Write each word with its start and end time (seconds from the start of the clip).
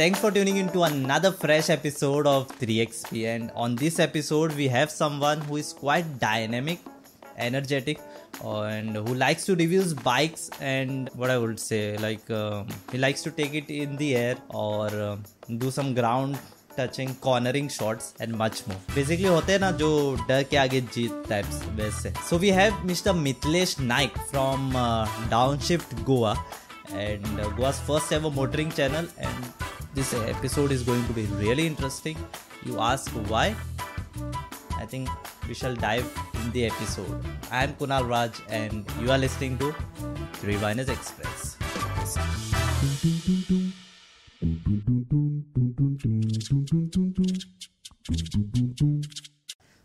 Thanks 0.00 0.18
for 0.20 0.30
tuning 0.30 0.56
in 0.56 0.68
to 0.70 0.84
another 0.84 1.30
fresh 1.30 1.68
episode 1.70 2.26
of 2.26 2.48
3XP. 2.58 3.26
And 3.26 3.50
on 3.54 3.76
this 3.76 3.98
episode, 3.98 4.52
we 4.52 4.68
have 4.68 4.90
someone 4.90 5.40
who 5.42 5.56
is 5.56 5.72
quite 5.72 6.18
dynamic, 6.18 6.80
energetic, 7.36 7.98
and 8.42 8.96
who 8.96 9.14
likes 9.14 9.44
to 9.46 9.54
reviews 9.54 9.92
bikes 9.94 10.50
and 10.60 11.10
what 11.14 11.30
I 11.30 11.38
would 11.38 11.60
say, 11.60 11.96
like 11.98 12.30
um, 12.30 12.68
he 12.90 12.98
likes 12.98 13.22
to 13.22 13.30
take 13.30 13.54
it 13.54 13.70
in 13.70 13.96
the 13.96 14.16
air 14.16 14.36
or 14.48 14.88
um, 14.88 15.24
do 15.58 15.70
some 15.70 15.94
ground 15.94 16.38
touching 16.78 17.14
cornering 17.22 17.68
shots 17.70 18.12
and 18.20 18.34
much 18.36 18.62
more 18.68 18.76
basically 18.94 19.28
होते 19.28 19.52
हैं 19.52 19.58
ना 19.60 19.70
जो 19.80 19.88
डर 20.28 20.42
के 20.50 20.56
आगे 20.56 20.80
जीत 20.94 21.22
types 21.28 21.62
वैसे 21.76 22.12
so 22.28 22.38
we 22.38 22.50
have 22.58 22.82
mister 22.86 23.12
Mithilesh 23.12 23.74
Naik 23.80 24.18
from 24.30 24.72
Downshift 25.30 25.94
Goa 26.06 26.34
and 26.92 27.40
uh, 27.40 27.48
Goa's 27.50 27.78
first 27.80 28.12
ever 28.12 28.30
motoring 28.30 28.70
channel. 28.70 29.06
And 29.18 29.52
this 29.93 30.13
episode 30.13 30.71
is 30.71 30.83
going 30.83 31.05
to 31.07 31.13
be 31.13 31.25
really 31.43 31.67
interesting. 31.67 32.17
You 32.65 32.79
ask 32.79 33.11
why? 33.27 33.55
I 34.77 34.85
think 34.85 35.09
we 35.47 35.53
shall 35.53 35.75
dive 35.75 36.07
in 36.35 36.51
the 36.51 36.65
episode. 36.67 37.25
I 37.51 37.63
am 37.65 37.73
Kunal 37.73 38.07
Raj, 38.07 38.31
and 38.47 38.85
you 39.01 39.11
are 39.11 39.17
listening 39.17 39.57
to 39.57 39.75
Three 40.35 40.55
Viners 40.55 40.87
Express. 40.87 41.57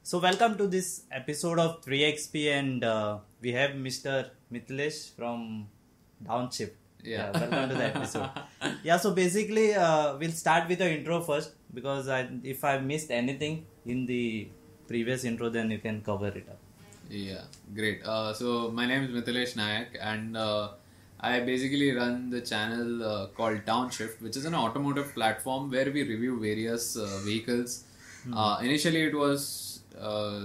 So 0.02 0.19
welcome 0.19 0.57
to 0.59 0.69
this 0.69 1.02
episode 1.11 1.59
of 1.59 1.85
3XP, 1.85 2.52
and 2.52 2.85
uh, 2.85 3.19
we 3.41 3.52
have 3.52 3.73
Mr. 3.73 4.30
Mithilesh 4.52 5.16
from 5.16 5.66
Downshift. 6.25 6.86
Yeah. 7.03 7.31
welcome 7.33 7.69
to 7.69 7.75
the 7.75 7.85
episode. 7.85 8.31
yeah, 8.83 8.97
so 8.97 9.13
basically, 9.13 9.75
uh, 9.75 10.17
we'll 10.19 10.33
start 10.33 10.69
with 10.69 10.79
the 10.79 10.91
intro 10.91 11.21
first 11.21 11.53
because 11.73 12.09
I, 12.09 12.29
if 12.43 12.65
I 12.65 12.79
missed 12.79 13.11
anything 13.11 13.67
in 13.85 14.07
the 14.07 14.49
previous 14.88 15.25
intro, 15.25 15.49
then 15.49 15.71
you 15.71 15.79
can 15.79 16.03
cover 16.03 16.29
it 16.29 16.49
up. 16.49 16.59
Yeah, 17.09 17.43
great. 17.75 18.05
Uh, 18.05 18.33
so 18.33 18.71
my 18.73 18.87
name 18.87 19.05
is 19.05 19.11
Mithilesh 19.11 19.55
Nayak, 19.55 19.87
and 20.01 20.37
uh, 20.37 20.71
I 21.21 21.41
basically 21.41 21.93
run 21.93 22.30
the 22.30 22.41
channel 22.41 23.05
uh, 23.05 23.27
called 23.29 23.65
Downshift, 23.65 24.21
which 24.21 24.37
is 24.37 24.45
an 24.45 24.55
automotive 24.55 25.15
platform 25.15 25.71
where 25.71 25.85
we 25.87 26.03
review 26.03 26.41
various 26.41 26.97
uh, 26.97 27.21
vehicles. 27.25 27.85
Uh, 28.33 28.59
initially, 28.60 29.03
it 29.03 29.15
was 29.16 29.81
uh, 30.01 30.41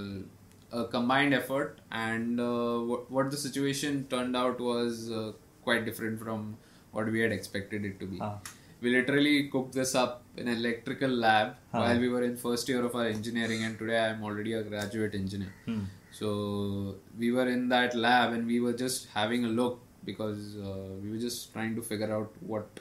a 0.72 0.86
combined 0.86 1.34
effort, 1.34 1.80
and 1.92 2.40
uh, 2.40 2.78
what, 2.80 3.10
what 3.10 3.32
the 3.32 3.38
situation 3.38 4.06
turned 4.10 4.36
out 4.36 4.60
was 4.60 5.10
uh, 5.10 5.32
quite 5.64 5.86
different 5.86 6.20
from 6.20 6.58
what 6.92 7.12
we 7.12 7.20
had 7.22 7.31
expected 7.31 7.86
it 7.86 8.00
to 8.00 8.06
be. 8.06 8.20
Ah. 8.22 8.38
We 8.81 8.92
literally 8.95 9.48
cooked 9.54 9.73
this 9.73 9.94
up 9.94 10.23
in 10.38 10.48
an 10.48 10.58
electrical 10.58 11.09
lab 11.09 11.56
Ah. 11.73 11.81
while 11.81 12.00
we 12.00 12.09
were 12.09 12.23
in 12.23 12.36
first 12.45 12.70
year 12.73 12.84
of 12.86 12.95
our 12.95 13.06
engineering, 13.06 13.64
and 13.64 13.78
today 13.78 14.00
I 14.00 14.08
am 14.16 14.23
already 14.23 14.53
a 14.53 14.64
graduate 14.64 15.14
engineer. 15.23 15.53
Hmm. 15.66 15.84
So 16.20 16.95
we 17.18 17.31
were 17.31 17.48
in 17.48 17.70
that 17.70 17.95
lab 17.95 18.34
and 18.34 18.45
we 18.53 18.59
were 18.59 18.73
just 18.73 19.08
having 19.14 19.45
a 19.45 19.48
look 19.59 19.80
because 20.03 20.56
uh, 20.58 20.88
we 21.02 21.12
were 21.12 21.18
just 21.28 21.53
trying 21.53 21.75
to 21.75 21.81
figure 21.81 22.12
out 22.14 22.31
what 22.53 22.80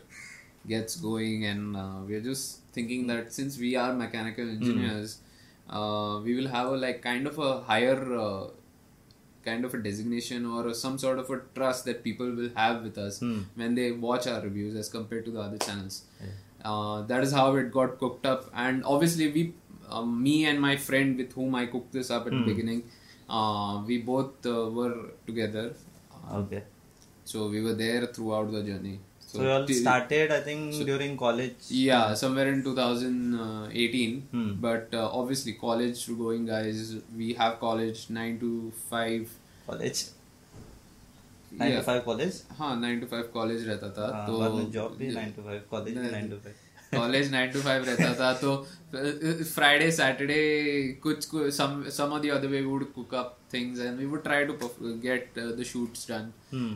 gets 0.67 0.97
going, 0.97 1.45
and 1.47 1.77
uh, 1.77 1.99
we 2.07 2.15
are 2.15 2.21
just 2.21 2.61
thinking 2.73 3.07
that 3.07 3.33
since 3.33 3.59
we 3.59 3.77
are 3.77 3.93
mechanical 3.95 4.49
engineers, 4.57 5.19
uh, 5.69 6.21
we 6.25 6.35
will 6.35 6.49
have 6.49 6.69
a 6.69 6.77
like 6.77 7.03
kind 7.03 7.27
of 7.27 7.39
a 7.39 7.61
higher 7.63 8.01
uh, 8.19 8.47
kind 9.45 9.65
of 9.65 9.75
a 9.75 9.79
designation 9.79 10.45
or 10.47 10.73
some 10.75 10.99
sort 10.99 11.19
of 11.19 11.31
a 11.31 11.41
trust 11.55 11.85
that 11.87 12.03
people 12.05 12.31
will 12.41 12.51
have 12.57 12.83
with 12.83 12.99
us 12.99 13.21
Hmm. 13.21 13.39
when 13.55 13.75
they 13.75 13.91
watch 13.93 14.27
our 14.27 14.41
reviews 14.43 14.77
as 14.77 14.89
compared 14.97 15.25
to 15.27 15.31
the 15.37 15.41
other 15.41 15.59
channels. 15.59 16.03
Uh, 16.71 17.03
that 17.11 17.23
is 17.27 17.33
how 17.33 17.55
it 17.57 17.71
got 17.73 17.99
cooked 17.99 18.27
up, 18.27 18.51
and 18.55 18.85
obviously 18.85 19.31
we, 19.37 19.45
um, 19.89 20.23
me 20.23 20.35
and 20.47 20.61
my 20.61 20.77
friend 20.89 21.17
with 21.17 21.33
whom 21.33 21.55
I 21.55 21.67
cooked 21.67 21.93
this 21.93 22.11
up 22.11 22.27
at 22.27 22.33
the 22.33 22.43
beginning, 22.53 22.83
uh, 23.29 23.83
we 23.87 23.97
both 24.11 24.45
uh, 24.47 24.69
were 24.81 24.97
together, 25.27 25.65
uh, 26.13 26.37
Okay. 26.41 26.63
so 27.25 27.49
we 27.49 27.63
were 27.63 27.73
there 27.75 28.05
throughout 28.07 28.53
the 28.53 28.63
journey 28.63 29.01
So, 29.30 29.42
you 29.44 29.50
all 29.54 29.66
till- 29.70 29.80
started, 29.82 30.32
I 30.32 30.40
think, 30.42 30.76
during 30.90 31.16
college. 31.18 31.56
yeah, 31.70 32.14
somewhere 32.14 32.48
in 32.52 32.62
2018. 32.64 34.22
Hmm. 34.34 34.52
But 34.66 34.94
uh, 34.94 35.10
obviously, 35.22 35.54
college 35.54 36.04
going 36.20 36.46
guys, 36.46 36.96
we 37.22 37.34
have 37.34 37.60
college 37.60 38.04
nine 38.10 38.38
to 38.44 38.52
five. 38.92 39.34
College. 39.68 40.04
Nine 41.58 41.72
Yeah. 41.72 41.80
to 41.80 41.84
five 41.90 42.04
college. 42.06 42.38
हाँ 42.60 42.76
nine 42.80 43.00
to 43.00 43.08
five 43.16 43.30
college 43.34 43.68
रहता 43.68 43.90
था 43.98 44.08
हाँ, 44.16 44.26
तो 44.28 44.38
बाद 44.40 44.52
में 44.52 44.72
job 44.72 44.96
भी 45.00 45.08
nine 45.14 45.32
to 45.36 45.42
five 45.44 45.62
college 45.72 45.94
भी 45.96 46.00
नहीं, 46.02 46.12
nine 46.12 46.30
to 46.30 46.38
five 46.46 46.56
college 47.02 47.32
nine 47.32 47.52
to 47.52 47.60
five 47.68 47.84
रहता 47.90 48.14
था 48.20 48.32
तो 48.42 48.56
फ्राइडे 49.54 49.92
सैटरडे 50.00 50.40
कुछ 51.04 51.28
some 51.60 51.78
some 52.00 52.16
or 52.18 52.20
the 52.26 52.32
other 52.38 52.50
way 52.56 52.62
we 52.66 52.72
would 52.74 52.88
cook 52.98 53.14
up 53.22 53.32
things 53.56 53.80
and 53.88 54.04
we 54.04 54.10
would 54.14 54.24
try 54.28 54.40
to 54.52 54.58
perf- 54.64 54.84
get 55.08 55.40
uh, 55.44 55.48
the 55.62 55.68
shoots 55.72 56.06
done 56.12 56.28
Hmm. 56.52 56.74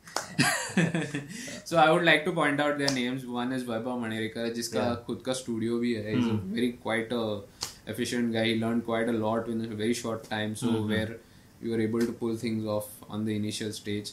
so 1.65 1.77
I 1.77 1.91
would 1.91 2.03
like 2.03 2.25
to 2.25 2.31
point 2.31 2.59
out 2.59 2.77
their 2.77 2.91
names 2.91 3.25
one 3.25 3.51
is 3.51 3.63
Vaibhav 3.63 4.01
Manerikar 4.03 4.53
जिसका 4.53 5.05
खुद 5.05 5.23
का 5.25 5.33
studio 5.35 5.79
भी 5.79 5.95
है 5.95 6.15
he's 6.15 6.27
a 6.27 6.33
very 6.33 6.71
quite 6.71 7.11
a 7.11 7.41
efficient 7.87 8.33
guy 8.33 8.45
he 8.45 8.55
learned 8.55 8.85
quite 8.85 9.09
a 9.09 9.13
lot 9.13 9.47
in 9.47 9.65
a 9.65 9.75
very 9.75 9.93
short 9.93 10.23
time 10.29 10.55
so 10.55 10.67
where 10.67 11.17
we 11.61 11.69
were 11.69 11.81
able 11.81 11.99
to 11.99 12.11
pull 12.11 12.35
things 12.35 12.65
off 12.65 12.85
on 13.09 13.25
the 13.25 13.35
initial 13.35 13.71
stage 13.71 14.11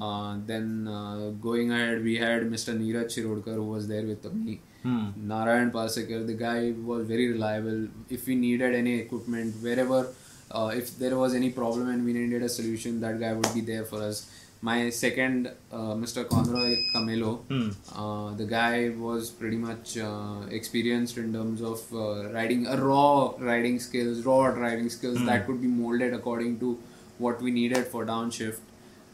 uh, 0.00 0.36
then 0.46 0.88
uh, 0.88 1.30
going 1.30 1.72
ahead 1.72 2.02
we 2.02 2.16
had 2.16 2.42
Mr. 2.42 2.74
Neeraj 2.74 3.06
Shirodkar 3.06 3.54
who 3.54 3.64
was 3.64 3.88
there 3.88 4.04
with 4.04 4.32
me 4.34 4.60
Hmm. 4.82 5.10
Narayan 5.16 5.70
Parsekar, 5.70 6.26
the 6.26 6.34
guy 6.34 6.72
was 6.84 7.06
very 7.06 7.30
reliable. 7.30 7.88
If 8.10 8.26
we 8.26 8.34
needed 8.34 8.74
any 8.74 8.94
equipment, 8.94 9.54
wherever, 9.62 10.08
uh, 10.51 10.71
if 10.75 10.97
there 10.97 11.17
was 11.17 11.33
any 11.33 11.49
problem 11.51 11.89
and 11.89 12.05
we 12.05 12.13
needed 12.13 12.43
a 12.43 12.49
solution, 12.49 12.99
that 13.01 13.19
guy 13.19 13.33
would 13.33 13.53
be 13.53 13.61
there 13.61 13.85
for 13.85 14.01
us. 14.01 14.29
My 14.59 14.89
second, 14.89 15.51
uh, 15.71 15.93
Mr. 16.03 16.27
Conroy 16.27 16.75
Camelo, 16.95 17.31
Hmm. 17.47 17.69
uh, 17.95 18.33
the 18.35 18.45
guy 18.45 18.89
was 18.89 19.29
pretty 19.29 19.57
much 19.57 19.97
uh, 19.99 20.41
experienced 20.49 21.17
in 21.17 21.31
terms 21.31 21.61
of 21.61 21.81
uh, 21.93 22.29
riding 22.31 22.65
a 22.65 22.75
raw 22.77 23.33
riding 23.37 23.79
skills, 23.79 24.23
raw 24.25 24.45
riding 24.47 24.89
skills 24.89 25.23
that 25.25 25.45
could 25.45 25.61
be 25.61 25.67
molded 25.67 26.13
according 26.13 26.59
to 26.61 26.79
what 27.19 27.39
we 27.41 27.51
needed 27.51 27.85
for 27.85 28.03
downshift. 28.05 28.57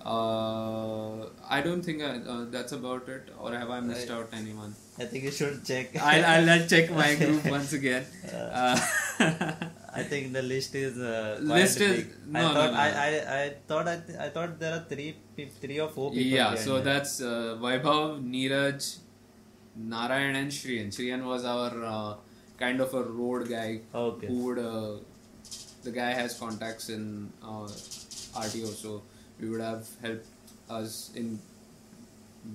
Uh, 0.06 1.26
I 1.50 1.62
don't 1.62 1.82
think 1.82 2.02
I, 2.02 2.18
uh, 2.34 2.46
that's 2.50 2.72
about 2.72 3.08
it, 3.10 3.30
or 3.40 3.54
have 3.54 3.70
I 3.70 3.80
missed 3.82 4.10
out 4.12 4.30
anyone? 4.34 4.76
I 5.00 5.06
think 5.06 5.24
you 5.26 5.32
should 5.32 5.64
check. 5.66 5.96
I'll, 6.02 6.26
I'll, 6.26 6.50
I'll 6.56 6.68
check 6.68 6.92
my 6.92 7.16
group 7.22 7.46
once 7.46 7.74
again. 7.74 8.06
Uh, 8.32 8.80
I 9.96 10.04
think 10.04 10.34
the 10.34 10.42
list 10.42 10.74
is 10.76 10.98
uh, 10.98 11.36
quite 11.46 11.60
List 11.62 11.80
is- 11.82 11.98
big. 11.98 12.08
no, 12.28 12.40
I 12.40 12.42
no, 12.44 12.54
thought 12.54 12.72
no. 12.74 12.80
I, 12.80 12.88
I, 13.08 13.10
I 13.44 13.54
thought 13.68 13.88
I, 13.88 13.98
th- 14.06 14.18
I 14.26 14.30
thought 14.30 14.60
there 14.60 14.74
are 14.78 14.86
three 14.90 15.16
three 15.62 15.80
or 15.80 15.90
four 15.90 16.10
people. 16.12 16.24
yeah, 16.38 16.56
so 16.56 16.78
it. 16.78 16.84
that's 16.90 17.22
uh, 17.22 17.58
Vaibhav, 17.62 18.24
Neeraj, 18.34 18.98
Narayan, 19.76 20.36
and 20.36 20.52
Shriyan. 20.52 20.88
Shriyan 20.98 21.24
was 21.26 21.46
our 21.46 21.72
uh, 21.86 22.16
kind 22.58 22.82
of 22.82 22.94
a 22.94 23.04
road 23.04 23.50
guy 23.50 23.82
Okay. 23.94 24.28
who 24.28 24.38
would. 24.46 24.60
Uh, 24.60 24.94
the 25.84 25.92
guy 25.92 26.12
has 26.14 26.34
contacts 26.40 26.90
in 26.90 27.32
uh, 27.44 27.68
RTO, 28.46 28.68
so 28.84 29.02
we 29.40 29.50
would 29.50 29.62
have 29.62 29.86
helped 30.02 30.26
us 30.70 31.12
in 31.16 31.38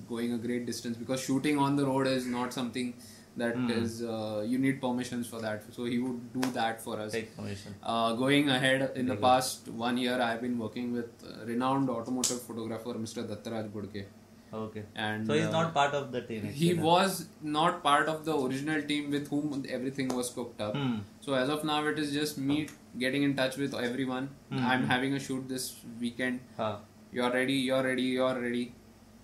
going 0.07 0.33
a 0.33 0.37
great 0.37 0.65
distance 0.65 0.97
because 0.97 1.21
shooting 1.21 1.57
on 1.57 1.75
the 1.75 1.85
road 1.85 2.07
is 2.07 2.25
not 2.25 2.53
something 2.53 2.93
that 3.39 3.57
is 3.77 4.03
uh, 4.03 4.43
you 4.45 4.59
need 4.59 4.79
permissions 4.81 5.27
for 5.27 5.41
that. 5.41 5.63
So 5.73 5.85
he 5.85 5.99
would 5.99 6.21
do 6.33 6.51
that 6.59 6.81
for 6.81 6.99
us. 6.99 7.11
take 7.11 7.35
permission. 7.35 7.75
Uh, 7.81 8.13
going 8.13 8.49
ahead, 8.49 8.91
in 8.95 9.07
the 9.07 9.15
past 9.15 9.67
one 9.67 9.97
year, 9.97 10.21
I 10.21 10.31
have 10.31 10.41
been 10.41 10.57
working 10.59 10.93
with 10.93 11.27
uh, 11.27 11.45
renowned 11.45 11.89
automotive 11.89 12.41
photographer 12.41 12.95
Mr. 13.05 13.27
Dattaraj 13.33 13.69
Budke. 13.69 14.05
Okay. 14.51 14.83
And 14.95 15.27
so 15.27 15.33
he's 15.33 15.45
uh, 15.45 15.51
not 15.51 15.73
part 15.73 15.93
of 15.93 16.11
the 16.11 16.21
team. 16.21 16.43
He 16.43 16.73
was 16.73 17.27
not 17.41 17.83
part 17.83 18.07
of 18.07 18.25
the 18.25 18.35
original 18.35 18.81
team 18.81 19.11
with 19.11 19.29
whom 19.29 19.65
everything 19.69 20.07
was 20.07 20.29
cooked 20.29 20.59
up. 20.59 20.75
Hmm. 20.75 20.99
So 21.21 21.33
as 21.33 21.49
of 21.49 21.63
now, 21.63 21.85
it 21.85 21.99
is 21.99 22.11
just 22.11 22.37
me 22.37 22.67
getting 22.97 23.23
in 23.23 23.35
touch 23.35 23.57
with 23.57 23.75
everyone. 23.75 24.29
Hmm. 24.51 24.65
I'm 24.65 24.87
having 24.87 25.13
a 25.13 25.19
shoot 25.19 25.47
this 25.47 25.75
weekend. 25.99 26.39
हाँ. 26.57 26.77
You're 27.11 27.31
ready. 27.31 27.53
You're 27.53 27.83
ready. 27.83 28.03
You're 28.03 28.39
ready. 28.39 28.73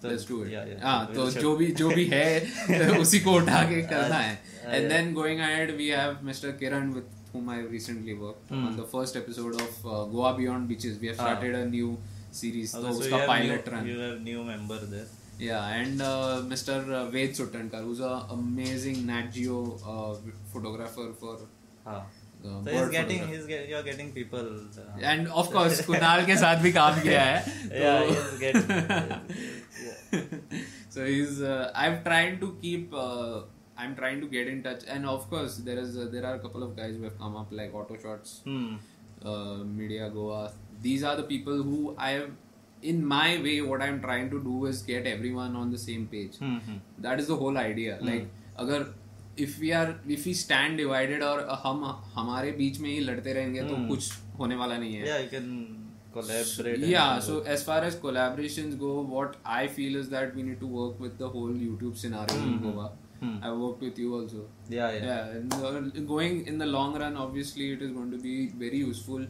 So, 0.05 0.11
Let's 0.13 0.25
do 0.31 0.39
it. 0.45 0.51
yeah, 0.53 0.65
yeah. 0.71 0.79
हाँ, 0.85 1.13
So 1.13 1.15
तो 1.15 1.41
जो 1.41 1.55
भी 1.61 1.67
जो 1.83 1.89
भी 1.99 2.05
है 2.13 2.97
उसी 2.99 3.19
को 3.27 3.33
उठा 3.41 3.63
के 3.73 3.81
करना 3.93 4.17
है. 4.27 4.33
Uh, 4.37 4.69
And 4.75 4.83
yeah. 4.83 4.89
then 4.95 5.13
going 5.15 5.41
ahead, 5.47 5.71
we 5.81 5.87
have 5.99 6.21
Mr. 6.31 6.51
Kiran 6.61 6.93
with 6.99 7.11
whom 7.33 7.49
I 7.55 7.59
recently 7.73 8.13
worked 8.23 8.53
Hmm. 8.55 8.65
on 8.67 8.77
the 8.81 8.85
first 8.95 9.17
episode 9.21 9.61
of 9.67 9.85
uh, 9.85 10.03
Goa 10.15 10.33
Beyond 10.39 10.67
Beaches. 10.73 10.97
We 11.03 11.11
have 11.13 11.17
started 11.21 11.55
Ah. 11.59 11.61
a 11.61 11.69
new 11.75 11.89
series. 12.39 12.73
Okay, 12.79 12.87
तो 12.87 12.93
so 13.01 13.09
you 13.11 13.21
pilot 13.31 13.67
new, 13.67 13.73
run. 13.75 13.87
You 13.93 13.99
have 14.05 14.21
new 14.31 14.43
member 14.51 14.79
there. 14.95 15.07
Yeah, 15.45 15.77
and 15.79 16.01
uh, 16.01 16.41
Mr. 16.53 16.75
Ved 17.15 17.33
Suttankar, 17.41 17.81
who's 17.87 17.99
an 18.09 18.35
amazing 18.37 19.01
Nat 19.07 19.33
Geo 19.39 19.57
uh, 19.95 20.13
photographer 20.53 21.07
for 21.23 21.33
हाँ. 21.87 21.97
uh, 21.97 22.63
So 22.63 22.71
he's 22.71 22.89
getting, 22.93 23.27
he's 23.33 23.45
get, 23.51 23.67
you're 23.73 23.83
getting 23.89 24.11
people. 24.13 24.47
Uh, 24.85 25.05
and 25.13 25.27
of 25.43 25.51
course 25.57 25.81
Kunal 25.89 26.25
के 26.25 26.37
साथ 26.45 26.61
भी 26.67 26.71
काम 26.79 27.01
किया 27.07 27.21
है 27.23 27.43
yeah, 27.83 27.99
तो- 27.99 28.15
he's 28.15 28.39
getting. 28.45 29.64
So 30.89 31.05
he's 31.05 31.41
uh, 31.41 31.71
i'm 31.75 32.03
trying 32.03 32.39
to 32.43 32.47
keep 32.61 32.93
uh, 32.93 33.41
i'm 33.77 33.95
trying 33.95 34.19
to 34.21 34.27
get 34.35 34.47
in 34.53 34.61
touch 34.67 34.83
and 34.87 35.05
of 35.05 35.29
course 35.29 35.57
there 35.69 35.79
is 35.85 35.97
uh, 35.97 36.07
there 36.15 36.25
are 36.25 36.35
a 36.35 36.39
couple 36.39 36.63
of 36.63 36.75
guys 36.75 36.95
who 36.95 37.03
have 37.03 37.17
come 37.19 37.35
up 37.35 37.51
like 37.61 37.73
auto 37.81 37.97
shots 38.05 38.41
Hmm. 38.49 38.75
uh, 39.31 39.57
media 39.81 40.09
goa 40.17 40.41
these 40.87 41.03
are 41.11 41.15
the 41.21 41.27
people 41.35 41.63
who 41.69 41.79
i 41.97 42.11
have 42.17 42.29
in 42.91 43.03
my 43.13 43.29
way 43.47 43.55
what 43.71 43.81
i'm 43.87 43.99
trying 44.07 44.29
to 44.35 44.39
do 44.49 44.65
is 44.71 44.81
get 44.91 45.07
everyone 45.15 45.55
on 45.63 45.71
the 45.77 45.81
same 45.87 46.05
page 46.15 46.37
Hmm. 46.43 46.57
hmm. 46.67 46.77
that 47.07 47.19
is 47.25 47.27
the 47.33 47.39
whole 47.43 47.57
idea 47.69 47.97
hmm. 48.01 48.09
like 48.11 48.27
अगर 48.65 48.85
if 49.43 49.55
we 49.61 49.69
are 49.77 49.87
if 50.15 50.25
we 50.27 50.33
stand 50.41 50.77
divided 50.81 51.23
और 51.29 51.39
हम 51.63 51.81
हमारे 52.17 52.51
बीच 52.59 52.79
में 52.83 52.89
ही 52.89 52.99
लड़ते 53.07 53.33
रहेंगे 53.33 53.63
तो 53.71 53.75
कुछ 53.87 54.11
होने 54.39 54.55
वाला 54.61 54.77
नहीं 54.83 54.93
है 54.99 55.07
Yeah, 55.07 55.19
you 55.23 55.29
can 55.33 55.49
collaborate. 56.17 56.79
yeah 56.95 57.19
so 57.29 57.39
as 57.55 57.63
far 57.69 57.79
as 57.89 57.95
collaborations 58.05 58.77
go 58.83 58.91
what 59.15 59.35
i 59.61 59.63
feel 59.79 59.95
is 60.03 60.09
that 60.15 60.35
we 60.39 60.43
need 60.49 60.59
to 60.65 60.69
work 60.81 60.99
with 61.05 61.17
the 61.23 61.29
whole 61.37 61.55
youtube 61.67 61.97
scenario 62.05 62.45
in 62.51 62.61
goa 62.67 62.91
Hmm. 63.19 63.35
i 63.47 63.49
worked 63.59 63.83
with 63.85 63.99
you 64.03 64.07
also 64.15 64.39
Yeah, 64.69 64.89
yeah. 64.95 65.05
yeah 65.09 65.35
and, 65.35 65.53
uh, 65.67 66.01
going 66.13 66.33
in 66.51 66.57
the 66.63 66.65
long 66.71 66.97
run 67.03 67.13
obviously 67.25 67.67
it 67.75 67.81
is 67.85 67.91
going 67.97 68.09
to 68.15 68.17
be 68.25 68.33
very 68.63 68.79
useful 68.81 69.21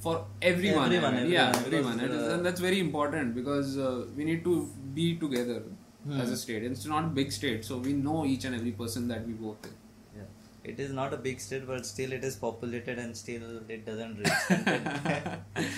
for 0.00 0.14
everyone, 0.40 0.84
Everyone, 0.86 1.14
I 1.14 1.22
mean. 1.22 1.32
yeah 1.32 1.48
everyone, 1.66 2.00
everyone 2.00 2.10
is- 2.24 2.28
uh, 2.28 2.34
and 2.34 2.46
that's 2.46 2.60
very 2.60 2.80
important 2.80 3.34
because 3.34 3.76
uh, 3.78 4.06
we 4.16 4.24
need 4.30 4.42
to 4.50 4.54
be 5.00 5.06
together 5.24 5.60
Hmm. 6.08 6.20
as 6.22 6.30
a 6.34 6.36
state 6.40 6.62
it's 6.66 6.84
not 6.90 7.04
a 7.06 7.12
big 7.20 7.30
state 7.36 7.64
so 7.68 7.76
we 7.86 7.92
know 8.02 8.18
each 8.32 8.44
and 8.48 8.54
every 8.58 8.70
person 8.82 9.08
that 9.12 9.26
we 9.30 9.32
work 9.46 9.62
with. 9.68 9.78
It 10.70 10.78
is 10.84 10.90
not 10.92 11.14
a 11.14 11.16
big 11.16 11.40
state, 11.40 11.66
but 11.66 11.86
still 11.86 12.12
it 12.12 12.24
is 12.30 12.36
populated 12.36 12.98
and 12.98 13.16
still 13.16 13.44
it 13.76 13.84
doesn't 13.86 14.18
reach. 14.18 14.38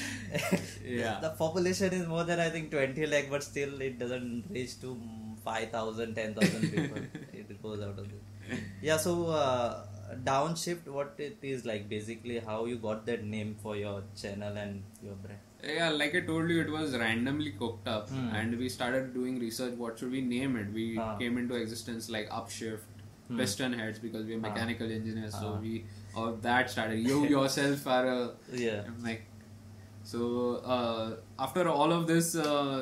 Yeah. 0.84 1.18
The 1.20 1.30
population 1.30 1.92
is 1.92 2.06
more 2.06 2.24
than 2.24 2.40
I 2.40 2.48
think 2.50 2.70
20 2.70 3.06
lakh, 3.06 3.30
but 3.30 3.42
still 3.42 3.80
it 3.80 3.98
doesn't 3.98 4.44
reach 4.50 4.80
to 4.80 4.96
5,000, 5.44 6.14
10,000 6.14 6.70
people. 6.70 6.98
it 7.32 7.62
goes 7.62 7.80
out 7.80 7.98
of 7.98 8.06
it. 8.06 8.58
Yeah, 8.82 8.96
so 8.96 9.26
uh, 9.28 9.86
downshift, 10.24 10.88
what 10.88 11.14
it 11.18 11.38
is 11.42 11.64
like 11.64 11.88
basically 11.88 12.38
how 12.40 12.64
you 12.64 12.76
got 12.76 13.06
that 13.06 13.24
name 13.24 13.56
for 13.62 13.76
your 13.76 14.02
channel 14.20 14.56
and 14.56 14.82
your 15.02 15.14
brand. 15.14 15.38
Yeah, 15.62 15.90
like 15.90 16.14
I 16.14 16.20
told 16.22 16.48
you, 16.50 16.60
it 16.62 16.70
was 16.70 16.96
randomly 16.96 17.50
cooked 17.52 17.86
up, 17.86 18.08
Hmm. 18.08 18.28
and 18.34 18.58
we 18.58 18.68
started 18.70 19.12
doing 19.14 19.38
research. 19.38 19.74
What 19.74 19.98
should 19.98 20.10
we 20.10 20.22
name 20.22 20.56
it? 20.60 20.72
We 20.72 20.84
Ah. 20.98 21.16
came 21.18 21.36
into 21.42 21.54
existence 21.64 22.08
like 22.14 22.30
Upshift, 22.30 22.89
Hmm. 23.30 23.40
Piston 23.40 23.74
Heads, 23.80 23.98
because 24.04 24.24
we're 24.30 24.38
Ah. 24.38 24.44
mechanical 24.44 24.92
engineers. 24.98 25.34
So 25.40 25.48
Ah. 25.48 25.58
we, 25.64 25.74
or 26.22 26.28
that 26.46 26.70
started. 26.76 27.08
You 27.10 27.18
yourself 27.32 27.86
are 27.96 28.06
a 28.12 28.20
Yeah. 28.62 28.88
like. 29.08 29.26
So 30.04 30.30
uh, 30.76 31.10
after 31.46 31.66
all 31.74 31.92
of 31.98 32.06
this 32.12 32.30
uh, 32.44 32.78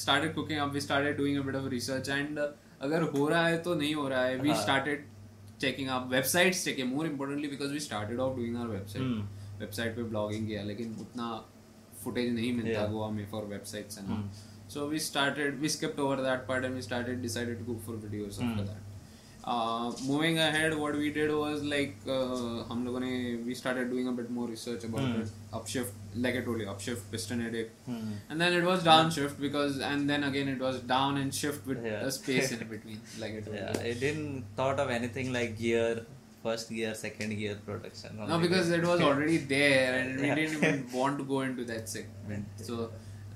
started 0.00 0.34
cooking 0.40 0.58
up, 0.64 0.74
we 0.78 0.80
started 0.80 1.16
doing 1.16 1.38
a 1.38 1.44
bit 1.50 1.58
of 1.62 1.70
research, 1.76 2.10
and 2.18 2.42
uh, 2.46 2.50
अगर 2.88 3.02
हो 3.14 3.28
रहा 3.28 3.46
है 3.46 3.58
तो 3.62 3.74
नहीं 3.74 3.94
हो 3.94 4.08
रहा 4.08 4.22
है. 4.24 4.38
We 4.42 4.50
हाँ. 4.52 4.58
started 4.62 5.06
checking 5.64 5.88
up 5.94 6.10
websites 6.16 6.60
checking 6.66 6.90
more 6.96 7.06
importantly 7.06 7.48
because 7.54 7.72
we 7.78 7.80
started 7.86 8.20
off 8.26 8.36
doing 8.40 8.56
our 8.64 8.68
website. 8.74 9.06
Hmm. 9.06 9.28
Website 9.60 9.94
पे 9.96 10.02
ब्लॉगिंग 10.10 10.46
किया 10.46 10.62
लेकिन 10.64 10.94
उतना 11.00 11.24
फुटेज 12.04 12.32
नहीं 12.34 12.52
मिलता. 12.56 12.86
गोवा 12.92 13.08
में 13.16 13.26
for 13.30 13.44
websites 13.50 13.98
and 13.98 14.06
Hmm. 14.08 14.22
So 14.74 14.86
we 14.88 14.98
started 15.06 15.58
we 15.60 15.68
skipped 15.74 16.00
over 16.00 16.20
that 16.28 16.46
part 16.48 16.64
and 16.64 16.74
we 16.74 16.82
started 16.82 17.20
decided 17.22 17.58
to 17.58 17.64
go 17.72 17.78
for 17.86 17.96
videos 18.04 18.38
after 18.40 18.62
Hmm. 18.62 18.70
That 18.70 18.89
moving 19.49 20.37
ahead 20.37 20.73
what 20.73 20.95
we 20.95 21.09
did 21.17 21.31
was 21.31 21.63
like 21.71 21.95
हम 22.71 22.83
लोगों 22.85 22.99
ने 22.99 23.09
we 23.45 23.55
started 23.55 23.89
doing 23.89 24.07
a 24.07 24.11
bit 24.21 24.29
more 24.37 24.49
research 24.49 24.85
Hmm. 24.85 24.93
About 24.93 25.19
it 25.21 25.53
upshift 25.59 26.17
like 26.25 26.35
I 26.35 26.41
told 26.47 26.61
you 26.61 26.67
upshift 26.69 27.11
piston 27.11 27.41
edit 27.47 27.71
Hmm. 27.89 28.09
and 28.31 28.43
then 28.45 28.57
it 28.59 28.65
was 28.69 28.83
downshift 28.89 29.39
because 29.45 29.79
and 29.91 30.13
then 30.13 30.27
again 30.31 30.51
it 30.55 30.65
was 30.67 30.79
down 30.93 31.21
and 31.23 31.37
shift 31.41 31.69
with 31.73 31.85
Yeah. 31.91 32.01
a 32.09 32.11
space 32.17 32.51
in 32.57 32.65
between 32.73 32.99
like 33.23 33.37
I 33.39 33.45
told 33.47 33.57
Yeah, 33.59 33.71
you. 33.77 33.85
I 33.91 33.95
didn't 34.05 34.51
thought 34.61 34.83
of 34.85 34.93
anything 34.97 35.31
like 35.37 35.55
gear, 35.61 35.85
first 36.47 36.73
gear, 36.77 36.93
second 37.03 37.37
gear 37.43 37.53
production. 37.69 38.17
No, 38.21 38.25
only 38.25 38.47
because 38.47 38.73
it 38.79 38.89
was 38.91 39.05
already 39.11 39.37
there, 39.53 39.93
and 40.01 40.19
we 40.23 40.27
Yeah. 40.31 40.35
didn't 40.41 40.57
even 40.63 40.83
want 40.99 41.21
to 41.23 41.29
go 41.31 41.39
into 41.49 41.63
that 41.71 41.93
segment. 41.95 42.65
So, 42.69 42.81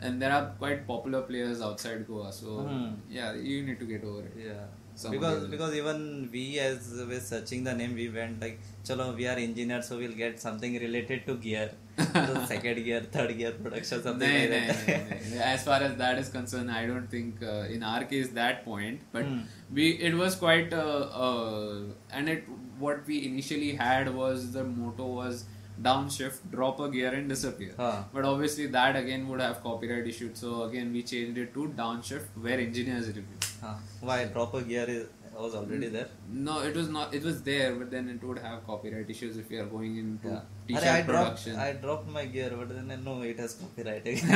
and 0.07 0.25
there 0.25 0.33
are 0.35 0.44
quite 0.59 0.83
popular 0.91 1.21
players 1.31 1.63
outside 1.69 2.03
Goa. 2.11 2.27
So, 2.41 2.57
Hmm. 2.67 2.91
yeah, 3.19 3.39
you 3.53 3.63
need 3.71 3.79
to 3.85 3.88
get 3.95 4.06
over 4.11 4.21
it. 4.27 4.38
Yeah. 4.50 4.61
Because 5.11 5.46
because 5.49 5.75
even 5.75 6.29
we 6.32 6.58
as 6.61 6.93
we're 7.08 7.20
searching 7.20 7.64
the 7.64 7.75
name 7.75 7.94
we 7.94 8.08
went 8.08 8.41
like 8.41 8.61
chalo 8.88 9.06
we 9.17 9.26
are 9.26 9.37
engineers 9.37 9.88
so 9.88 9.96
we'll 9.99 10.12
get 10.20 10.41
something 10.41 10.75
related 10.85 11.26
to 11.26 11.35
gear 11.46 11.70
so 12.12 12.44
second 12.52 12.79
gear 12.85 13.00
third 13.17 13.37
gear 13.37 13.50
production 13.64 14.02
something 14.05 14.29
Nahin, 14.29 14.50
like 14.52 14.69
nahin, 14.69 14.87
that 14.87 15.08
nahin. 15.11 15.41
As 15.41 15.64
far 15.64 15.81
as 15.88 15.96
that 16.02 16.19
is 16.19 16.29
concerned, 16.29 16.70
I 16.70 16.87
don't 16.87 17.11
think 17.17 17.43
uh, 17.43 17.75
in 17.79 17.82
our 17.82 18.05
case 18.05 18.29
that 18.41 18.64
point, 18.64 19.00
but 19.17 19.25
Hmm. 19.25 19.41
we 19.73 19.88
it 20.11 20.14
was 20.14 20.37
quite 20.44 20.73
uh, 20.73 21.00
uh, 21.25 21.81
and 22.12 22.29
it 22.37 22.44
what 22.79 23.06
we 23.06 23.19
initially 23.26 23.73
had 23.82 24.14
was 24.14 24.52
the 24.52 24.64
motto 24.64 25.06
was 25.20 25.44
downshift, 25.88 26.38
drop 26.52 26.79
a 26.81 26.88
gear 26.88 27.12
and 27.12 27.29
disappear. 27.29 27.75
Huh. 27.76 28.02
But 28.12 28.25
obviously 28.25 28.67
that 28.79 28.96
again 29.02 29.26
would 29.29 29.41
have 29.41 29.62
copyright 29.62 30.06
issues, 30.06 30.38
so 30.38 30.62
again 30.64 30.93
we 30.93 31.02
changed 31.02 31.38
it 31.46 31.52
to 31.55 31.69
downshift, 31.82 32.38
where 32.49 32.61
engineers 32.61 33.08
review. 33.08 33.41
Huh. 33.64 34.26
Proper 34.32 34.61
gear 34.61 34.84
is, 34.88 35.06
was 35.34 35.55
already 35.55 35.88
there. 35.88 36.08
No, 36.28 36.61
it 36.61 36.76
was 36.76 36.88
not. 36.88 37.14
It 37.14 37.25
was 37.25 37.43
there, 37.43 37.75
but 37.75 37.90
then 37.90 38.08
it 38.08 38.22
would 38.26 38.38
have 38.38 38.66
copyright 38.66 39.08
issues 39.08 39.38
if 39.38 39.50
you 39.50 39.62
are 39.62 39.66
going 39.66 39.96
into 39.96 40.28
yeah. 40.28 40.40
t-shirt 40.69 40.84
I 40.84 41.02
production. 41.02 41.55
Dropped, 41.55 41.69
I 41.69 41.72
dropped 41.84 42.08
my 42.08 42.25
gear, 42.26 42.52
but 42.56 42.69
then 42.69 43.05
no, 43.05 43.22
it 43.22 43.38
has 43.38 43.55
copyright. 43.55 44.06
you 44.06 44.16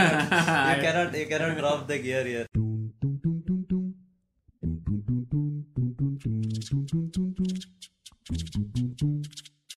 cannot, 0.86 1.18
you 1.18 1.26
cannot 1.26 1.58
drop 1.58 1.86
the 1.86 1.98
gear 1.98 2.24
here. 2.24 2.46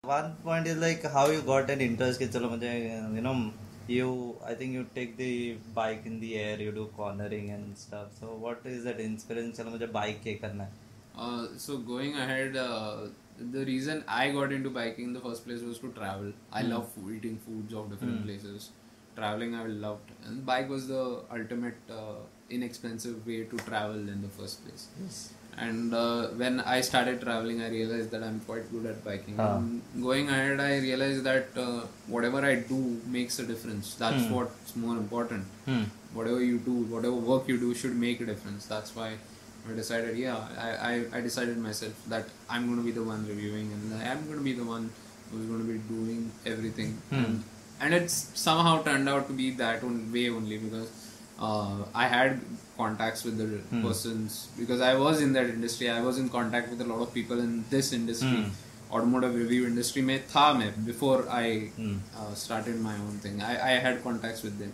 One 0.03 0.35
point 0.43 0.67
is 0.67 0.77
like 0.77 1.03
how 1.03 1.27
you 1.29 1.41
got 1.41 1.69
an 1.69 1.81
interest. 1.81 2.19
Ki, 2.19 2.27
chalo, 2.27 2.49
mujhe, 2.55 3.15
you 3.15 3.21
know 3.21 3.51
you 3.87 4.35
i 4.45 4.53
think 4.53 4.73
you 4.73 4.85
take 4.95 5.17
the 5.17 5.57
bike 5.73 6.05
in 6.05 6.19
the 6.19 6.37
air 6.37 6.59
you 6.59 6.71
do 6.71 6.89
cornering 6.95 7.49
and 7.49 7.77
stuff. 7.77 8.07
So 8.19 8.27
what 8.27 8.61
is 8.65 8.83
that 8.83 8.99
inspiration? 8.99 9.53
mujhe 9.53 9.91
bike 9.91 10.29
karna 10.41 10.65
hai 10.65 10.71
uh, 11.23 11.47
so 11.57 11.77
going 11.77 12.15
ahead 12.25 12.55
uh, 12.55 13.07
the 13.55 13.65
reason 13.65 14.03
i 14.07 14.29
got 14.31 14.51
into 14.51 14.69
biking 14.69 15.05
in 15.05 15.13
the 15.13 15.19
first 15.19 15.45
place 15.45 15.61
was 15.61 15.79
to 15.79 15.91
travel. 15.91 16.31
I 16.51 16.63
mm. 16.63 16.69
love 16.69 16.89
eating 17.15 17.37
foods 17.37 17.73
of 17.73 17.89
different 17.89 18.21
mm. 18.21 18.25
places. 18.25 18.69
Traveling 19.15 19.55
i 19.55 19.65
loved. 19.65 20.11
And 20.25 20.45
bike 20.45 20.69
was 20.69 20.87
the 20.87 21.23
ultimate 21.31 21.77
uh, 21.89 22.19
inexpensive 22.49 23.25
way 23.25 23.43
to 23.43 23.57
travel 23.57 23.95
in 23.95 24.21
the 24.21 24.29
first 24.29 24.65
place. 24.65 24.87
Yes. 25.03 25.33
And 25.57 25.93
uh, 25.93 26.27
when 26.29 26.59
I 26.61 26.81
started 26.81 27.21
traveling, 27.21 27.61
I 27.61 27.69
realized 27.69 28.11
that 28.11 28.23
I'm 28.23 28.39
quite 28.41 28.71
good 28.71 28.85
at 28.85 29.03
biking. 29.03 29.39
And 29.39 29.81
going 30.01 30.29
ahead, 30.29 30.59
I 30.59 30.77
realized 30.79 31.23
that 31.23 31.47
uh, 31.55 31.81
whatever 32.07 32.43
I 32.43 32.55
do 32.55 32.99
makes 33.05 33.37
a 33.39 33.45
difference. 33.45 33.95
That's 33.95 34.23
Hmm. 34.25 34.33
what's 34.35 34.75
more 34.75 34.95
important 34.97 35.45
hmm. 35.65 35.83
whatever 36.13 36.41
you 36.43 36.57
do, 36.59 36.71
whatever 36.93 37.15
work 37.15 37.47
you 37.47 37.57
do 37.57 37.73
should 37.73 37.95
make 37.95 38.21
a 38.21 38.25
difference. 38.25 38.65
That's 38.65 38.95
why 38.95 39.09
I 39.69 39.73
decided, 39.75 40.17
yeah, 40.17 40.39
I, 40.57 40.69
I, 40.91 41.05
I 41.17 41.21
decided 41.21 41.57
myself 41.57 41.93
that 42.07 42.25
I'm 42.49 42.65
going 42.65 42.79
to 42.79 42.83
be 42.83 42.91
the 42.91 43.03
one 43.03 43.27
reviewing 43.27 43.71
and 43.71 43.93
I'm 44.09 44.25
going 44.25 44.37
to 44.39 44.43
be 44.43 44.53
the 44.53 44.63
one 44.63 44.89
who's 45.31 45.45
going 45.45 45.59
to 45.65 45.71
be 45.73 45.79
doing 45.93 46.31
everything. 46.45 46.97
Hmm. 47.09 47.15
And, 47.15 47.43
and 47.81 47.93
it's 47.93 48.31
somehow 48.33 48.81
turned 48.83 49.07
out 49.07 49.27
to 49.27 49.33
be 49.33 49.51
that 49.51 49.83
way 49.83 50.29
only 50.29 50.57
because 50.57 50.89
uh, 51.41 51.77
I 51.93 52.07
had 52.07 52.39
contacts 52.77 53.23
with 53.23 53.37
the 53.37 53.45
hmm. 53.45 53.81
persons 53.85 54.47
because 54.57 54.81
I 54.89 54.93
was 54.95 55.21
in 55.21 55.33
that 55.33 55.49
industry. 55.49 55.89
I 55.89 56.01
was 56.01 56.19
in 56.19 56.29
contact 56.29 56.69
with 56.69 56.81
a 56.81 56.85
lot 56.91 57.01
of 57.01 57.13
people 57.13 57.39
in 57.39 57.65
this 57.69 57.91
industry, 57.93 58.43
hmm. 58.43 58.93
automotive 58.95 59.35
review 59.35 59.65
industry. 59.65 60.03
Me, 60.03 60.19
tha 60.33 60.45
me 60.59 60.69
before 60.91 61.19
I 61.29 61.45
hmm. 61.79 61.97
uh, 62.17 62.33
started 62.45 62.79
my 62.79 62.95
own 63.07 63.17
thing. 63.25 63.41
I, 63.41 63.53
I 63.71 63.73
had 63.87 64.03
contacts 64.03 64.43
with 64.43 64.59
them. 64.59 64.73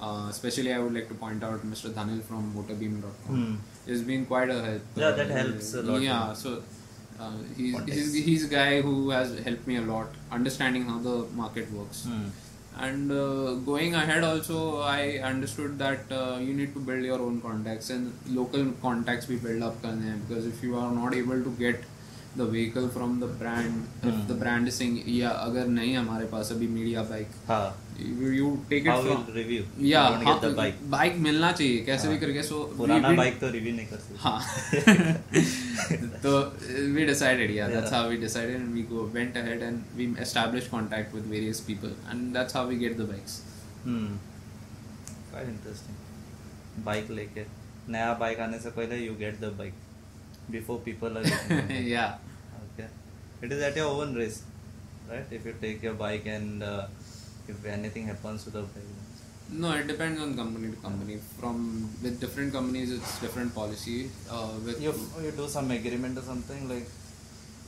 Uh, 0.00 0.26
especially, 0.28 0.72
I 0.72 0.78
would 0.78 0.92
like 0.92 1.08
to 1.08 1.14
point 1.14 1.44
out 1.48 1.60
Mr. 1.72 1.90
Dhanil 1.98 2.22
from 2.30 2.52
motorbeam.com. 2.54 3.60
It's 3.86 4.02
been 4.02 4.26
quite 4.26 4.50
a 4.50 4.60
help. 4.62 4.82
Yeah, 4.96 5.12
that 5.12 5.30
helps 5.30 5.72
a 5.74 5.82
lot. 5.82 6.02
Yeah, 6.02 6.32
so 6.32 6.62
uh, 7.18 7.30
he's, 7.56 7.78
he's, 7.84 8.12
he's, 8.12 8.44
a 8.44 8.48
guy 8.48 8.80
who 8.80 9.10
has 9.10 9.38
helped 9.38 9.66
me 9.66 9.76
a 9.76 9.82
lot 9.82 10.08
understanding 10.32 10.84
how 10.84 10.98
the 10.98 11.16
market 11.42 11.70
works. 11.72 12.06
Mm 12.08 12.30
and 12.78 13.12
uh, 13.12 13.54
going 13.70 13.94
ahead 13.94 14.24
also 14.24 14.80
i 14.80 15.18
understood 15.18 15.78
that 15.78 16.00
uh, 16.10 16.36
you 16.40 16.52
need 16.52 16.74
to 16.74 16.80
build 16.80 17.04
your 17.04 17.20
own 17.20 17.40
contacts 17.40 17.90
and 17.90 18.12
local 18.28 18.72
contacts 18.82 19.28
we 19.28 19.36
build 19.36 19.62
up 19.62 19.80
because 19.82 20.46
if 20.46 20.62
you 20.62 20.76
are 20.76 20.90
not 20.90 21.14
able 21.14 21.42
to 21.42 21.50
get 21.58 21.84
the 22.36 22.48
vehicle 22.50 22.88
from 22.88 23.18
the 23.20 23.24
brand 23.38 24.06
the 24.28 24.36
brand 24.40 24.68
is 24.68 24.74
saying 24.74 24.98
या 25.08 25.30
अगर 25.30 25.66
नहीं 25.68 25.96
हमारे 25.96 26.26
पास 26.26 26.52
अभी 26.52 26.66
media 26.68 27.02
bike 27.02 27.30
हाँ। 27.48 27.66
You 27.98 28.50
take 28.70 28.86
it 28.86 28.92
from 28.92 29.24
review 29.30 29.62
या 29.82 30.02
bike 30.90 31.16
मिलना 31.18 31.52
चाहिए 31.52 31.80
कैसे 31.84 32.08
भी 32.08 32.18
करके 32.18 32.42
सो 32.42 32.62
पुराना 32.76 33.10
बाइक 33.12 33.40
तो 33.40 33.50
रिव्यू 33.50 33.74
नहीं 33.74 33.86
करते 33.86 34.14
हाँ। 34.18 34.40
तो 36.22 36.38
वी 36.94 37.04
डिसाइडेड 37.04 37.50
या 37.50 37.68
that's 37.68 37.92
how 37.92 38.08
we 38.08 38.16
decided 38.16 38.60
and 38.60 38.74
we 38.74 38.82
go 38.90 39.10
went 39.14 39.36
ahead 39.36 39.62
and 39.62 39.80
we 39.96 40.14
establish 40.20 40.68
contact 40.68 41.14
with 41.14 41.26
various 41.26 41.60
people 41.60 41.94
and 42.10 42.32
that's 42.34 42.56
how 42.56 42.68
we 42.68 42.76
get 42.76 42.98
the 42.98 43.08
bikes 43.08 43.42
hmm 43.84 44.16
quite 45.30 45.48
interesting 45.48 46.84
bike 46.84 47.10
लेके। 47.10 47.44
नया 47.88 48.12
bike 48.14 48.40
आने 48.40 48.58
से 48.58 48.70
पहले 48.70 48.98
you 48.98 49.14
get 49.14 49.40
the 49.40 49.52
bike 49.58 49.74
before 50.50 50.78
people 50.78 51.16
are 51.18 51.22
yeah. 51.70 52.16
Okay. 52.74 52.88
It 53.42 53.52
is 53.52 53.62
at 53.62 53.76
your 53.76 53.88
own 53.88 54.14
risk 54.14 54.44
right? 55.10 55.26
If 55.30 55.44
you 55.46 55.54
take 55.60 55.82
your 55.82 55.94
bike 55.94 56.26
and 56.26 56.62
uh, 56.62 56.86
if 57.48 57.64
anything 57.64 58.06
happens 58.06 58.44
to 58.44 58.50
the 58.50 58.62
bike. 58.62 58.92
No 59.50 59.72
it 59.72 59.86
depends 59.86 60.20
on 60.20 60.34
company 60.36 60.70
to 60.70 60.76
company. 60.76 61.18
From 61.38 61.90
with 62.02 62.20
different 62.20 62.52
companies 62.52 62.92
it's 62.92 63.20
different 63.20 63.54
policy 63.54 64.10
uh, 64.30 64.50
with 64.64 64.80
you, 64.80 64.94
you 65.22 65.30
do 65.32 65.48
some 65.48 65.70
agreement 65.70 66.18
or 66.18 66.22
something 66.22 66.68
like 66.68 66.88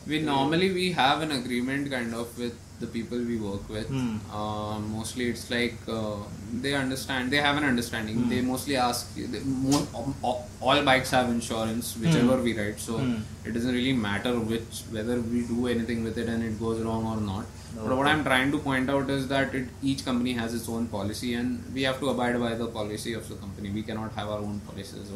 we 0.07 0.21
normally 0.21 0.73
we 0.73 0.93
have 0.93 1.23
an 1.23 1.33
agreement 1.33 1.91
kind 1.91 2.15
of 2.15 2.39
with 2.39 2.55
the 2.81 2.87
people 2.87 3.19
we 3.19 3.37
work 3.39 3.69
with. 3.75 3.87
Hmm. 3.89 4.17
Uh, 4.39 4.79
mostly 4.79 5.29
it's 5.31 5.51
like 5.51 5.77
uh, 5.89 6.17
they 6.65 6.75
understand. 6.75 7.31
They 7.31 7.39
have 7.47 7.57
an 7.57 7.65
understanding. 7.65 8.17
Hmm. 8.17 8.29
They 8.33 8.41
mostly 8.43 8.77
ask. 8.77 9.15
They, 9.17 9.41
mo- 9.41 9.87
all, 10.23 10.47
all 10.61 10.83
bikes 10.85 11.11
have 11.11 11.31
insurance, 11.31 11.97
whichever 11.97 12.37
we 12.49 12.53
ride. 12.59 12.79
So 12.79 12.99
Hmm. 12.99 13.15
it 13.47 13.53
doesn't 13.55 13.73
really 13.81 13.95
matter 13.95 14.35
which 14.53 14.83
whether 14.97 15.17
we 15.21 15.43
do 15.53 15.67
anything 15.69 16.05
with 16.05 16.19
it 16.19 16.29
and 16.29 16.43
it 16.51 16.59
goes 16.67 16.83
wrong 16.89 17.07
or 17.15 17.21
not. 17.31 17.47
But 17.77 17.97
what 17.97 18.07
I'm 18.07 18.23
trying 18.25 18.53
to 18.53 18.59
point 18.59 18.89
out 18.91 19.11
is 19.11 19.27
that 19.29 19.55
it, 19.55 19.69
each 19.83 20.05
company 20.05 20.33
has 20.35 20.55
its 20.55 20.69
own 20.69 20.87
policy, 20.89 21.35
and 21.35 21.63
we 21.75 21.83
have 21.89 21.99
to 22.01 22.09
abide 22.11 22.39
by 22.45 22.55
the 22.55 22.67
policy 22.77 23.13
of 23.15 23.29
the 23.29 23.35
company. 23.37 23.71
We 23.71 23.83
cannot 23.83 24.13
have 24.21 24.29
our 24.29 24.39
own 24.39 24.61
policies. 24.69 25.11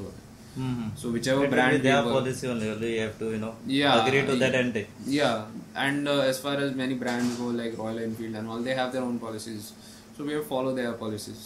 mm-hmm. 0.57 0.89
So 1.01 1.11
whichever 1.15 1.43
it 1.43 1.47
will 1.47 1.53
brand 1.55 1.71
be 1.71 1.77
we 1.77 1.83
their 1.87 2.03
work- 2.03 2.13
policy 2.17 2.47
only 2.53 2.69
only 2.75 2.91
you 2.95 3.01
have 3.05 3.17
to 3.23 3.31
you 3.35 3.39
know 3.45 3.53
Yeah, 3.77 3.95
agree 4.05 4.21
to 4.31 4.35
that 4.43 4.53
yeah. 4.53 4.59
and 4.61 4.73
take 4.79 4.89
Yeah, 5.17 5.83
and 5.87 6.07
uh, 6.15 6.19
as 6.33 6.39
far 6.45 6.55
as 6.67 6.75
many 6.83 6.95
brands 7.03 7.35
go, 7.43 7.47
like 7.61 7.77
Royal 7.83 7.99
Enfield 8.07 8.35
and 8.43 8.47
all, 8.55 8.61
they 8.69 8.75
have 8.83 8.93
their 8.93 9.03
own 9.09 9.19
policies. 9.27 9.73
So 10.17 10.23
we 10.23 10.33
have 10.33 10.43
to 10.43 10.49
follow 10.55 10.73
their 10.81 10.93
policies. 11.05 11.43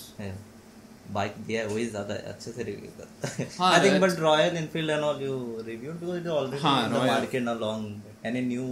bike 1.13 1.35
दिया 1.45 1.63
वही 1.67 1.85
ज्यादा 1.91 2.15
अच्छे 2.31 2.51
से 2.55 2.63
review 2.63 2.89
करता 2.97 3.27
है 3.35 3.45
हाँ, 3.59 3.69
I 3.73 3.79
think 3.83 3.93
that's- 3.93 4.13
but 4.15 4.19
royal 4.23 4.57
Enfield 4.57 4.89
and 4.89 5.03
all 5.03 5.21
you 5.23 5.37
reviewed 5.67 5.95
because 5.99 6.17
it 6.19 6.27
already 6.33 6.61
हाँ, 6.63 6.83
in 6.85 6.91
the 6.91 6.95
Royal- 6.95 7.07
market 7.11 7.41
ना 7.43 7.53
long 7.63 8.25
any 8.31 8.41
new 8.49 8.65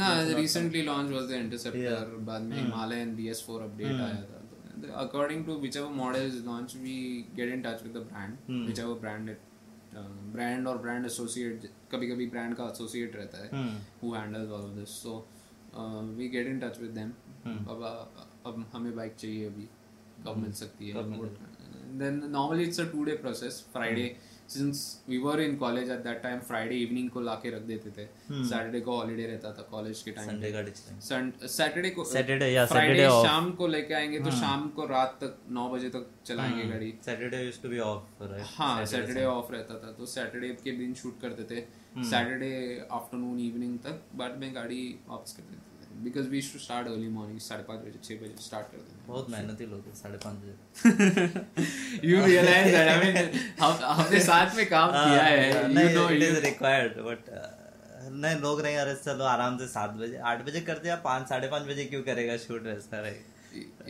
No, 0.00 0.10
the 0.28 0.36
recently 0.40 0.82
launched 0.90 1.16
was 1.16 1.26
the 1.32 1.40
Interceptor. 1.44 1.82
Yeah. 1.86 2.04
Hmm. 2.10 2.20
बाद 2.26 2.42
में 2.50 2.56
Himalayan 2.60 3.10
BS4 3.20 3.58
update 3.66 4.04
आया 4.06 4.20
था. 4.28 4.38
तो 4.84 4.92
According 5.06 5.42
to 5.48 5.56
whichever 5.64 5.90
model 6.02 6.28
is 6.30 6.38
launched, 6.50 6.78
we 6.86 6.94
get 7.40 7.54
in 7.56 7.64
touch 7.66 7.82
with 7.88 7.98
the 7.98 8.04
brand, 8.12 8.38
Hmm. 8.52 8.62
whichever 8.70 8.94
brand 9.06 9.34
it, 9.34 9.42
brand 9.97 10.67
और 10.67 10.77
brand 10.77 11.05
associate 11.05 11.71
कभी 11.91 12.07
कभी 12.07 12.27
brand 12.27 12.55
का 12.55 12.63
associate 12.63 13.15
रहता 13.15 13.37
है 13.37 13.75
who 14.03 14.13
handles 14.13 14.49
all 14.49 14.61
of 14.61 14.71
this 14.71 14.89
so 14.89 15.27
we 16.17 16.29
get 16.29 16.47
in 16.47 16.59
touch 16.59 16.79
with 16.79 16.91
them 16.91 17.09
अब 17.51 18.11
अब 18.45 18.71
हमें 18.73 18.95
bike 18.95 19.15
चाहिए 19.15 19.45
अभी। 19.45 19.69
कब 20.25 20.37
मिल 20.37 20.51
सकती 20.51 20.89
है? 20.89 20.93
Then 21.97 22.21
normally 22.29 22.63
it's 22.63 22.79
a 22.79 22.91
two 22.91 23.03
day 23.03 23.11
process 23.11 23.67
Friday 23.71 24.19
hmm. 24.19 24.34
Since 24.47 24.79
we 25.09 25.17
were 25.19 25.37
in 25.41 25.53
college 25.59 25.89
at 25.89 26.03
that 26.03 26.19
time 26.23 26.41
friday 26.47 26.79
evening 26.79 27.09
को 27.09 27.21
लाके 27.21 27.49
रख 27.55 27.61
देते 27.69 27.89
थे। 27.91 28.05
सैटरडे 28.43 28.79
को 28.81 28.95
हॉलीडे 28.97 29.25
रहता 29.27 29.51
था 29.51 29.67
कॉलेज 29.71 30.01
के 30.01 30.11
टाइम 30.11 30.29
संडे 30.29 30.51
का 30.51 30.61
डिस्टेंस 30.61 31.09
सैटरडे 31.55 31.89
को 31.89 32.05
Saturday, 32.05 32.49
yeah, 32.55 32.67
फ्राइडे. 32.71 33.05
Hmm. 33.05 33.25
शाम 33.25 33.51
को 33.51 33.67
लेके 33.67 33.93
आएँगे 33.93 34.19
तो 34.19 34.31
शाम 34.31 34.67
को 34.69 34.85
रात 34.87 35.17
तक 35.21 35.37
नौ 35.51 35.69
बजे 35.69 35.89
तक 35.89 36.09
चलाएँगे 36.25 36.65
गाड़ी। 36.69 36.93
Saturday 37.05 37.43
used 37.43 37.61
to 37.63 37.69
be 37.69 37.79
off 37.79 38.23
right 38.23 38.45
हाँ 38.55 38.85
सैटरडे 38.85 39.23
ऑफ़ 39.25 39.51
रहता 39.53 39.79
था 39.83 39.91
तो 39.91 40.05
सैटरडे 40.15 40.49
के 40.63 40.71
दिन 40.77 40.93
शूट 40.93 41.21
करते 41.21 41.43
थे। 41.51 41.61
Hmm. 41.61 42.09
सैटरडे 42.09 42.53
आफ्टरनून 42.91 43.39
इवनिंग 43.39 43.77
तक 43.85 44.01
बाद 44.15 44.37
में 44.39 44.53
गाड़ी 44.55 44.83
वापस 45.09 45.31
कर 45.37 45.43
देते 45.43 45.57
थे। 45.59 45.74
Because 46.03 46.27
we 46.29 46.41
to 46.53 46.59
start 46.59 46.87
early 46.87 47.07
morning 47.09 47.39
साढ़े 47.39 47.63
पाँच 47.63 47.79
बजे 47.81 47.99
छः 48.03 48.19
बजे 48.21 48.43
स्टार्ट 48.43 48.71
कर 48.71 48.77
देते 48.77 49.07
बहुत 49.07 49.29
मेहनती 49.29 49.65
लोग 49.65 49.85
हैं 49.87 49.93
साढ़े 49.95 50.17
पाँच 50.25 50.37
बजे 50.43 52.07
you 52.09 52.25
realise 52.25 52.71
that 52.75 52.89
I 52.89 52.97
mean 53.05 53.39
हम 53.59 53.77
हमने 53.99 54.19
साथ 54.25 54.55
में 54.55 54.65
काम 54.69 54.91
किया 54.91 55.21
है 55.23 55.51
हाँ, 55.53 55.69
you 55.69 55.89
know 55.99 56.09
it 56.09 56.23
is 56.23 56.39
required 56.45 56.99
but 57.07 57.29
नहीं 58.23 58.35
लोग 58.41 58.61
नहीं 58.61 58.75
अरे 58.77 58.95
चलो 58.95 59.23
आराम 59.25 59.57
से 59.57 59.67
सात 59.67 59.93
बजे 60.01 60.17
आठ 60.31 60.45
बजे 60.47 60.61
कर 60.71 60.79
दिया 60.79 60.95
पाँच 61.05 61.29
साढ़े 61.29 61.47
पाँच 61.55 61.63
बजे 61.67 61.85
क्यों 61.93 62.03
करेगा 62.11 62.37
शूट 62.47 62.63
वैसा 62.73 62.99
रहे 62.99 63.33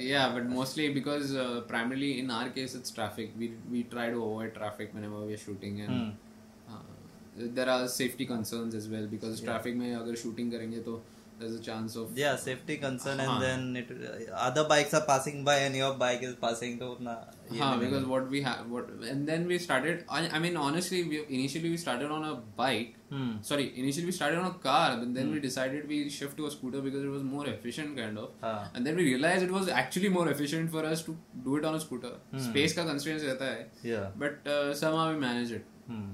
yeah 0.07 0.25
but 0.33 0.43
mostly 0.47 0.83
because 0.95 1.31
uh, 1.35 1.62
primarily 1.69 2.09
in 2.24 2.27
our 2.33 2.50
case 2.57 2.74
it's 2.79 2.91
traffic 2.97 3.31
we 3.43 3.47
we 3.75 3.79
try 3.93 4.03
to 4.15 4.19
avoid 4.25 4.51
traffic 4.57 4.91
whenever 4.97 5.21
we're 5.29 5.39
shooting 5.43 5.79
and 5.85 5.93
Hmm. 5.93 6.75
uh, 6.75 7.47
there 7.59 7.71
are 7.75 7.88
safety 7.93 8.27
concerns 8.33 8.75
as 8.79 8.85
well 8.91 9.07
because 9.13 9.41
traffic 9.47 9.79
में 9.79 9.88
अगर 9.95 10.19
shooting 10.24 10.51
करेंगे 10.51 10.79
तो 10.89 10.93
there's 11.39 11.56
a 11.56 11.60
chance 11.60 11.96
of 11.96 12.18
yeah 12.18 12.36
safety 12.36 12.77
concern 12.77 13.20
uh-huh. 13.20 13.32
and 13.32 13.44
then 13.44 13.75
it, 13.75 13.89
uh, 13.92 14.34
other 14.36 14.63
bikes 14.63 14.94
are 14.94 15.06
passing 15.06 15.44
by 15.44 15.56
and 15.56 15.75
your 15.75 15.94
bike 15.94 16.24
is 16.24 16.36
passing 16.36 16.77
through 16.77 16.98
na, 17.00 17.12
uh-huh, 17.12 17.77
because 17.77 18.06
what 18.06 18.30
we 18.30 18.42
have 18.42 18.70
what 18.70 18.89
and 19.12 19.27
then 19.27 19.48
we 19.48 19.58
started 19.58 20.04
I, 20.10 20.27
I 20.30 20.39
mean 20.39 20.56
honestly 20.56 21.04
we 21.04 21.24
initially 21.30 21.70
we 21.70 21.77
started 21.77 22.12
on 22.12 22.24
a 22.24 22.36
bike 22.36 22.96
hmm. 23.10 23.34
sorry 23.42 23.72
initially 23.75 24.06
we 24.06 24.12
started 24.12 24.39
on 24.39 24.46
a 24.46 24.54
car 24.54 24.98
but 24.98 25.13
then 25.13 25.27
hmm. 25.27 25.34
we 25.34 25.39
decided 25.39 25.88
we 25.88 26.10
shift 26.10 26.38
to 26.38 26.48
a 26.48 26.51
scooter 26.51 26.82
because 26.82 27.04
it 27.04 27.10
was 27.10 27.24
more 27.24 27.48
efficient 27.48 27.98
kind 27.98 28.18
of 28.18 28.32
uh. 28.42 28.68
and 28.74 28.86
then 28.86 28.96
we 28.96 29.04
realized 29.04 29.44
it 29.44 29.51
was 29.51 29.68
actually 29.68 30.10
more 30.10 30.30
efficient 30.30 30.72
for 30.72 30.86
us 30.86 31.04
to 31.04 31.18
do 31.44 31.58
it 31.58 31.65
on 31.65 31.75
a 31.75 31.80
scooter 31.80 32.13
hmm. 32.32 32.39
space 32.50 32.74
ka 32.74 32.86
constraints 32.86 33.24
hai 33.24 33.58
yeah 33.84 34.08
but 34.15 34.48
uh, 34.48 34.74
somehow 34.74 35.12
we 35.12 35.20
managed 35.27 35.51
it 35.51 35.65
hmm. 35.88 36.08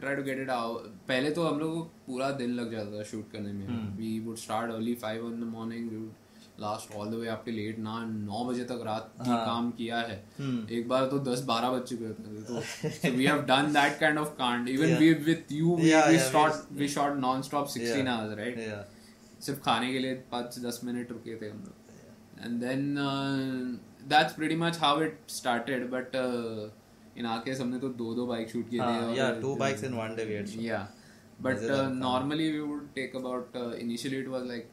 Try 0.00 0.16
to 0.16 0.22
get 0.22 0.38
it 0.40 0.50
out 0.50 0.86
पहले 1.08 1.30
तो 1.30 1.46
हम 1.46 1.58
लोग 1.58 1.86
पूरा 2.06 2.30
दिन 2.42 2.50
लग 2.54 2.72
जाता 2.72 2.98
था 2.98 3.02
shoot 3.10 3.30
करने 3.32 3.52
में। 3.52 3.96
We 3.96 4.18
would 4.26 4.36
start 4.38 4.72
early 4.72 4.94
five 5.02 5.26
in 5.26 5.40
the 5.40 5.44
morning 5.52 5.88
we 5.90 5.96
would 5.96 6.12
last 6.60 6.94
all 6.96 7.08
the 7.10 7.14
way 7.14 7.28
आपके 7.28 7.50
लेट 7.50 7.78
ना 7.78 8.04
नौ 8.06 8.44
बजे 8.44 8.64
तक 8.64 8.82
रात 8.86 9.14
हाँ. 9.20 9.38
काम 9.46 9.70
किया 9.70 10.00
है। 10.00 10.18
hmm. 10.34 10.70
एक 10.72 10.88
बार 10.88 11.06
तो 11.06 11.18
दस 11.20 11.40
बारह 11.44 11.70
बज 11.70 11.82
चुके 11.88 12.04
होते 12.04 12.22
थे 12.24 12.42
तो 12.42 13.16
we 13.16 13.24
have 13.24 13.40
done 13.46 13.72
that 13.72 13.98
kind 14.00 14.18
of 14.18 14.28
कांड 14.38 14.68
even 14.68 14.94
we 14.96 15.12
with 15.24 15.52
you 15.52 15.76
we 15.76 16.18
shot 16.20 16.72
we 16.72 16.88
shot 16.88 17.16
non 17.18 17.42
stop 17.42 17.66
sixteen 17.68 18.08
hours 18.08 18.38
right 18.38 19.42
सिर्फ़ 19.44 19.60
खाने 19.60 19.92
के 19.92 19.98
लिए 19.98 20.14
पाँच 20.32 20.58
दस 20.58 20.80
मिनट 20.84 21.10
रुके 21.12 21.34
थे 21.40 21.50
हम 21.50 21.58
लोग। 21.58 22.44
And 22.44 22.60
then 22.60 22.94
that's 24.08 24.32
pretty 24.34 24.56
much 24.56 24.78
how 24.80 25.02
it 25.02 25.18
started 25.30 25.90
but 25.90 26.16
in 27.18 27.26
our 27.26 27.38
case 27.44 27.60
हमने 27.60 27.78
तो 27.78 27.88
दो 28.00 28.14
दो 28.14 28.26
बाइक 28.26 28.50
शूट 28.50 28.68
किए 28.70 28.80
थे 28.80 28.84
हाँ, 28.84 29.14
या 29.14 29.30
two 29.40 29.54
bikes 29.56 29.84
in 29.84 29.94
one 29.94 30.14
day 30.16 30.24
we 30.24 30.34
had 30.34 30.60
या 30.62 30.88
but 31.40 31.58
normally 31.94 32.50
we 32.52 32.58
would 32.60 32.92
take 32.94 33.16
about 33.16 33.56
initially 33.56 34.18
it 34.18 34.28
was 34.28 34.46
like 34.48 34.70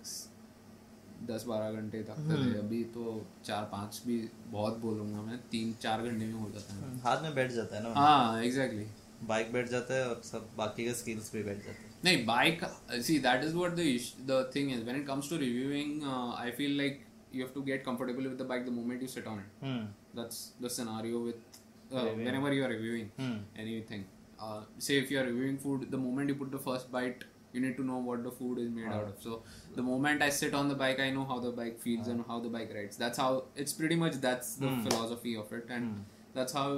दस 1.26 1.44
बारह 1.48 1.72
घंटे 1.72 2.02
तक 2.04 2.14
तो 2.14 2.22
हम्म। 2.22 2.54
थे। 2.54 2.58
अभी 2.60 2.84
तो 2.94 3.04
चार 3.46 3.64
पाँच 3.72 4.02
भी 4.06 4.18
बहुत 4.48 4.78
बोलूँगा 4.80 5.22
मैं 5.22 5.38
तीन 5.52 5.74
चार 5.82 6.02
घंटे 6.02 6.26
में 6.26 6.34
हो 6.34 6.50
जाता 6.50 6.76
है। 6.76 7.00
हाथ 7.02 7.22
में 7.24 7.36
बैठ 7.36 7.52
जाता 7.52 7.76
है 7.76 7.84
ना 7.84 7.94
हाँ 7.96 8.44
एग्जैक्टली 8.44 8.86
बाइक 9.28 9.52
बैठ 9.54 9.70
जाता 9.70 9.94
है 9.94 10.08
और 10.10 10.22
सब 10.26 10.48
बाकी 10.58 10.86
के 10.86 10.94
स्किल्स 10.94 11.32
भी 11.34 11.44
बैठ 11.44 11.58
जाते 11.58 11.72
हैं। 11.72 11.90
नहीं 12.06 12.26
bike 12.26 12.64
see 13.02 13.18
that 13.20 13.44
is 13.44 13.56
what 13.56 13.72
the 13.72 13.86
the 14.28 14.52
thing 14.56 14.72
is 14.72 14.84
when 14.84 15.00
it 15.02 15.08
comes 15.08 15.30
to 15.30 15.38
reviewing 15.38 16.04
I 16.38 16.52
feel 16.58 16.78
like 16.78 17.04
you 17.36 17.42
have 17.42 17.52
to 17.56 17.62
get 17.64 17.86
comfortable 17.86 18.28
with 18.28 18.38
the 18.38 18.48
bike 18.48 18.66
the 18.66 18.70
moment 18.74 19.02
you 19.02 19.08
sit 19.10 19.28
on 19.28 19.40
it 19.40 19.66
that's 20.16 20.52
the 20.62 20.68
scenario 20.72 21.20
with 21.20 21.51
uh, 21.93 21.97
Reviewing. 22.05 22.25
whenever 22.27 22.53
you 22.59 22.65
are 22.67 22.73
reviewing 22.77 23.09
Hmm. 23.23 23.37
anything 23.65 24.05
uh, 24.45 24.61
say 24.87 24.99
if 25.05 25.11
you 25.11 25.19
are 25.21 25.27
reviewing 25.33 25.59
food 25.65 25.91
the 25.97 26.01
moment 26.07 26.29
you 26.35 26.37
put 26.43 26.51
the 26.59 26.63
first 26.69 26.91
bite 26.97 27.25
you 27.53 27.61
need 27.65 27.77
to 27.77 27.85
know 27.91 27.99
what 28.09 28.23
the 28.29 28.31
food 28.39 28.59
is 28.65 28.71
made 28.79 28.93
out 28.97 29.07
of 29.13 29.23
so 29.27 29.37
the 29.77 29.85
moment 29.91 30.25
i 30.27 30.29
sit 30.41 30.55
on 30.61 30.69
the 30.73 30.79
bike 30.83 30.99
i 31.05 31.09
know 31.19 31.25
how 31.31 31.39
the 31.47 31.53
bike 31.61 31.79
feels 31.85 32.09
and 32.15 32.25
how 32.33 32.39
the 32.47 32.51
bike 32.57 32.73
rides 32.79 32.97
that's 33.05 33.19
how 33.25 33.31
it's 33.65 33.73
pretty 33.81 33.97
much 34.03 34.19
that's 34.27 34.51
the 34.65 34.73
philosophy 34.87 35.35
of 35.45 35.53
it 35.61 35.67
and 35.79 36.05
that's 36.39 36.53
how 36.61 36.69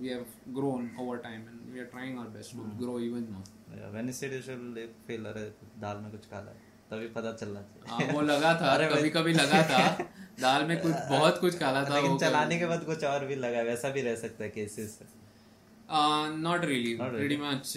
we 0.00 0.08
have 0.16 0.28
grown 0.58 0.84
over 1.04 1.16
time 1.26 1.42
and 1.52 1.72
we 1.74 1.80
are 1.84 1.88
trying 1.96 2.18
our 2.24 2.28
best 2.36 2.52
to 2.58 2.68
grow 2.84 2.98
even 3.08 3.24
more 3.36 3.48
Yeah, 3.78 3.90
when 3.94 4.06
you 4.10 4.12
said 4.16 4.32
you 4.36 4.42
should 4.46 4.78
feel 5.08 5.26
अरे 5.32 5.44
दाल 5.84 5.96
में 6.04 6.10
कुछ 6.14 6.26
काला 6.32 6.50
है 6.56 6.65
तभी 6.91 7.07
पता 7.07 7.31
चलना 7.31 7.59
हाँ, 7.87 7.99
चाहिए 7.99 8.13
वो 8.13 8.21
लगा 8.21 8.53
था 8.61 8.73
अरे 8.73 8.87
कभी 8.87 9.09
कभी 9.09 9.33
लगा 9.33 9.61
था। 9.63 9.79
दाल 10.41 10.63
में 10.65 10.77
कुछ 10.81 10.91
बहुत 11.09 11.37
कुछ 11.39 11.57
काला 11.57 11.83
था 11.83 11.95
लेकिन 11.95 12.17
चलाने 12.17 12.59
के 12.59 12.65
बाद 12.65 12.83
कुछ 12.83 13.03
और 13.03 13.25
भी 13.25 13.35
लगा 13.35 13.61
वैसा 13.61 13.89
भी 13.89 14.01
रह 14.01 14.15
सकता 14.15 14.43
है 14.43 14.49
cases 14.49 14.99
not 15.89 16.65
really 16.65 16.93
pretty 17.01 17.35
much 17.37 17.73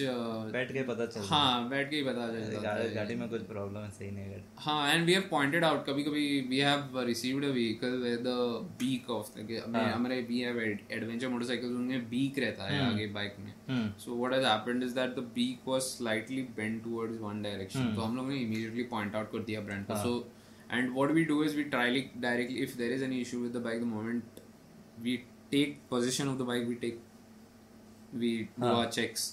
बैठ 0.53 0.73
के 0.73 0.83
पता 0.85 1.05
चल 1.07 1.27
हाँ। 1.27 1.69
बैठ 1.69 1.91
के 1.91 1.97
ही 1.97 2.03
पता 2.03 2.27
चल 2.29 2.67
है। 2.67 2.95
गाड़ी 2.95 3.15
में 3.15 3.29
कुछ 3.29 3.43
प्रॉब्लम 3.49 3.81
है 3.81 3.91
सही 3.91 4.11
नहीं 4.11 4.25
है। 4.25 4.43
हाँ 4.59 4.95
and 4.95 5.05
we 5.07 5.13
have 5.13 5.25
pointed 5.31 5.65
out 5.65 5.85
कभी 5.87 6.03
कभी 6.05 6.25
we 6.49 6.59
have 6.59 6.99
received 7.07 7.45
a 7.45 7.49
vehicle 7.51 7.93
with 8.03 8.21
the 8.21 8.35
beak 8.81 9.11
of 9.11 9.39
हमारे 9.75 10.21
वी 10.29 10.41
हैव 10.41 10.61
एडवेंचर 10.61 11.29
मोटरसाइकिल्स 11.29 11.73
उनमें 11.73 12.09
बीक 12.11 12.39
रहता 12.39 12.65
है 12.65 12.81
हम्म। 12.81 12.95
आगे 12.95 13.07
बाइक 13.15 13.37
में। 13.41 13.93
So 13.99 14.17
what 14.17 14.33
has 14.35 14.47
happened 14.47 14.83
is 14.83 14.95
that 14.95 15.15
the 15.17 15.27
beak 15.35 15.69
was 15.69 15.83
slightly 15.83 16.43
bend 16.57 16.83
towards 16.85 17.21
one 17.21 17.43
direction 17.43 17.95
तो 17.95 18.01
हम 18.01 18.17
लोगों 18.17 18.31
ने 18.31 18.37
इमीडिएटली 18.39 18.83
पॉइंट 18.91 19.15
आउट 19.17 19.31
कर 19.33 19.45
दिया 19.45 19.61
ब्रांड 19.61 19.85
को। 19.87 20.03
So 20.03 20.33
and 20.73 20.91
what 20.95 21.11
we 21.11 21.25
do 21.25 21.43
is 21.45 21.57
we 21.57 21.65
try 21.67 22.05
directly 22.19 22.59
if 22.63 22.77
there 22.79 22.93
is 22.93 23.05
any 23.05 23.21
issue 23.21 23.39
with 23.39 23.53
the 23.53 23.63
bike 23.65 23.81
the 23.81 23.87
moment 23.87 24.41
we 25.03 25.17
take 25.51 25.79
position 25.91 26.29
of 26.29 26.39
the 26.39 26.47
bike 26.49 26.67
we 26.67 26.75
take 26.81 27.01
we 28.24 28.32
do 28.60 28.68
our 28.74 28.90
checks. 28.98 29.24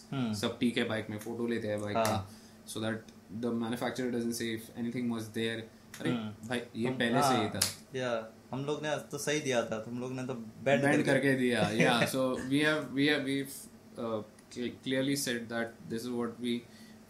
सब 0.42 0.56
ठीक 0.60 0.78
है 0.78 0.84
bike 0.88 1.10
में 1.10 1.18
photo 1.24 1.46
लेते 1.46 1.68
हैं 1.68 1.80
bike 1.82 1.96
का 1.96 2.24
so 2.72 2.80
that 2.84 3.10
the 3.44 3.50
manufacturer 3.64 4.10
doesn't 4.16 4.36
say 4.40 4.48
if 4.58 4.70
anything 4.82 5.10
was 5.16 5.28
there. 5.38 5.62
अरे 6.00 6.10
भाई 6.48 6.60
ये 6.82 6.90
पहले 7.00 7.22
से 7.22 7.34
ही 7.42 7.48
था 7.54 7.60
या 7.96 8.10
हम 8.52 8.64
लोग 8.66 8.82
ने 8.82 8.94
तो 9.12 9.18
सही 9.24 9.40
दिया 9.40 9.62
था 9.70 9.78
तुम 9.86 9.98
लोग 10.00 10.12
ने 10.12 10.22
तो 10.26 10.34
बेंड 10.68 10.84
bend 10.84 11.04
करके 11.06 11.32
दिया 11.40 11.64
yeah 11.80 12.04
so 12.12 12.22
we 12.52 12.60
have 12.66 12.86
we 12.98 13.08
have 13.12 13.26
we've 13.30 13.56
uh, 14.04 14.20
cl- 14.54 14.72
clearly 14.86 15.16
said 15.24 15.42
that 15.50 15.74
this 15.92 16.06
is 16.08 16.14
what 16.20 16.40
we 16.46 16.54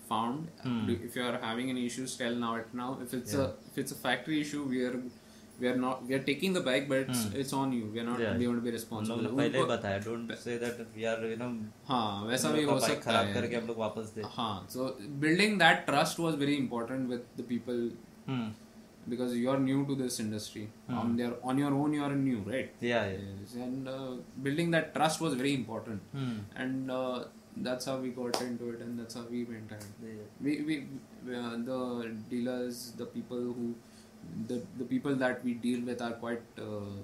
found 0.09 0.65
Do- 0.89 0.97
if 1.09 1.17
you 1.21 1.23
are 1.29 1.39
having 1.45 1.71
any 1.75 1.85
issues 1.93 2.17
tell 2.23 2.41
now 2.45 2.51
it 2.63 2.75
now 2.83 2.89
if 3.07 3.15
it's 3.21 3.37
a 3.45 3.47
if 3.71 3.79
it's 3.85 3.97
a 3.99 4.01
factory 4.07 4.41
issue 4.47 4.65
we 4.75 4.83
are 4.89 4.93
we 5.63 5.69
are 5.71 5.77
not 5.83 6.07
we 6.09 6.15
are 6.17 6.23
taking 6.29 6.55
the 6.57 6.61
bike 6.69 6.87
but 6.93 7.01
it's 7.11 7.21
it's 7.41 7.53
on 7.59 7.73
you 7.79 7.91
we 7.97 8.01
are 8.03 8.07
not 8.07 8.21
Yeah. 8.23 8.39
going 8.39 8.39
to 8.39 8.41
be 8.41 8.47
हम 8.47 8.55
लोग 8.57 8.73
responsible 8.77 9.23
ने 9.27 9.37
पहले 9.37 9.59
ही 9.59 9.65
बताया 9.73 9.99
don't 10.07 10.33
say 10.45 10.57
that 10.65 10.81
we 10.97 11.05
are 11.11 11.27
you 11.31 11.37
no 11.43 11.49
हाँ 11.89 12.07
वैसा 12.31 12.51
भी 12.57 12.63
हो 12.71 12.79
सकता 12.87 13.11
खराब 13.11 13.27
है 13.27 13.35
करके 13.35 13.57
हम 13.57 13.67
लोग 13.67 13.79
वापस 13.79 14.13
दे 14.17 14.23
हाँ 14.39 14.55
so 14.75 14.89
building 15.27 15.55
that 15.63 15.87
trust 15.91 16.19
was 16.27 16.41
very 16.45 16.57
important 16.65 17.15
with 17.15 17.29
the 17.41 17.47
people 17.53 17.85
hmm 18.29 18.51
because 19.13 19.33
you 19.43 19.47
are 19.53 19.61
new 19.61 19.79
to 19.87 19.95
this 20.01 20.19
industry 20.25 20.65
on 21.03 21.15
their 21.21 21.31
on 21.53 21.61
your 21.63 21.71
own 21.83 21.95
you 21.99 22.03
are 22.09 22.17
new 22.25 22.43
right 22.51 22.83
या 22.89 23.05
या 23.13 23.23
Yes, 23.39 23.55
and 23.69 23.89
uh, 23.93 24.11
building 24.49 24.75
that 24.75 24.93
trust 24.99 25.25
was 25.27 25.39
very 25.45 25.55
important 25.61 26.13
hmm 26.19 26.37
and 26.65 26.93
uh, 26.99 27.17
that's 27.69 27.91
how 27.93 27.97
we 28.05 28.11
got 28.19 28.43
into 28.49 28.69
it 28.75 28.85
and 28.85 29.01
that's 29.03 29.21
how 29.21 29.25
we 29.33 29.41
went 29.55 29.73
ahead 29.79 30.21
we, 30.49 30.55
we 30.69 30.77
uh, 31.41 31.57
the 31.71 31.81
dealers 32.35 32.85
the 33.01 33.09
people 33.17 33.43
who 33.59 33.67
the 34.48 34.62
the 34.78 34.86
people 34.86 35.16
that 35.16 35.44
we 35.44 35.54
deal 35.54 35.82
with 35.86 36.02
are 36.02 36.14
quite 36.14 36.60
uh, 36.60 36.96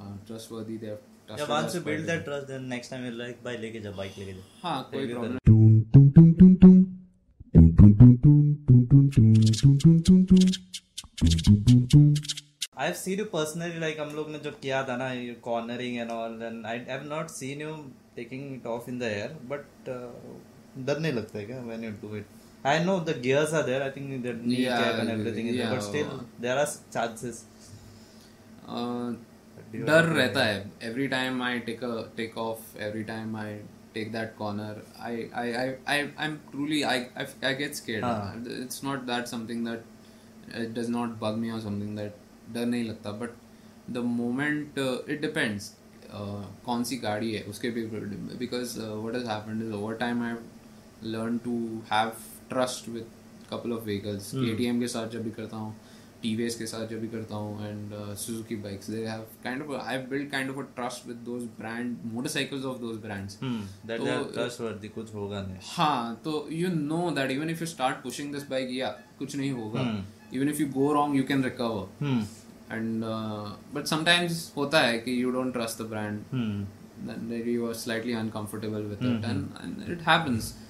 uh, 0.00 0.14
trustworthy. 0.26 0.76
They 0.76 0.88
have 0.88 1.02
trusted 1.26 1.48
yeah, 1.48 1.54
once 1.54 1.74
you 1.74 1.80
build 1.80 2.06
that 2.06 2.24
trust, 2.24 2.48
then 2.48 2.68
next 2.68 2.88
time 2.88 3.04
you're 3.04 3.18
like, 3.24 3.42
buy, 3.42 3.56
leke 3.56 3.82
जा, 3.82 3.92
bike 3.92 4.16
leke 4.16 4.26
लेके 4.26 4.34
जा. 4.34 4.42
हाँ, 4.62 4.90
कोई 4.94 5.06
problem. 5.14 5.38
I 12.76 12.86
have 12.86 12.96
seen 12.96 13.18
you 13.18 13.26
personally, 13.26 13.78
like 13.78 13.98
हम 13.98 14.14
लोग 14.16 14.30
ने 14.30 14.38
जो 14.44 14.50
किया 14.62 14.82
था 14.88 14.96
ना 14.96 15.10
ये 15.12 15.36
cornering 15.46 15.98
and 15.98 16.10
all, 16.10 16.42
and 16.42 16.66
I 16.66 16.78
have 16.90 17.06
not 17.06 17.30
seen 17.30 17.60
you 17.60 17.74
taking 18.16 18.54
it 18.54 18.66
off 18.66 18.88
in 18.88 18.98
the 18.98 19.06
air, 19.06 19.30
but 19.48 19.90
uh, 19.94 20.12
डर 20.78 20.98
नहीं 21.00 21.12
लगता 21.12 21.38
है 21.38 21.44
क्या 21.46 21.66
when 21.66 21.82
you 21.82 21.90
do 22.02 22.14
it? 22.20 22.39
I 22.65 22.83
know 22.83 22.99
the 23.01 23.19
gears 23.21 23.53
are 23.53 23.63
there 23.63 23.81
I 23.81 23.89
think 23.91 24.23
that 24.23 24.41
knee 24.43 24.55
Yeah, 24.55 24.81
cap 24.81 24.99
and 24.99 25.09
everything 25.09 25.49
is 25.49 25.59
yeah. 25.59 25.71
But 25.73 25.81
still 25.81 26.19
there 26.41 26.57
are 26.57 26.75
chances 26.93 27.45
Uh, 28.67 29.15
डर 29.75 30.03
रहता 30.05 30.43
है 30.43 30.71
every 30.83 31.07
time 31.07 31.41
I 31.43 31.59
take 31.59 31.83
a 31.83 31.89
take 32.17 32.37
off 32.37 32.77
every 32.77 33.03
time 33.03 33.35
I 33.37 33.53
take 33.93 34.11
that 34.11 34.35
corner 34.37 34.81
I 34.99 35.29
I 35.33 35.51
I 35.51 35.73
I 35.87 35.99
I 35.99 36.25
am 36.25 36.35
truly 36.51 36.81
I 36.83 37.05
I 37.19 37.55
get 37.55 37.73
scared 37.73 38.47
it's 38.53 38.83
not 38.83 39.03
that 39.07 39.27
something 39.27 39.67
that 39.67 40.55
it 40.55 40.73
does 40.73 40.89
not 40.89 41.17
bug 41.19 41.37
me 41.37 41.51
और 41.51 41.61
something 41.61 41.97
that 41.97 42.15
डर 42.53 42.65
नहीं 42.65 42.83
लगता 42.83 43.11
but 43.21 43.33
the 43.89 44.03
moment 44.13 44.79
it 44.79 45.21
depends 45.21 45.73
कौन 46.65 46.83
सी 46.83 46.97
गाड़ी 46.97 47.33
है 47.33 47.43
उसके 47.49 47.69
भी 47.69 47.85
because 48.37 48.77
what 48.77 49.15
has 49.15 49.27
happened 49.27 49.63
is 49.63 49.71
over 49.73 49.95
time 49.97 50.23
I 50.23 50.33
learn 51.05 51.37
to 51.37 51.57
have 51.91 52.11
trust 52.50 52.88
with 52.88 53.06
couple 53.50 53.72
of 53.72 53.84
vehicles 53.84 54.30
KTM 54.34 54.80
के 54.80 54.88
साथ 54.88 55.08
जब 55.10 55.24
भी 55.24 55.30
करता 55.30 55.56
हूँ 55.56 55.74
टी 56.22 56.34
वी 56.36 56.44
एस 56.44 56.54
के 56.56 56.66
साथ 56.66 56.86
जब 56.88 57.00
भी 57.00 57.08
करता 57.08 57.36
हूँ 57.36 57.66
and 57.66 57.92
Suzuki 58.18 58.56
bikes 58.62 58.90
they 58.90 59.04
have 59.06 59.20
kind 59.44 59.62
of 59.62 59.70
I 59.80 59.98
build 60.08 60.30
kind 60.30 60.50
of 60.50 60.58
a 60.58 60.62
trust 60.76 61.06
with 61.08 61.16
those 61.26 61.42
brand 61.58 61.96
motorcycles 62.12 62.64
of 62.64 62.78
those 62.78 62.96
brands 63.02 63.38
that 63.42 64.00
they 64.00 64.10
are 64.10 64.24
trustworthy 64.34 64.88
कुछ 64.88 65.14
होगा 65.14 65.40
नहीं। 65.42 65.58
हाँ 65.66 66.20
तो 66.24 66.46
you 66.52 66.68
know 66.74 67.10
that 67.10 67.30
even 67.30 67.50
if 67.50 67.60
you 67.60 67.66
start 67.66 68.02
pushing 68.02 68.32
this 68.34 68.48
bike 68.50 68.68
या 68.72 68.88
कुछ 69.18 69.36
नहीं 69.36 69.50
होगा। 69.52 69.86
Even 70.34 70.48
if 70.48 70.60
you 70.62 70.66
go 70.72 70.92
wrong 70.92 71.16
you 71.16 71.22
can 71.22 71.44
recover 71.44 72.26
and 72.72 73.04
but 73.74 73.86
sometimes 73.86 74.52
होता 74.56 74.80
है 74.80 74.98
कि 74.98 75.22
you 75.22 75.30
don't 75.30 75.52
trust 75.52 75.82
the 75.82 75.86
brand 75.86 76.20
then 76.34 77.48
you 77.48 77.68
are 77.68 77.74
slightly 77.74 78.12
uncomfortable 78.12 78.82
with 78.82 79.06
it 79.12 79.24
and 79.24 79.90
it 79.90 80.08
happens 80.08 80.52
hmm. 80.52 80.69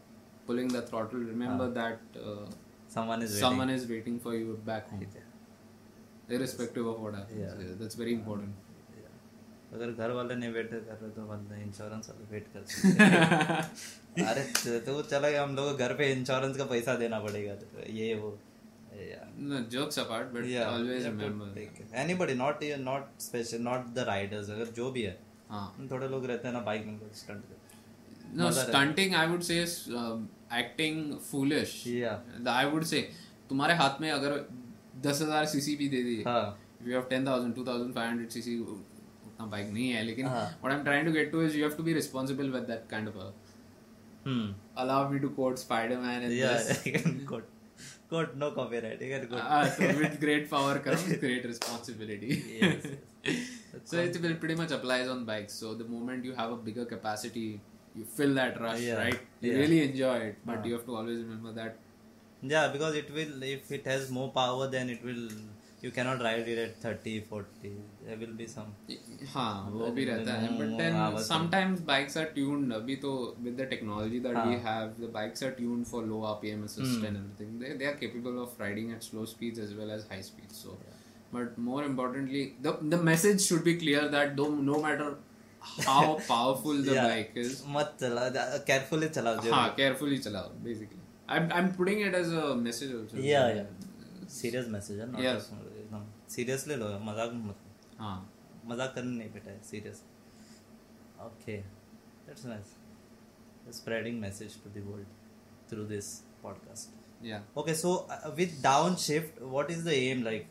pulling 0.47 0.67
the 0.77 0.81
throttle 0.89 1.21
remember 1.33 1.67
uh, 1.71 1.75
that 1.79 2.19
uh, 2.31 2.45
someone 2.95 3.21
is 3.27 3.37
someone 3.39 3.67
waiting. 3.67 3.83
is 3.83 3.89
waiting 3.93 4.19
for 4.25 4.33
you 4.35 4.59
back 4.71 4.89
home 4.89 5.05
yeah. 5.05 6.35
irrespective 6.35 6.85
of 6.91 6.99
what 7.05 7.15
happens 7.15 7.41
Yeah. 7.43 7.63
Yeah, 7.63 7.79
that's 7.81 8.03
very 8.03 8.19
important 8.19 8.67
अगर 9.73 9.91
घर 9.91 10.11
वाले 10.11 10.35
नहीं 10.35 10.51
wait 10.53 10.69
कर 10.71 10.97
रहे 11.01 11.09
तो 11.15 11.25
बंदा 11.27 11.55
insurance 11.63 12.09
वाले 12.09 12.25
wait 12.31 12.47
कर 12.53 12.63
सकते 12.71 14.23
अरे 14.31 14.41
तो 14.63 14.79
तो 14.87 15.01
चला 15.09 15.29
गया 15.29 15.43
हम 15.43 15.55
लोग 15.55 15.77
घर 15.85 15.93
पे 16.01 16.11
इंश्योरेंस 16.13 16.57
का 16.57 16.65
पैसा 16.71 16.95
देना 17.03 17.19
पड़ेगा 17.25 17.53
तो 17.61 17.91
ये 17.99 18.13
वो 18.23 18.37
yeah 19.01 19.27
no 19.49 19.59
jokes 19.73 19.97
apart 20.01 20.33
but 20.33 20.47
yeah 20.53 20.71
always 20.71 21.05
remember 21.09 21.45
take 21.59 21.77
it. 21.83 21.93
anybody 22.01 22.33
not 22.41 22.65
not 22.87 23.05
special 23.27 23.61
not 23.67 23.85
the 23.99 24.05
riders 24.09 24.49
अगर 24.55 24.73
जो 24.79 24.89
भी 24.97 25.01
है 25.09 25.17
हाँ 25.51 25.87
थोड़े 25.91 26.07
लोग 26.15 26.25
रहते 26.31 26.47
हैं 26.47 26.53
ना 26.55 26.61
बाइक 26.65 26.85
में 26.87 26.99
stunt 27.21 27.45
no 28.33 28.45
Mother 28.45 28.63
stunting 28.67 29.15
I 29.15 29.25
would 29.31 29.43
say 29.43 29.57
is 29.57 29.89
uh, 30.01 30.17
acting 30.49 31.19
foolish 31.19 31.85
yeah 31.85 32.17
I 32.61 32.65
would 32.73 32.87
say 32.93 33.01
तुम्हारे 33.49 33.73
हाथ 33.83 34.01
में 34.01 34.09
अगर 34.11 34.33
दस 35.05 35.21
हज़ार 35.21 35.45
सीसी 35.53 35.75
भी 35.75 35.87
दे 35.95 36.01
दी 36.03 36.21
हाँ 36.27 36.43
if 36.81 36.87
you 36.87 36.95
have 36.97 37.07
10,000 37.09 37.55
2,500 37.55 38.35
cc 38.35 38.57
उतना 38.67 39.45
बाइक 39.55 39.69
नहीं 39.73 39.89
है 39.91 40.03
लेकिन 40.03 40.27
हाँ. 40.27 40.45
what 40.61 40.73
I'm 40.73 40.83
trying 40.89 41.05
to 41.05 41.11
get 41.17 41.31
to 41.31 41.41
is 41.47 41.55
you 41.55 41.63
have 41.63 41.77
to 41.77 41.87
be 41.89 41.93
responsible 41.93 42.51
with 42.57 42.67
that 42.73 42.89
kind 42.93 43.11
of 43.13 43.17
a 43.25 43.31
hmm 44.25 44.51
allow 44.83 44.99
me 45.09 45.19
to 45.25 45.29
quote 45.39 45.59
Spider-Man 45.59 46.23
in 46.27 46.37
yeah 46.37 46.57
this 46.57 46.81
can 46.87 47.25
quote 47.31 47.49
quote 48.11 48.35
no 48.43 48.51
copyright 48.59 49.01
you 49.01 49.09
can 49.13 49.27
quote 49.31 49.41
Ah, 49.57 49.63
so 49.77 49.89
with 50.01 50.19
great 50.25 50.49
power 50.49 50.79
comes 50.87 51.05
great 51.25 51.45
responsibility. 51.51 52.37
Yes, 52.61 52.87
so 53.91 53.97
it 54.07 54.21
will 54.25 54.35
pretty 54.35 54.55
much 54.61 54.71
applies 54.77 55.07
on 55.13 55.25
bikes. 55.29 55.53
So 55.63 55.73
the 55.81 55.87
moment 55.93 56.25
you 56.29 56.33
have 56.39 56.51
a 56.51 56.57
bigger 56.67 56.85
capacity, 56.85 57.45
you 57.94 58.04
feel 58.04 58.34
that 58.34 58.60
rush, 58.60 58.80
Yeah, 58.80 58.96
right? 59.02 59.18
You 59.40 59.52
yeah. 59.52 59.58
really 59.58 59.82
enjoy 59.90 60.16
it, 60.30 60.36
but 60.44 60.64
you 60.66 60.72
have 60.74 60.86
to 60.86 60.96
always 60.96 61.20
remember 61.20 61.52
that. 61.52 61.76
Yeah, 62.42 62.68
because 62.68 62.94
it 62.94 63.12
will, 63.12 63.42
if 63.42 63.70
it 63.72 63.86
has 63.86 64.10
more 64.10 64.30
power, 64.30 64.66
then 64.68 64.90
it 64.90 65.02
will, 65.04 65.28
you 65.80 65.90
cannot 65.90 66.20
ride 66.22 66.46
it 66.48 66.58
at 66.58 66.76
30, 66.82 67.20
40. 67.20 67.72
There 68.06 68.16
will 68.18 68.34
be 68.42 68.46
some. 68.46 68.74
हाँ 69.32 69.70
वो 69.72 69.90
भी 69.94 70.04
रहता 70.06 70.32
है 70.40 70.48
but 70.58 70.68
हाँ, 70.68 70.78
then 70.78 70.94
बस- 71.14 71.26
sometimes 71.28 71.80
bikes 71.90 72.16
are 72.22 72.26
tuned 72.36 72.72
अभी 72.72 72.96
तो 73.04 73.12
with 73.46 73.56
the 73.60 73.66
technology 73.72 74.18
that 74.26 74.34
we 74.46 74.54
हाँ. 74.56 74.62
have 74.66 75.00
the 75.04 75.08
bikes 75.16 75.42
are 75.42 75.52
tuned 75.60 75.86
for 75.92 76.02
low 76.02 76.20
RPM 76.32 76.64
assist 76.64 77.02
and 77.08 77.16
everything 77.16 77.58
they, 77.58 77.72
they 77.82 77.86
are 77.86 77.94
capable 78.02 78.42
of 78.42 78.58
riding 78.64 78.92
at 78.92 79.02
slow 79.02 79.24
speeds 79.24 79.58
as 79.58 79.74
well 79.74 79.90
as 79.90 80.06
high 80.12 80.20
speeds 80.20 80.56
so 80.64 80.76
but 81.32 81.56
more 81.58 81.82
importantly 81.84 82.42
the 82.66 82.76
the 82.94 83.00
message 83.10 83.40
should 83.46 83.64
be 83.64 83.76
clear 83.84 84.06
that 84.16 84.36
though 84.36 84.50
no 84.70 84.80
matter 84.86 85.08
how 85.86 86.02
powerful 86.28 86.82
the 86.88 86.94
Yeah. 86.96 87.08
bike 87.12 87.36
is 87.44 87.62
मत 87.76 87.96
चला 88.00 88.28
carefully 88.70 89.08
चलाओ 89.18 89.42
जो 89.44 89.52
हाँ 89.54 89.66
carefully 89.80 90.18
चलाओ 90.28 90.50
basically 90.68 91.02
I'm 91.36 91.50
I'm 91.58 91.70
putting 91.78 92.02
it 92.08 92.14
as 92.20 92.32
a 92.42 92.44
message 92.64 92.94
also 92.98 93.22
Yeah, 93.28 93.48
yeah. 93.58 93.70
Serious 94.38 94.68
message 94.76 95.00
है 95.04 95.10
ना 95.12 95.24
Yes. 95.28 95.48
एकदम 95.82 96.04
seriously 96.36 96.76
लो 96.82 96.88
मजाक 97.10 97.32
मत 97.48 97.98
हाँ 98.00 98.16
मजाक 98.72 98.94
करने 98.94 99.16
नहीं 99.16 99.32
बेटा 99.32 99.50
है 99.50 99.60
serious. 99.70 100.02
Okay, 101.26 101.58
that's 102.28 102.44
nice. 102.54 102.72
spreading 103.76 104.18
message 104.20 104.52
to 104.64 104.68
the 104.74 104.82
world 104.88 105.06
through 105.70 105.84
this 105.92 106.08
podcast. 106.42 106.92
Yeah. 107.28 107.40
Okay, 107.62 107.74
so 107.74 107.94
uh, 108.16 108.30
with 108.40 108.52
downshift, 108.66 109.40
what 109.54 109.70
is 109.76 109.80
the 109.88 109.94
aim 109.94 110.22
like? 110.26 110.46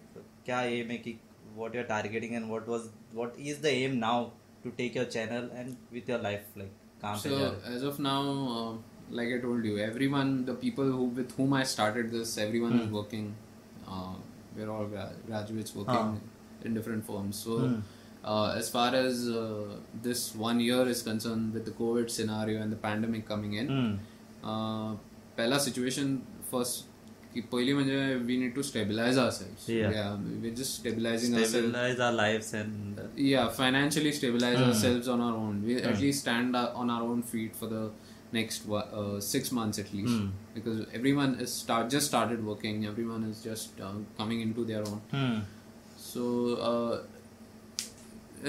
क्या 0.47 0.57
aim 0.71 0.89
है 0.91 0.97
कि 1.05 1.13
what 1.59 1.77
you're 1.77 1.87
targeting 1.91 2.35
and 2.39 2.49
what 2.53 2.67
was 2.73 2.89
what 3.19 3.37
is 3.51 3.61
the 3.67 3.71
aim 3.83 3.95
now 4.01 4.15
to 4.62 4.70
take 4.70 4.94
your 4.94 5.06
channel 5.16 5.48
and 5.54 5.76
with 5.90 6.08
your 6.08 6.18
life 6.18 6.46
like 6.56 6.72
calm 7.02 7.18
so 7.18 7.54
as 7.74 7.82
of 7.82 7.98
now 7.98 8.22
uh, 8.56 8.72
like 9.18 9.28
i 9.36 9.38
told 9.44 9.64
you 9.64 9.78
everyone 9.78 10.44
the 10.50 10.56
people 10.64 10.90
who 10.96 11.04
with 11.20 11.32
whom 11.36 11.54
i 11.60 11.62
started 11.62 12.10
this 12.16 12.36
everyone 12.38 12.74
mm. 12.74 12.82
is 12.82 12.88
hmm. 12.88 12.98
working 13.00 13.34
uh, 13.88 14.14
we're 14.56 14.70
all 14.70 14.84
gra- 14.84 15.14
graduates 15.26 15.74
working 15.74 15.94
uh. 15.94 16.64
in 16.64 16.74
different 16.74 17.04
forms. 17.04 17.36
so 17.44 17.52
mm. 17.58 17.82
as 18.60 18.68
far 18.68 18.94
as 18.94 19.28
uh, 19.28 19.76
this 20.02 20.34
one 20.34 20.60
year 20.60 20.82
is 20.94 21.02
concerned 21.02 21.54
with 21.54 21.64
the 21.70 21.74
covid 21.82 22.10
scenario 22.16 22.60
and 22.62 22.70
the 22.76 22.80
pandemic 22.88 23.26
coming 23.32 23.54
in 23.54 23.68
mm. 23.80 23.98
situation 25.68 26.22
first 26.50 26.84
की 27.33 27.41
पहिली 27.51 27.73
म्हणजे 27.77 27.95
we 28.27 28.35
need 28.41 28.53
to 28.57 28.63
stabilize 28.67 29.17
ourselves. 29.23 29.63
Yeah. 29.71 29.93
yeah 29.95 30.11
we're 30.43 30.53
just 30.59 30.75
stabilizing 30.81 31.33
ourselves. 31.33 31.51
Stabilize 31.55 31.99
our 32.07 32.13
lives 32.19 32.51
and 32.59 32.99
uh, 33.03 33.07
yeah 33.29 33.49
financially 33.57 34.13
stabilize 34.19 34.57
Hmm. 34.59 34.67
ourselves 34.69 35.09
on 35.15 35.23
our 35.25 35.35
own 35.45 35.57
we 35.69 35.75
at 35.89 35.99
least 36.03 36.21
stand 36.27 36.55
uh, 36.61 36.81
on 36.83 36.93
our 36.97 37.03
own 37.13 37.23
feet 37.33 37.57
for 37.63 37.67
the 37.73 37.81
next 38.37 38.65
wa- 38.73 38.85
uh, 39.01 39.19
six 39.31 39.51
months 39.59 39.83
at 39.83 39.91
least 39.97 40.13
Hmm. 40.13 40.29
because 40.59 40.79
everyone 41.01 41.35
is 41.47 41.57
start 41.65 41.91
just 41.97 42.07
started 42.13 42.45
working 42.53 42.85
everyone 42.93 43.27
is 43.33 43.43
just 43.49 43.83
uh, 43.89 43.91
coming 44.21 44.41
into 44.47 44.65
their 44.71 44.83
own 44.93 45.01
hmm. 45.17 45.37
so 46.07 46.23
uh, 46.71 46.95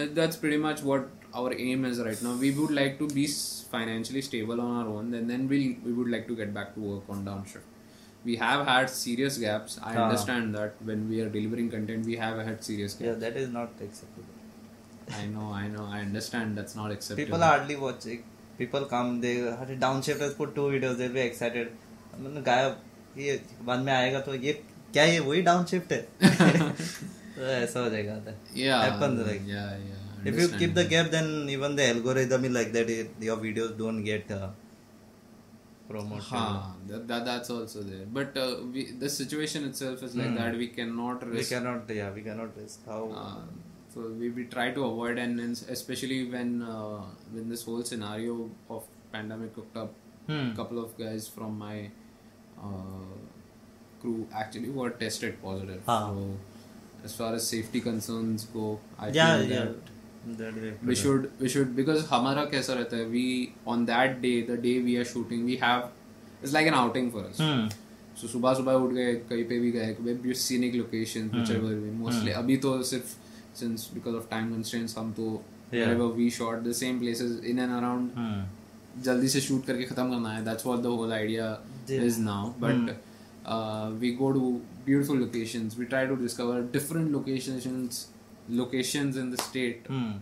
uh, 0.00 0.06
that's 0.20 0.36
pretty 0.36 0.56
much 0.68 0.82
what 0.82 1.08
our 1.34 1.52
aim 1.68 1.84
is 1.84 2.00
right 2.08 2.22
now 2.22 2.34
we 2.48 2.50
would 2.60 2.74
like 2.80 2.98
to 3.02 3.08
be 3.20 3.24
s- 3.24 3.64
financially 3.70 4.22
stable 4.32 4.60
on 4.66 4.70
our 4.80 4.88
own 4.98 5.12
and 5.20 5.28
then 5.34 5.48
we 5.54 5.60
we 5.88 5.92
would 6.00 6.10
like 6.16 6.26
to 6.32 6.36
get 6.42 6.54
back 6.60 6.74
to 6.76 6.80
work 6.92 7.10
on 7.16 7.24
downshift 7.30 7.69
we 8.28 8.36
have 8.44 8.62
had 8.68 8.88
serious 8.94 9.36
gaps 9.42 9.74
i 9.82 9.90
Ah. 9.90 10.04
understand 10.04 10.54
that 10.58 10.80
when 10.90 11.02
we 11.10 11.20
are 11.24 11.28
delivering 11.36 11.68
content 11.74 12.08
we 12.12 12.16
have 12.22 12.38
had 12.48 12.64
serious 12.68 12.94
gaps 13.00 13.06
yeah 13.08 13.18
that 13.26 13.36
is 13.42 13.52
not 13.58 13.84
acceptable. 13.88 14.32
I 15.18 15.26
know, 15.32 15.48
I 15.56 15.66
know, 15.72 15.84
I 15.96 15.98
understand 16.04 16.56
that's 16.58 16.74
not 16.78 16.90
acceptable. 16.94 17.20
People 17.24 17.42
are 17.48 17.50
hardly 17.56 17.76
watching. 17.82 18.22
People 18.60 18.86
come, 18.92 19.10
they 19.24 19.34
"अरे 19.50 19.76
downshift 19.84 20.24
has 20.26 20.32
put 20.38 20.54
two 20.56 20.64
videos, 20.72 20.96
they'll 21.02 21.14
be 21.18 21.22
excited. 21.26 21.68
मैंने 22.24 22.42
गायब 22.48 23.20
ये 23.26 23.36
बाद 23.68 23.84
में 23.88 23.92
आएगा 23.92 24.20
तो 24.28 24.34
ये 24.46 24.52
क्या 24.96 25.04
ये 25.12 25.20
वही 25.28 25.42
downshift 25.50 25.92
है 25.92 26.00
तो 27.36 27.46
ऐसा 27.46 27.80
हो 27.80 27.88
जाएगा 27.90 28.16
था 28.26 28.34
yeah, 28.64 28.82
happens 28.88 29.22
like 29.28 29.46
yeah, 29.54 29.70
yeah. 29.88 30.02
I 30.24 30.28
if 30.28 30.34
you 30.34 30.46
understand 30.48 30.60
keep 30.64 30.74
the 30.80 30.82
that. 30.82 30.90
gap 30.96 31.10
then 31.16 31.28
even 31.56 31.76
the 31.80 31.86
algorithm 31.94 32.44
is 32.50 32.54
like 32.58 32.72
that 32.78 32.90
it, 32.98 33.10
your 33.30 33.36
videos 33.46 33.72
don't 33.82 34.02
get 34.10 34.30
uh, 34.38 34.48
promoted 35.91 36.23
Huh, 36.31 36.59
that, 36.89 37.07
that 37.11 37.25
that's 37.29 37.49
also 37.55 37.81
there. 37.91 38.05
But 38.19 38.37
uh, 38.43 38.47
we, 38.73 38.83
the 39.05 39.09
situation 39.17 39.65
itself 39.69 40.03
is 40.09 40.15
like 40.21 40.33
that. 40.39 40.57
We 40.63 40.67
cannot 40.79 41.23
Hmm. 41.27 41.35
we 41.39 41.43
cannot 41.55 41.89
yeah 42.01 42.11
we 42.19 42.23
cannot 42.29 42.57
risk 42.63 42.85
how 42.93 43.01
Uh, 43.23 43.41
so 43.93 44.01
we, 44.19 44.27
we 44.35 44.43
try 44.57 44.67
to 44.75 44.83
avoid, 44.89 45.17
and 45.25 45.39
especially 45.77 46.19
when 46.35 46.51
uh, 46.75 47.01
when 47.37 47.49
this 47.53 47.63
whole 47.69 47.83
scenario 47.93 48.35
of 48.77 48.85
pandemic 49.17 49.53
cooked 49.59 49.77
up, 49.85 49.97
Hmm. 50.27 50.45
a 50.51 50.55
couple 50.61 50.79
of 50.85 50.97
guys 51.03 51.27
from 51.37 51.57
my 51.65 51.75
uh, 52.57 53.11
crew 54.01 54.27
actually 54.33 54.69
were 54.69 54.89
tested 54.91 55.41
positive. 55.41 55.81
So 55.85 56.37
as 57.03 57.15
far 57.15 57.33
as 57.39 57.47
safety 57.47 57.81
concerns 57.81 58.45
go, 58.57 58.79
I 58.99 59.09
yeah 59.09 59.37
yeah 59.41 59.65
that 59.65 59.91
we 60.85 60.95
should 60.95 61.29
we 61.39 61.49
should 61.49 61.75
because 61.75 62.03
हमारा 62.09 62.43
कैसा 62.51 62.73
रहता 62.73 62.97
है 62.97 63.11
we 63.11 63.23
on 63.73 63.85
that 63.85 64.21
day 64.21 64.35
the 64.49 64.57
day 64.65 64.75
we 64.87 64.97
are 64.97 65.05
shooting 65.13 65.45
we 65.45 65.55
have 65.63 65.85
it's 66.43 66.53
like 66.57 66.67
an 66.67 66.77
outing 66.81 67.09
for 67.15 67.23
us 67.29 67.39
hmm. 67.45 67.63
so 68.21 68.27
सुबह 68.27 68.53
सुबह 68.53 68.73
उठ 68.83 68.93
गए 68.93 69.13
कहीं 69.29 69.43
पे 69.49 69.59
भी 69.59 69.71
गए 69.71 70.33
scenic 70.43 70.77
locations 70.81 71.33
whichever 71.39 71.73
way 71.81 71.93
mostly 72.03 72.31
hmm. 72.31 72.43
अभी 72.43 72.57
तो 72.65 72.81
सिर्फ़ 72.91 73.15
since 73.61 73.87
because 73.97 74.15
of 74.21 74.29
time 74.35 74.53
constraints 74.57 74.97
हम 74.97 75.13
तो 75.21 75.31
Yeah. 75.73 75.87
wherever 75.87 76.07
we 76.15 76.25
shot 76.35 76.63
the 76.63 76.73
same 76.77 76.97
places 77.01 77.35
in 77.51 77.59
and 77.65 77.73
around 77.81 78.15
Hmm. 78.21 78.39
जल्दी 79.03 79.27
से 79.33 79.41
शूट 79.41 79.65
करके 79.65 79.83
खत्म 79.91 80.09
करना 80.09 80.31
है 80.35 80.43
that's 80.45 80.65
what 80.69 80.81
the 80.85 80.89
whole 80.95 81.13
idea 81.17 81.45
Yeah. 81.91 82.07
is 82.07 82.17
now 82.23 82.41
but 82.63 82.73
hmm. 82.79 82.89
uh, 83.53 83.85
we 84.01 84.09
go 84.23 84.31
to 84.39 84.49
beautiful 84.87 85.21
locations 85.25 85.77
we 85.81 85.85
try 85.93 86.01
to 86.09 86.17
discover 86.23 86.57
different 86.75 87.11
locations 87.17 88.01
locations 88.51 89.17
in 89.17 89.29
the 89.31 89.37
state 89.37 89.85
mm. 89.85 90.19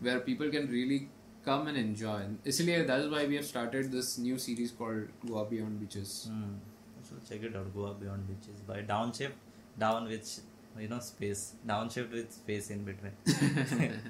where 0.00 0.20
people 0.20 0.50
can 0.50 0.68
really 0.70 1.08
come 1.44 1.66
and 1.68 1.76
enjoy. 1.76 2.20
Isliye, 2.44 2.86
that 2.86 3.00
is 3.00 3.10
why 3.10 3.26
we 3.26 3.36
have 3.36 3.46
started 3.46 3.90
this 3.92 4.18
new 4.18 4.38
series 4.38 4.72
called 4.72 5.08
Goa 5.26 5.44
Beyond 5.46 5.80
Beaches. 5.80 6.28
Mm. 6.30 6.56
So 7.02 7.16
check 7.28 7.42
it 7.42 7.56
out, 7.56 7.74
Goa 7.74 7.94
Beyond 7.94 8.26
Beaches 8.28 8.60
by 8.66 8.82
Downshift, 8.82 9.32
down 9.78 10.08
with 10.08 10.40
you 10.78 10.88
know 10.88 11.00
space, 11.00 11.54
downshift 11.66 12.12
with 12.12 12.32
space 12.32 12.70
in 12.70 12.84
between. 12.84 13.12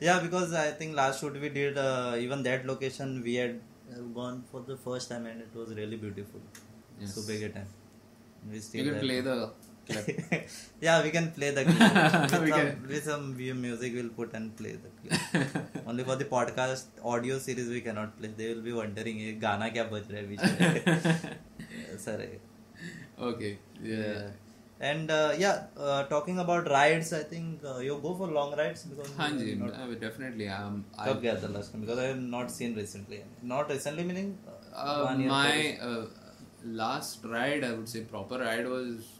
yeah, 0.00 0.20
because 0.20 0.54
I 0.54 0.70
think 0.70 0.96
last 0.96 1.20
shoot 1.20 1.40
we 1.40 1.48
did 1.48 1.76
uh, 1.76 2.14
even 2.18 2.42
that 2.44 2.66
location 2.66 3.22
we 3.22 3.34
had 3.34 3.60
gone 4.14 4.44
for 4.50 4.60
the 4.60 4.76
first 4.76 5.10
time 5.10 5.26
and 5.26 5.40
it 5.40 5.54
was 5.54 5.74
really 5.74 5.96
beautiful. 5.96 6.40
Yes. 7.00 7.14
So 7.14 7.26
big 7.26 7.42
a 7.42 7.48
time. 7.50 7.66
We 8.50 8.60
you 8.72 8.90
can 8.90 9.00
play 9.00 9.20
the 9.20 9.50
clip. 9.88 10.48
yeah, 10.86 11.02
we 11.02 11.10
can 11.10 11.30
play 11.32 11.50
the 11.58 11.64
clip. 11.70 12.30
With, 12.32 12.42
we 12.42 12.50
some, 12.50 12.88
with 12.88 13.04
some 13.04 13.60
music, 13.66 13.94
we'll 13.94 14.14
put 14.20 14.34
and 14.34 14.56
play 14.56 14.74
the 14.84 14.90
clip. 14.98 15.48
Only 15.86 16.04
for 16.04 16.16
the 16.16 16.24
podcast 16.24 16.84
audio 17.04 17.38
series, 17.38 17.68
we 17.68 17.80
cannot 17.80 18.18
play. 18.18 18.32
They 18.36 18.54
will 18.54 18.62
be 18.62 18.72
wondering, 18.72 19.18
hey, 19.18 19.32
Ghana 19.46 19.70
kya 19.70 19.88
baj 19.94 20.04
Sorry. 21.98 22.38
Okay. 23.30 23.58
Yeah. 23.82 23.96
yeah. 23.96 24.28
And 24.80 25.10
uh, 25.10 25.34
yeah, 25.36 25.64
uh, 25.76 26.04
talking 26.04 26.38
about 26.38 26.70
rides, 26.70 27.12
I 27.12 27.24
think 27.24 27.62
uh, 27.64 27.78
you 27.78 27.98
go 28.00 28.14
for 28.14 28.28
long 28.28 28.56
rides 28.56 28.84
because. 28.84 29.08
Hanji, 29.10 29.58
not... 29.58 30.00
Definitely. 30.00 30.48
Um, 30.48 30.84
I've 30.96 31.20
gaya 31.20 31.36
tha 31.36 31.48
last 31.48 31.72
time? 31.72 31.80
Because 31.80 31.98
I 31.98 32.04
have 32.04 32.20
not 32.20 32.50
seen 32.50 32.76
recently. 32.76 33.24
Not 33.42 33.70
recently, 33.70 34.04
meaning. 34.04 34.38
Uh, 34.72 35.08
uh, 35.08 35.14
my 35.16 35.76
uh, 35.82 36.06
last 36.64 37.24
ride, 37.24 37.64
I 37.64 37.72
would 37.72 37.88
say 37.88 38.02
proper 38.02 38.38
ride 38.38 38.68
was 38.68 39.17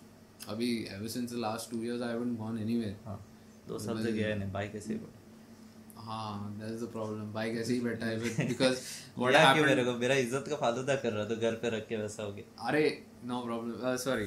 अभी 0.48 0.70
ever 0.90 1.08
since 1.08 1.32
the 1.32 1.38
last 1.40 1.70
two 1.70 1.82
years 1.82 2.02
I 2.02 2.08
haven't 2.08 2.38
gone 2.38 2.58
anywhere 2.58 2.96
हाँ 3.06 3.20
दो 3.68 3.78
साल 3.78 4.04
से 4.04 4.12
गया 4.12 4.34
नहीं 4.34 4.52
bike 4.52 4.74
ऐसे 4.74 4.92
ही 4.92 5.00
हाँ 5.98 6.68
is 6.68 6.84
the 6.84 6.88
problem 6.92 7.32
bike 7.32 7.56
ऐसे 7.58 7.72
ही 7.72 7.80
बैठा 7.80 8.06
है 8.06 8.46
बिकॉज़ 8.48 8.78
व्हाट 9.18 9.34
हैपेंड 9.34 9.66
मेरे 9.66 9.84
को 9.84 9.92
मेरा 9.98 10.14
इज़्ज़त 10.14 10.44
का 10.50 10.56
फालतू 10.56 10.82
कर 11.02 11.12
रहा 11.12 11.24
तो 11.24 11.36
घर 11.36 11.54
पे 11.62 11.70
रख 11.70 11.86
के 11.88 11.96
वैसा 11.96 12.22
हो 12.22 12.32
गया। 12.32 12.66
अरे 12.68 12.82
no 13.24 13.40
problem 13.40 13.96
sorry 14.04 14.24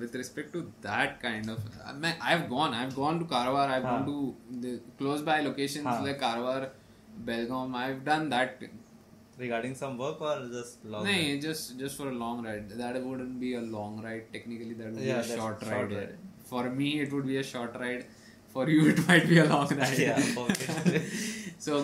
with 0.00 0.16
respect 0.16 0.52
to 0.52 0.60
that 0.86 1.18
kind 1.22 1.50
of 1.50 1.94
मैं 1.96 2.16
I 2.18 2.36
have 2.36 2.46
gone 2.48 2.74
I 2.74 2.84
have 2.84 2.92
gone 2.94 3.18
to 3.18 3.24
Karwar 3.26 3.70
I 3.70 3.80
have 3.80 3.90
gone 3.90 4.04
to 4.04 4.86
close 4.98 5.20
by 5.22 5.42
locations 5.42 6.04
like 6.04 6.20
Karwar 6.20 6.70
Belgaum 7.26 7.76
I 7.76 7.88
have 7.88 8.00
done 8.04 8.28
that 8.30 8.70
regarding 9.38 9.74
some 9.74 9.96
work 9.98 10.20
or 10.20 10.34
just 10.52 10.84
long 10.84 11.04
No, 11.04 11.10
ride? 11.10 11.40
just 11.46 11.78
just 11.78 11.96
for 11.96 12.08
a 12.08 12.14
long 12.24 12.44
ride. 12.46 12.68
That 12.82 13.02
wouldn't 13.04 13.38
be 13.40 13.54
a 13.54 13.60
long 13.76 14.00
ride. 14.02 14.32
Technically, 14.32 14.74
that 14.74 14.92
would 14.92 15.02
Yeah, 15.02 15.22
be 15.22 15.32
a 15.32 15.36
short, 15.36 15.60
short 15.62 15.72
ride. 15.72 15.92
ride. 15.96 16.14
For 16.52 16.62
me, 16.70 17.00
it 17.00 17.12
would 17.12 17.26
be 17.26 17.38
a 17.38 17.42
short 17.52 17.76
ride. 17.84 18.04
For 18.54 18.68
you, 18.70 18.88
it 18.94 19.06
might 19.08 19.28
be 19.28 19.38
a 19.38 19.46
long 19.52 19.68
ride. 19.82 19.98
Yeah, 19.98 20.22
okay. 20.44 21.02
so 21.58 21.78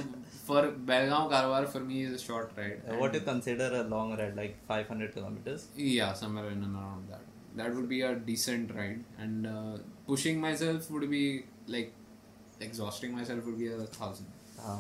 for 0.49 0.63
Belgaum, 0.91 1.31
Karwar, 1.33 1.67
for 1.69 1.81
me 1.81 2.03
is 2.05 2.15
a 2.21 2.25
short 2.25 2.53
ride. 2.57 2.83
Uh, 2.89 2.97
what 3.01 3.15
you 3.15 3.21
consider 3.21 3.69
a 3.81 3.83
long 3.95 4.17
ride 4.21 4.37
like 4.37 4.55
500 4.69 5.13
kilometers 5.15 5.67
Yeah, 5.77 6.13
somewhere 6.13 6.49
in 6.51 6.63
and 6.69 6.77
around 6.77 7.09
that. 7.09 7.25
That 7.57 7.75
would 7.75 7.89
be 7.89 8.03
a 8.03 8.15
decent 8.15 8.73
ride, 8.75 9.03
and 9.19 9.47
uh, 9.47 9.79
pushing 10.07 10.41
myself 10.41 10.89
would 10.91 11.11
be 11.11 11.25
like 11.67 11.93
exhausting 12.61 13.15
myself 13.17 13.45
would 13.47 13.59
be 13.59 13.69
a 13.73 13.79
thousand. 13.99 14.27
हाँ 14.65 14.79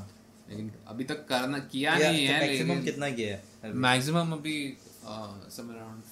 लेकिन 0.51 0.71
अभी 0.93 1.05
तक 1.11 1.27
करना 1.29 1.59
किया 1.75 1.97
Yeah, 1.99 2.13
नहीं 2.13 2.27
तो 2.29 2.33
है 2.35 2.47
लेकिन 2.53 2.83
कितना 2.85 3.11
किया 3.21 3.37
है 3.37 3.73
मैक्सिमम 3.87 4.33
अभी 4.39 4.57
somewhere 5.05 5.83
around 5.83 6.03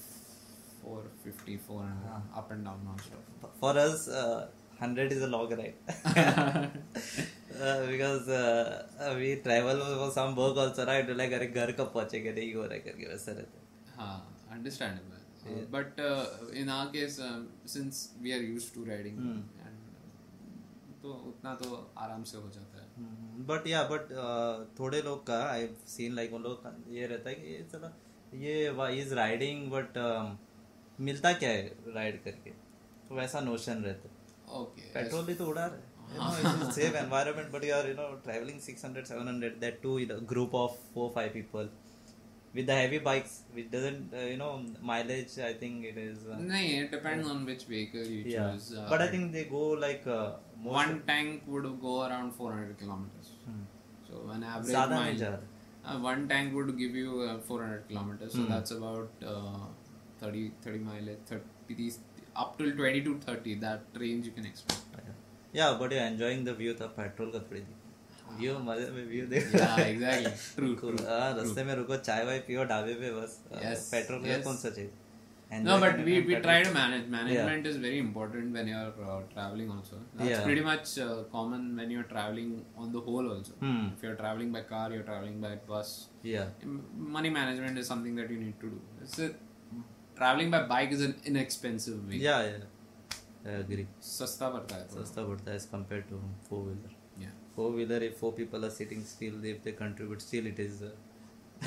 450 0.89 1.55
400 1.65 2.19
up 2.41 2.53
and 2.55 2.65
down 2.67 2.85
non-stop. 2.85 3.49
for 3.63 3.73
us 3.81 4.05
uh, 4.21 4.47
100 4.87 5.13
is 5.17 5.23
a 5.23 5.29
long 5.33 5.51
ride 5.61 5.75
uh, 6.17 7.87
because 7.91 8.29
uh, 8.29 8.87
uh, 9.01 9.15
we 9.19 9.37
travel 9.47 9.83
for 10.03 10.11
some 10.19 10.35
work 10.37 10.57
also 10.65 10.87
right 10.91 11.11
like 11.21 11.33
अरे 11.39 11.47
घर 11.61 11.73
कब 11.81 11.91
पहुँचेंगे 11.95 12.33
नहीं 12.39 12.55
हो 12.55 12.65
रहा 12.65 12.75
है 12.75 12.81
करके 12.89 13.07
वैसा 13.13 13.33
रहता 13.39 13.59
है 13.61 13.67
हाँ, 14.01 14.19
understandable. 14.57 15.15
Uh, 15.49 15.63
but 15.75 15.99
uh, 16.07 16.25
in 16.63 16.69
our 16.69 16.89
case, 16.95 17.15
um, 17.27 17.41
since 17.65 18.01
we 18.23 18.33
are 18.37 18.43
used 18.57 18.73
to 18.75 18.85
riding, 18.85 19.17
and 19.19 19.43
uh, 19.58 19.58
तो 21.03 21.13
उतना 21.29 21.55
तो 21.55 21.67
आराम 21.99 22.23
से 22.31 22.37
हो 22.39 22.49
जाता 22.51 22.83
है. 22.83 22.87
बट 23.47 23.67
या 23.67 23.83
बट 23.91 24.13
थोड़े 24.79 25.03
लोग 25.03 25.27
का 25.27 25.43
आई 25.51 25.69
सीन 25.89 26.15
लाइक 26.15 26.33
उन 26.35 26.43
लोग 26.43 26.63
का 26.65 26.77
ये 26.95 27.07
रहता 27.07 27.31
है 27.31 27.35
कि 27.35 27.53
ये 27.53 27.67
चला 27.73 27.93
ये 28.45 29.01
इज़ 29.01 29.15
राइडिंग 29.15 29.71
बट 29.73 29.99
मिलता 30.99 31.33
क्या 31.43 31.51
है 31.51 31.93
राइड 31.95 32.23
करके 32.25 32.51
तो 33.09 33.15
वैसा 33.15 33.41
नोशन 33.51 33.83
रहता 33.85 34.09
है 34.09 34.17
Okay. 34.59 34.85
पेट्रोल 34.93 35.27
ही 35.29 35.35
तो 35.35 35.47
उड़ा 35.47 35.65
रहे 35.67 36.71
save 36.73 36.95
environment 36.97 37.51
but 37.53 37.65
you 37.65 37.75
are 37.75 37.89
you 37.89 37.95
know 37.95 38.07
travelling 38.25 38.61
600 38.61 39.03
700 39.09 39.51
that 39.61 39.81
too 39.83 39.99
in 39.99 40.13
group 40.31 40.55
of 40.61 40.79
4 40.95 41.09
5 41.17 41.35
people 41.35 41.69
with 42.59 42.67
the 42.71 42.77
heavy 42.81 42.99
bikes 43.09 43.35
which 43.57 43.69
doesn't 43.75 44.15
uh, 44.19 44.25
you 44.31 44.39
know 44.43 44.53
mileage 44.91 45.35
i 45.51 45.53
think 45.61 45.85
it 45.91 45.99
is 46.07 46.19
uh, 46.33 46.39
no 46.53 46.61
it 46.79 46.91
depends 46.97 47.27
on 47.33 47.39
which 47.51 47.65
vehicle 47.73 48.07
you 48.15 48.23
yeah. 48.35 48.39
choose 48.39 48.67
uh, 48.79 48.87
but 48.93 49.03
i 49.05 49.09
think 49.13 49.33
they 49.37 49.45
go 49.57 49.65
like 49.87 50.07
uh, 50.19 50.31
one 50.79 50.95
tank 51.11 51.45
would 51.53 51.69
go 51.87 51.95
around 52.09 52.33
400 52.33 52.79
kilometers 52.83 53.29
hmm. 53.47 53.63
so 54.09 54.15
an 54.37 54.43
average 54.55 54.91
mile, 54.97 55.39
uh, 55.87 55.99
one 56.11 56.23
tank 56.33 56.55
would 56.57 56.73
give 56.83 56.95
you 57.03 57.13
uh, 57.29 57.39
400 57.39 57.89
kilometers 57.91 58.33
so 58.39 58.43
hmm. 58.43 58.53
that's 58.55 58.73
about 58.81 59.27
30 60.21 60.51
30 60.63 60.79
mileage 60.91 61.25
30 61.27 61.93
up 62.43 62.51
till 62.59 62.73
20 62.83 63.03
to 63.09 63.13
30 63.29 63.55
that 63.67 64.01
range 64.05 64.25
you 64.31 64.35
can 64.39 64.47
expect 64.53 64.83
yeah, 65.07 65.19
yeah 65.61 65.77
but 65.81 65.93
you're 65.95 66.09
enjoying 66.15 66.43
the 66.51 66.57
view 66.63 66.75
of 66.87 66.97
petrol 67.01 67.31
ka 67.37 67.43
view 68.39 68.59
मज़े 68.71 68.91
में 68.91 69.05
view 69.09 69.27
देखो. 69.27 69.59
Cool. 70.81 70.97
true, 70.97 71.07
हाँ, 71.09 71.33
true. 71.35 71.43
रास्ते 71.43 71.65
में 71.65 71.75
रुको 71.75 71.97
चाय 71.97 72.25
वाय 72.25 72.39
पियो 72.47 72.65
ढाबे 72.73 72.95
पे 73.03 73.13
बस 73.21 73.43
पेट्रोल 73.51 74.25
का 74.25 74.43
कौन 74.49 74.57
सा 74.57 74.71
चाहिए 74.71 74.91
No, 75.51 75.75
but 75.81 76.01
we, 76.05 76.21
we 76.29 76.35
try 76.37 76.63
to 76.63 76.73
manage. 76.73 77.07
Management 77.13 77.65
yeah. 77.65 77.71
is 77.71 77.77
very 77.85 77.99
important 77.99 78.53
when 78.53 78.67
you're 78.69 78.93
uh, 79.05 79.21
traveling 79.35 79.71
also. 79.75 80.01
That's 80.17 80.31
Yeah. 80.31 80.43
pretty 80.49 80.65
much 80.67 80.91
uh, 81.05 81.23
common 81.37 81.63
when 81.75 81.91
you're 81.95 82.09
traveling 82.11 82.51
on 82.77 82.91
the 82.97 83.01
whole 83.07 83.31
also. 83.35 83.55
Hmm. 83.63 83.87
If 83.97 84.03
you're 84.03 84.17
traveling 84.19 84.51
by 84.57 84.63
car, 84.73 84.83
you're 84.97 85.07
traveling 85.07 85.39
by 85.47 85.53
bus. 85.71 85.93
yeah 86.23 86.51
Money 87.17 87.31
management 87.39 87.83
is 87.85 87.89
something 87.93 88.21
that 88.23 88.35
you 88.35 88.39
need 88.43 88.61
to 88.67 88.73
do. 88.75 88.83
It's 89.07 89.19
a, 89.29 89.31
traveling 90.21 90.51
by 90.57 90.63
bike 90.75 90.93
is 90.99 91.07
an 91.09 91.17
inexpensive 91.33 92.07
way. 92.13 92.21
yeah 92.27 92.45
yeah 92.51 93.51
I 93.51 93.59
agree 93.65 93.89
सस्ता 94.13 94.49
पड़ता 94.59 94.77
है. 94.83 94.87
सस्ता 94.99 95.27
पड़ता 95.33 95.51
है 95.51 95.59
as 95.63 95.67
compared 95.75 96.09
to 96.13 96.21
four 96.51 96.63
wheeler. 96.69 96.98
four 97.59 97.71
wheeler 97.77 98.01
if 98.09 98.17
four 98.23 98.33
people 98.41 98.65
are 98.69 98.75
sitting 98.79 99.03
still 99.15 99.37
if 99.53 99.61
they 99.67 99.75
contribute 99.83 100.23
still 100.29 100.47
it 100.53 100.59
is 100.67 100.75
uh, 100.89 100.95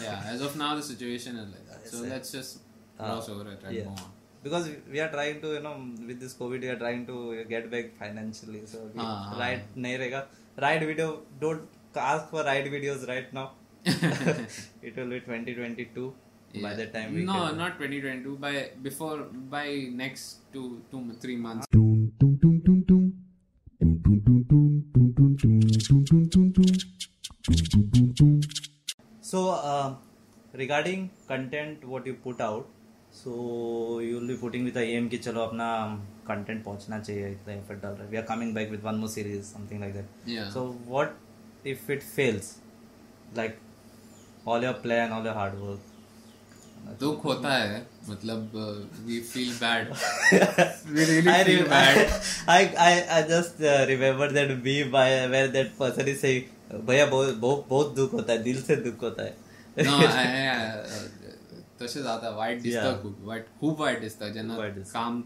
yeah 0.06 0.34
as 0.34 0.42
of 0.48 0.56
now 0.64 0.72
the 0.80 0.86
situation 0.94 1.40
is 1.44 1.50
like 1.56 1.68
that 1.72 1.88
so 1.94 2.02
yes, 2.02 2.12
let's 2.14 2.32
just 2.38 2.60
uh, 3.00 3.06
cross 3.06 3.30
uh, 3.30 3.34
over 3.34 3.46
it 3.54 3.64
and 3.66 3.76
yeah. 3.78 3.90
move 3.90 4.04
on 4.06 4.12
because 4.46 4.70
we 4.94 5.00
are 5.06 5.12
trying 5.16 5.40
to 5.44 5.50
you 5.56 5.64
know 5.66 5.76
with 6.10 6.20
this 6.24 6.34
covid 6.42 6.62
we 6.66 6.72
are 6.74 6.82
trying 6.84 7.04
to 7.12 7.18
get 7.54 7.66
back 7.74 7.90
financially 8.04 8.64
so 8.74 8.80
we 8.94 9.02
uh-huh. 9.06 9.40
right 9.44 9.78
nahi 9.86 10.24
right 10.66 10.84
video 10.92 11.10
don't 11.44 12.00
ask 12.12 12.26
for 12.34 12.44
right 12.52 12.68
videos 12.76 13.04
right 13.14 13.30
now 13.40 13.48
it 14.88 14.96
will 14.98 15.12
be 15.16 15.20
2022 15.20 16.14
yeah. 16.54 16.62
by 16.66 16.74
the 16.82 16.88
time 16.96 17.14
we 17.18 17.24
no 17.32 17.40
can, 17.48 17.58
not 17.64 17.80
2022 17.80 18.38
by 18.46 18.54
before 18.88 19.18
by 19.56 19.66
next 20.04 20.54
two 20.54 20.68
two 20.92 21.02
three 21.24 21.40
months 21.48 21.71
So, 29.22 29.50
uh, 29.52 29.96
regarding 30.54 31.10
content, 31.28 31.84
what 31.84 32.06
you 32.06 32.14
put 32.16 32.42
out, 32.42 32.68
so 33.14 33.32
you 34.02 34.20
will 34.20 34.28
be 34.28 34.36
putting 34.42 34.66
with 34.66 34.78
em 34.78 35.08
कि 35.10 35.18
चलो 35.18 35.42
अपना 35.42 35.66
content 36.28 36.64
पहुँचना 36.66 37.00
चाहिए 37.00 37.32
इतना 37.32 37.54
effort 37.54 37.82
डाल 37.82 37.94
रहे 37.94 38.08
we 38.10 38.18
are 38.18 38.24
coming 38.26 38.54
back 38.56 38.70
with 38.72 38.84
one 38.84 38.96
more 38.96 39.10
series 39.10 39.42
something 39.46 39.80
like 39.82 39.94
that 39.94 40.52
so 40.54 40.64
what 40.88 41.68
if 41.68 41.92
it 41.92 42.04
fails 42.04 42.56
like 43.38 43.58
all 44.48 44.64
your 44.64 44.74
plan 44.84 45.12
all 45.12 45.26
your 45.26 45.36
hard 45.38 45.56
work 45.56 45.91
दुख 47.00 47.24
होता 47.26 47.54
है 47.54 47.88
मतलब 48.10 48.52
we 49.06 49.20
feel 49.20 49.52
bad 49.54 49.92
we 50.94 51.06
really 51.06 51.32
I, 51.32 51.44
feel 51.44 51.64
bad 51.64 51.98
I, 52.56 52.62
I, 52.88 52.92
I 53.18 53.22
just 53.30 53.62
uh, 53.62 53.86
remember 53.92 54.28
that 54.38 54.50
meme 54.66 54.92
by 54.92 55.06
where 55.36 55.48
that 55.58 55.78
person 55.78 56.12
is 56.14 56.20
saying 56.26 56.50
भैया 56.90 57.06
बहुत 57.06 57.36
बहुत 57.36 57.66
बहुत 57.70 57.96
दुख 57.96 58.14
होता 58.14 58.34
है 58.34 58.44
दिल 58.44 58.62
से 58.62 58.76
दुख 58.76 59.02
होता 59.02 59.24
है. 59.24 59.36
नो 59.78 60.00
तसे 61.82 62.04
जाता 62.04 62.30
वाईट 62.30 62.62
दिसतं. 62.62 63.02
खूप 63.02 63.18
वाईट 63.22 63.46
खूप 63.60 63.80
वाईट 63.80 64.00
दिसतं 64.02 64.34
ज्यांना. 64.34 64.56
काम 64.94 65.22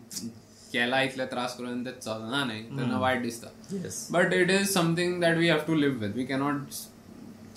केला 0.72 1.02
इथले 1.02 1.26
त्रास 1.26 1.56
करून 1.58 1.86
ते 1.86 1.92
चालणार 2.02 2.46
नाही 2.46 2.62
त्यांना 2.64 2.98
वाईट 3.00 3.22
दिसतं 3.22 3.78
yes. 3.78 3.96
But 4.12 4.34
it 4.34 4.52
is 4.52 4.72
something 4.72 5.22
that 5.22 5.38
we 5.38 5.48
have 5.48 5.60
to 5.68 5.76
live 5.76 5.92
with 6.00 6.16
we 6.16 6.26
cannot 6.26 6.62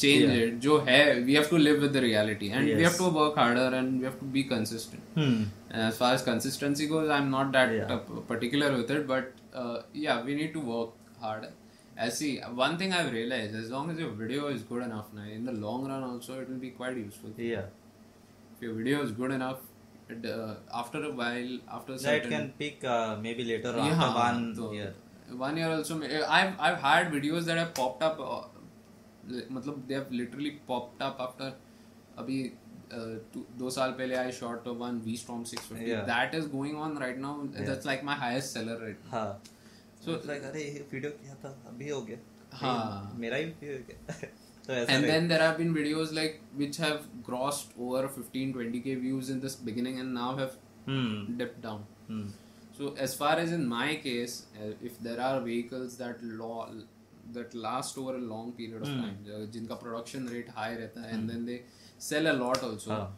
change 0.04 0.64
yeah. 0.64 0.96
it 0.96 1.24
we 1.28 1.34
have 1.34 1.48
to 1.52 1.58
live 1.66 1.80
with 1.84 1.92
the 1.92 2.02
reality 2.08 2.50
and 2.50 2.68
yes. 2.68 2.76
we 2.78 2.84
have 2.88 2.96
to 2.96 3.08
work 3.20 3.36
harder 3.42 3.68
and 3.78 3.98
we 4.00 4.04
have 4.04 4.18
to 4.18 4.28
be 4.38 4.44
consistent 4.44 5.02
hmm. 5.14 5.44
Uh, 5.70 5.88
as 5.88 5.96
far 6.00 6.14
as 6.16 6.22
consistency 6.22 6.86
goes 6.92 7.10
I'm 7.14 7.30
not 7.30 7.52
that 7.52 7.70
yeah. 7.74 7.98
particular 8.26 8.68
with 8.76 8.90
it 8.90 9.06
but 9.06 9.32
uh, 9.52 9.82
yeah 9.92 10.22
we 10.28 10.34
need 10.34 10.52
to 10.54 10.60
work 10.60 10.90
harder 11.20 11.50
I 12.00 12.08
see 12.08 12.38
one 12.38 12.78
thing 12.78 12.92
I've 12.98 13.12
realized 13.12 13.54
as 13.54 13.68
long 13.70 13.90
as 13.90 13.98
your 13.98 14.10
video 14.10 14.46
is 14.46 14.62
good 14.62 14.82
enough 14.82 15.12
now 15.12 15.26
in 15.38 15.44
the 15.44 15.52
long 15.52 15.86
run 15.86 16.02
also 16.02 16.40
it 16.40 16.48
will 16.48 16.62
be 16.68 16.70
quite 16.70 16.96
useful 16.96 17.32
yeah 17.36 17.66
if 18.54 18.62
your 18.62 18.74
video 18.74 19.02
is 19.02 19.12
good 19.12 19.30
enough 19.30 19.58
it, 20.08 20.24
uh, 20.24 20.54
after 20.72 21.02
a 21.04 21.12
while 21.12 21.58
after 21.70 21.92
a 21.94 21.98
certain, 21.98 22.32
it 22.32 22.36
can 22.36 22.52
pick 22.58 22.84
uh, 22.84 23.16
maybe 23.20 23.44
later 23.44 23.70
on 23.78 23.86
yeah, 23.86 24.04
after 24.04 24.18
one 24.18 24.54
so 24.54 24.72
year 24.72 24.94
one 25.30 25.56
year 25.56 25.70
also 25.70 26.00
I've, 26.02 26.54
I've 26.58 26.78
had 26.78 27.12
videos 27.12 27.44
that 27.44 27.58
have 27.58 27.74
popped 27.74 28.02
up 28.02 28.18
uh, 28.20 28.57
मतलब 29.50 29.84
they 29.88 29.94
have 29.94 30.08
literally 30.12 30.50
popped 30.68 31.02
up 31.02 31.16
after 31.20 31.58
अभी 32.18 32.42
दो 33.58 33.70
साल 33.70 33.90
पहले 33.92 34.14
I 34.14 34.32
shot 34.32 34.66
one 34.82 35.00
we 35.04 35.16
storm 35.16 35.44
650 35.44 36.06
that 36.10 36.34
is 36.34 36.48
going 36.50 36.76
on 36.78 36.98
right 36.98 37.18
now 37.18 37.46
that's 37.46 37.86
like 37.86 38.04
my 38.04 38.16
highest 38.16 38.54
seller 38.54 38.80
right 38.82 39.00
हाँ 39.12 39.30
so 40.04 40.20
like 40.26 40.42
अरे 40.42 40.64
ये 40.64 40.86
video 40.92 41.10
किया 41.12 41.34
था 41.44 41.56
अभी 41.68 41.88
हो 41.88 42.00
गया 42.02 42.18
हाँ 42.52 43.16
मेरा 43.18 43.36
ही 43.36 43.44
वीडियो 43.44 43.78
क्या 43.86 44.28
and 44.68 45.04
then 45.04 45.28
there 45.28 45.40
have 45.40 45.56
been 45.56 45.74
videos 45.74 46.12
like 46.14 46.40
which 46.54 46.76
have 46.76 47.04
grossed 47.28 47.70
over 47.78 48.08
15 48.08 48.52
20k 48.54 49.00
views 49.00 49.30
in 49.30 49.40
this 49.40 49.56
beginning 49.56 50.00
and 50.00 50.12
now 50.12 50.36
have 50.36 50.56
hmm. 50.86 51.36
dipped 51.36 51.62
down 51.62 51.86
hmm. 52.08 52.26
so 52.78 52.94
as 52.98 53.14
far 53.14 53.36
as 53.36 53.52
in 53.52 53.66
my 53.66 53.94
case 53.96 54.46
if 54.82 54.98
there 55.00 55.20
are 55.20 55.40
vehicles 55.40 55.96
that 55.96 56.22
that 57.36 57.54
last 57.54 57.98
over 57.98 58.14
a 58.16 58.20
long 58.32 58.52
period 58.58 58.82
of 58.82 58.88
time, 58.88 59.16
uh, 59.36 59.46
जिनका 59.56 59.80
production 59.80 60.26
rate 60.34 60.48
high 60.58 60.74
रहता 60.76 61.06
है, 61.06 61.14
and 61.14 61.30
then 61.30 61.44
they 61.50 61.56
sell 62.10 62.30
a 62.32 62.36
lot 62.42 62.62
also. 62.68 62.90
हाँ. 62.90 63.08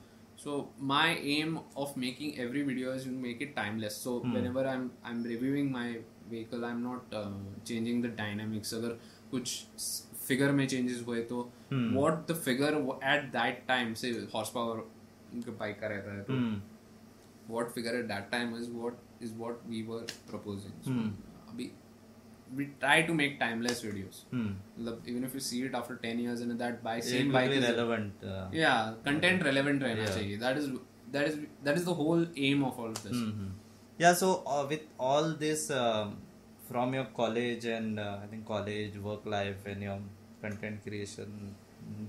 So 0.43 0.53
my 0.91 1.09
aim 1.33 1.59
of 1.77 1.97
making 2.03 2.39
every 2.39 2.63
video 2.69 2.93
is 2.99 3.05
to 3.05 3.11
make 3.25 3.43
it 3.47 3.55
timeless. 3.57 3.97
So 4.07 4.15
whenever 4.37 4.67
I'm 4.75 4.87
I'm 5.11 5.23
reviewing 5.33 5.71
my 5.73 5.89
vehicle, 6.31 6.65
I'm 6.71 6.83
not 6.83 7.17
uh, 7.23 7.27
changing 7.71 8.01
the 8.07 8.13
dynamics. 8.23 8.73
अगर 8.75 8.97
कुछ 9.35 9.53
figure 10.29 10.51
में 10.61 10.67
changes 10.75 11.03
हुए 11.07 11.23
तो 11.33 11.43
what 11.99 12.27
the 12.31 12.39
figure 12.49 12.73
at 13.15 13.31
that 13.37 13.61
time 13.69 13.95
say 14.05 14.13
horsepower 14.35 14.79
उनके 15.35 15.57
bike 15.59 15.81
का 15.81 15.89
रहता 15.95 16.15
है 16.17 16.23
तो 16.31 16.39
Hmm. 16.41 16.57
what 17.57 17.71
figure 17.77 17.95
at 18.01 18.09
that 18.15 18.31
time 18.33 18.57
is 18.63 18.69
what 18.81 19.27
is 19.29 19.37
what 19.45 19.63
we 19.75 19.83
were 19.93 20.05
proposing. 20.33 20.73
So 22.50 22.52
Hmm. 22.52 22.62
abhi, 22.62 22.66
we 22.66 22.74
try 22.80 23.02
to 23.02 23.14
make 23.14 23.40
timeless 23.40 23.84
videos. 23.84 24.24
Hmm. 24.32 24.52
मतलब, 24.80 25.08
even 25.08 25.24
if 25.24 25.34
you 25.34 25.40
see 25.40 25.64
it 25.64 25.74
after 25.74 25.96
10 25.96 26.20
years 26.20 26.42
and 26.42 26.60
that 26.60 26.84
bike 26.84 27.04
It 27.04 27.04
same 27.04 27.26
will 27.26 27.34
bike 27.34 27.50
be 27.50 27.58
is 27.58 27.64
relevant 27.64 28.14
uh, 28.24 28.48
yeah 28.52 28.94
content 29.04 29.44
relevant 29.44 29.82
रहना 29.82 30.04
Yeah. 30.04 30.16
चाहिए 30.18 30.40
that 30.40 30.58
is 30.58 30.70
that 31.12 31.28
is 31.28 31.40
that 31.64 31.78
is 31.78 31.86
the 31.86 31.94
whole 31.94 32.26
aim 32.38 32.64
of 32.64 32.80
all 32.80 32.90
of 32.90 33.04
this 33.04 33.18
Mhm. 33.18 33.52
Yeah, 33.98 34.14
so 34.14 34.44
uh, 34.46 34.66
with 34.70 34.82
all 35.00 35.34
this 35.34 35.72
um, 35.72 36.18
from 36.70 36.94
your 36.94 37.06
college 37.06 37.66
and 37.66 38.00
uh, 38.00 38.18
I 38.24 38.28
think 38.28 38.46
college, 38.46 38.98
work 38.98 39.26
life, 39.26 39.66
and 39.66 39.82
your 39.84 40.00
content 40.42 40.84
creation, 40.84 41.56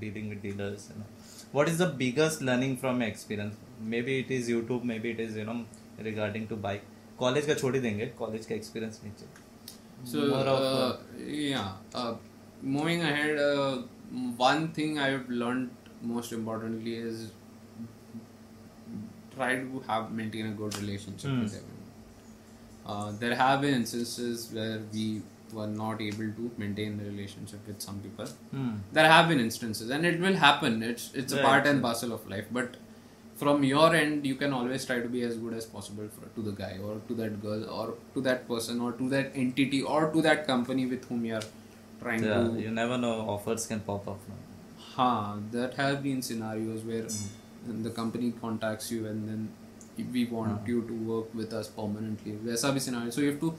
dealing 0.01 0.29
with 0.29 0.43
dealers, 0.43 0.91
you 0.91 0.99
know, 0.99 1.07
what 1.53 1.69
is 1.69 1.79
the 1.79 1.87
biggest 1.87 2.43
learning 2.43 2.77
from 2.77 3.01
your 3.01 3.09
experience? 3.09 3.55
Maybe 3.81 4.19
it 4.19 4.31
is 4.31 4.49
YouTube, 4.49 4.83
maybe 4.85 5.11
it 5.11 5.21
is 5.21 5.37
you 5.37 5.45
know 5.45 5.65
regarding 5.99 6.49
to 6.49 6.57
bike. 6.57 6.83
College 7.19 7.47
का 7.47 7.55
छोड़ 7.55 7.75
ही 7.75 7.81
देंगे 7.81 8.07
college 8.07 8.47
का 8.47 8.55
experience 8.55 9.01
नहीं 9.05 9.13
चाहिए 9.13 9.45
so 10.04 10.20
More 10.28 10.48
of, 10.56 10.62
uh, 10.62 10.98
yeah 11.26 11.72
uh, 11.94 12.14
moving 12.62 13.02
ahead 13.02 13.38
uh, 13.38 13.78
one 14.38 14.68
thing 14.78 14.98
i've 15.00 15.30
learned 15.30 15.70
most 16.14 16.32
importantly 16.34 16.96
is 16.96 17.32
try 19.36 19.56
to 19.56 19.84
have 19.88 20.12
maintain 20.12 20.48
a 20.48 20.52
good 20.62 20.78
relationship 20.78 21.30
Hmm. 21.32 21.44
with 21.44 21.54
everyone. 21.60 21.78
Uh, 22.86 23.12
there 23.20 23.36
have 23.36 23.62
been 23.62 23.74
instances 23.76 24.52
where 24.58 24.80
we 24.94 25.22
were 25.54 25.68
not 25.68 26.02
able 26.02 26.30
to 26.40 26.52
maintain 26.58 26.98
the 26.98 27.06
relationship 27.06 27.68
with 27.68 27.82
some 27.88 28.00
people. 28.06 28.26
Hmm. 28.52 28.72
there 28.98 29.08
have 29.12 29.28
been 29.30 29.40
instances 29.40 29.90
and 29.98 30.06
it 30.06 30.20
will 30.20 30.36
happen. 30.46 30.82
It's 30.92 31.06
it's 31.14 31.34
a 31.34 31.42
part 31.48 31.68
and 31.72 31.82
parcel 31.88 32.14
of 32.18 32.28
life 32.34 32.48
but 32.60 32.76
from 33.41 33.63
your 33.65 33.95
end 33.95 34.25
you 34.27 34.35
can 34.43 34.53
always 34.59 34.85
try 34.91 34.99
to 35.01 35.09
be 35.09 35.23
as 35.23 35.37
good 35.37 35.55
as 35.55 35.67
possible 35.67 36.07
for, 36.17 36.27
to 36.37 36.43
the 36.49 36.53
guy 36.53 36.79
or 36.83 36.95
to 37.09 37.15
that 37.15 37.41
girl 37.43 37.65
or 37.79 37.95
to 38.15 38.21
that 38.23 38.47
person 38.49 38.81
or 38.81 38.93
to 38.93 39.09
that 39.11 39.31
entity 39.35 39.83
or 39.83 40.11
to 40.13 40.23
that 40.23 40.47
company 40.47 40.87
with 40.87 41.05
whom 41.09 41.25
you 41.25 41.35
are 41.35 41.47
trying 42.03 42.25
Yeah, 42.25 42.49
to 42.55 42.61
you 42.67 42.71
never 42.71 42.97
know 42.99 43.13
offers 43.37 43.67
can 43.67 43.81
pop 43.81 44.09
up. 44.15 44.21
now. 44.31 44.41
ha 44.97 45.11
that 45.53 45.75
have 45.83 46.03
been 46.03 46.23
scenarios 46.27 46.83
where 46.91 47.07
the 47.87 47.91
company 48.01 48.33
contacts 48.41 48.91
you 48.95 49.07
and 49.13 49.29
then 49.29 49.49
we 50.15 50.25
want 50.27 50.67
you 50.73 50.81
to 50.91 50.95
work 51.11 51.35
with 51.41 51.53
us 51.61 51.69
permanently 51.79 52.33
वैसा 52.47 52.71
भी 52.77 52.81
scenario 52.87 53.11
so 53.17 53.21
you 53.27 53.31
have 53.33 53.41
to 53.41 53.51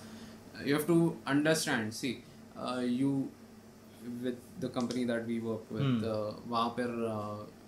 you 0.69 0.73
have 0.77 0.87
to 0.89 0.97
understand 1.35 1.93
see 1.99 2.13
uh, 2.65 2.81
you 3.01 3.11
with 4.23 4.37
the 4.59 4.69
company 4.69 5.03
that 5.05 5.25
we 5.33 5.39
work 5.39 5.71
with 5.77 5.83
Hmm. 5.85 6.03
uh, 6.15 6.31
वहाँ 6.51 6.69
पर 6.79 6.93
uh, 7.11 7.37
where 7.37 7.60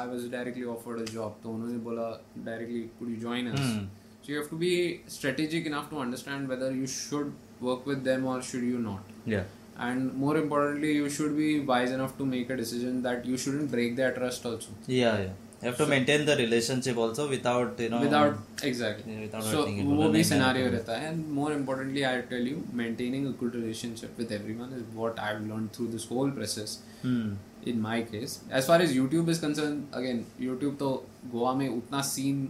I 0.00 0.06
was 0.06 0.24
directly 0.34 0.64
offered 0.72 1.00
a 1.04 1.06
job 1.12 1.38
तो 1.44 1.52
उन्होंने 1.54 1.78
बोला 1.86 2.08
directly 2.48 2.82
could 2.98 3.08
you 3.14 3.16
join 3.28 3.48
us 3.52 3.62
Hmm. 3.62 3.86
so 4.24 4.32
you 4.32 4.36
have 4.40 4.50
to 4.50 4.58
be 4.64 4.72
strategic 5.14 5.66
enough 5.70 5.88
to 5.94 5.98
understand 6.04 6.52
whether 6.54 6.68
you 6.80 6.86
should 6.96 7.32
work 7.68 7.86
with 7.92 8.04
them 8.10 8.26
or 8.34 8.36
should 8.50 8.66
you 8.72 8.78
not 8.84 9.10
Yeah. 9.34 9.48
and 9.88 10.14
more 10.24 10.36
importantly 10.42 10.92
you 11.00 11.10
should 11.18 11.34
be 11.40 11.48
wise 11.72 11.92
enough 11.98 12.16
to 12.20 12.26
make 12.32 12.50
a 12.56 12.58
decision 12.62 13.02
that 13.08 13.26
you 13.32 13.36
shouldn't 13.44 13.70
break 13.76 13.96
their 14.02 14.12
trust 14.18 14.46
also 14.52 14.74
Yeah, 14.98 15.18
yeah. 15.26 15.34
You 15.62 15.68
have 15.68 15.76
to 15.78 15.86
maintain 15.88 16.22
the 16.26 16.34
relationship 16.36 16.98
also 17.04 17.24
without, 17.30 17.80
you 17.84 17.88
know. 17.94 17.98
without 18.02 18.36
exactly 18.68 19.14
Yeah, 19.14 19.20
without 19.24 19.42
so 19.48 19.56
hurting 19.58 19.80
it. 19.80 19.86
वो 19.88 19.96
Without 19.96 20.12
भी 20.14 20.20
hurting 20.20 20.28
scenario 20.30 20.68
it. 20.68 20.72
रहता 20.74 20.96
है 21.00 21.10
and 21.12 21.26
more 21.38 21.50
importantly 21.56 22.04
I 22.10 22.12
tell 22.30 22.46
you 22.50 22.62
maintaining 22.82 23.26
a 23.30 23.32
good 23.42 23.58
relationship 23.60 24.22
with 24.22 24.32
everyone 24.38 24.72
is 24.78 24.86
what 25.02 25.20
I've 25.26 25.42
learned 25.50 25.72
through 25.78 25.88
this 25.96 26.06
whole 26.14 26.32
process 26.38 26.76
Hmm. 27.02 27.28
in 27.72 27.82
my 27.88 27.98
case 28.14 28.38
as 28.60 28.70
far 28.70 28.78
as 28.86 28.94
YouTube 29.00 29.28
is 29.34 29.42
concerned 29.44 29.98
again 30.00 30.24
YouTube 30.48 30.78
तो 30.84 30.88
गोवा 31.34 31.52
में 31.60 31.68
उतना 31.68 32.02
scene 32.12 32.40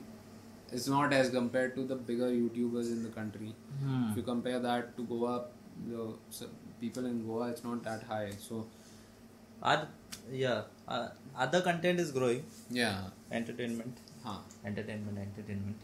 is 0.79 0.87
not 0.95 1.13
as 1.21 1.31
compared 1.39 1.75
to 1.81 1.87
the 1.93 1.97
bigger 2.11 2.29
YouTubers 2.39 2.93
in 2.97 3.03
the 3.09 3.13
country 3.21 3.53
Hmm. 3.85 4.05
if 4.11 4.21
you 4.23 4.27
compare 4.35 4.61
that 4.69 4.93
to 5.01 5.09
Goa 5.15 5.35
the 5.89 6.07
so 6.39 6.53
people 6.85 7.11
in 7.15 7.19
Goa 7.31 7.49
it's 7.57 7.67
not 7.71 7.83
that 7.91 8.07
high 8.13 8.29
so 8.51 8.67
Oth- 9.63 9.89
yeah. 10.33 10.63
Uh, 10.89 11.09
other 11.38 11.62
content 11.62 12.00
is 12.00 12.12
growing. 12.12 12.44
yeah 12.70 13.02
Entertainment. 13.32 13.98
हाँ 14.26 14.38
Entertainment, 14.66 15.18
entertainment. 15.20 15.78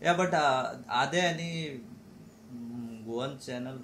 Yeah, 0.00 0.14
but 0.16 0.34
uh, 0.34 0.74
are 0.88 1.06
there 1.10 1.26
any 1.34 1.80
mm, 2.54 3.06
Goan 3.06 3.38
channel 3.46 3.78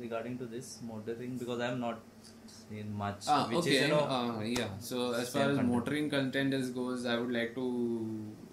regarding 0.00 0.36
to 0.38 0.46
this 0.46 0.78
motoring? 0.90 1.36
Because 1.38 1.60
I'm 1.60 1.80
not 1.80 2.00
seen 2.46 2.92
much. 2.96 3.24
Ah, 3.28 3.46
which 3.48 3.58
okay. 3.58 3.76
is, 3.76 3.82
you 3.82 3.88
know, 3.88 4.04
uh, 4.18 4.40
yeah. 4.42 4.68
So 4.80 5.12
as 5.12 5.30
far 5.30 5.42
as 5.50 5.56
content. 5.56 5.68
motoring 5.68 6.10
content 6.10 6.54
is 6.54 6.70
goes, 6.70 7.06
I 7.06 7.16
would 7.18 7.32
like 7.32 7.54
to 7.56 7.66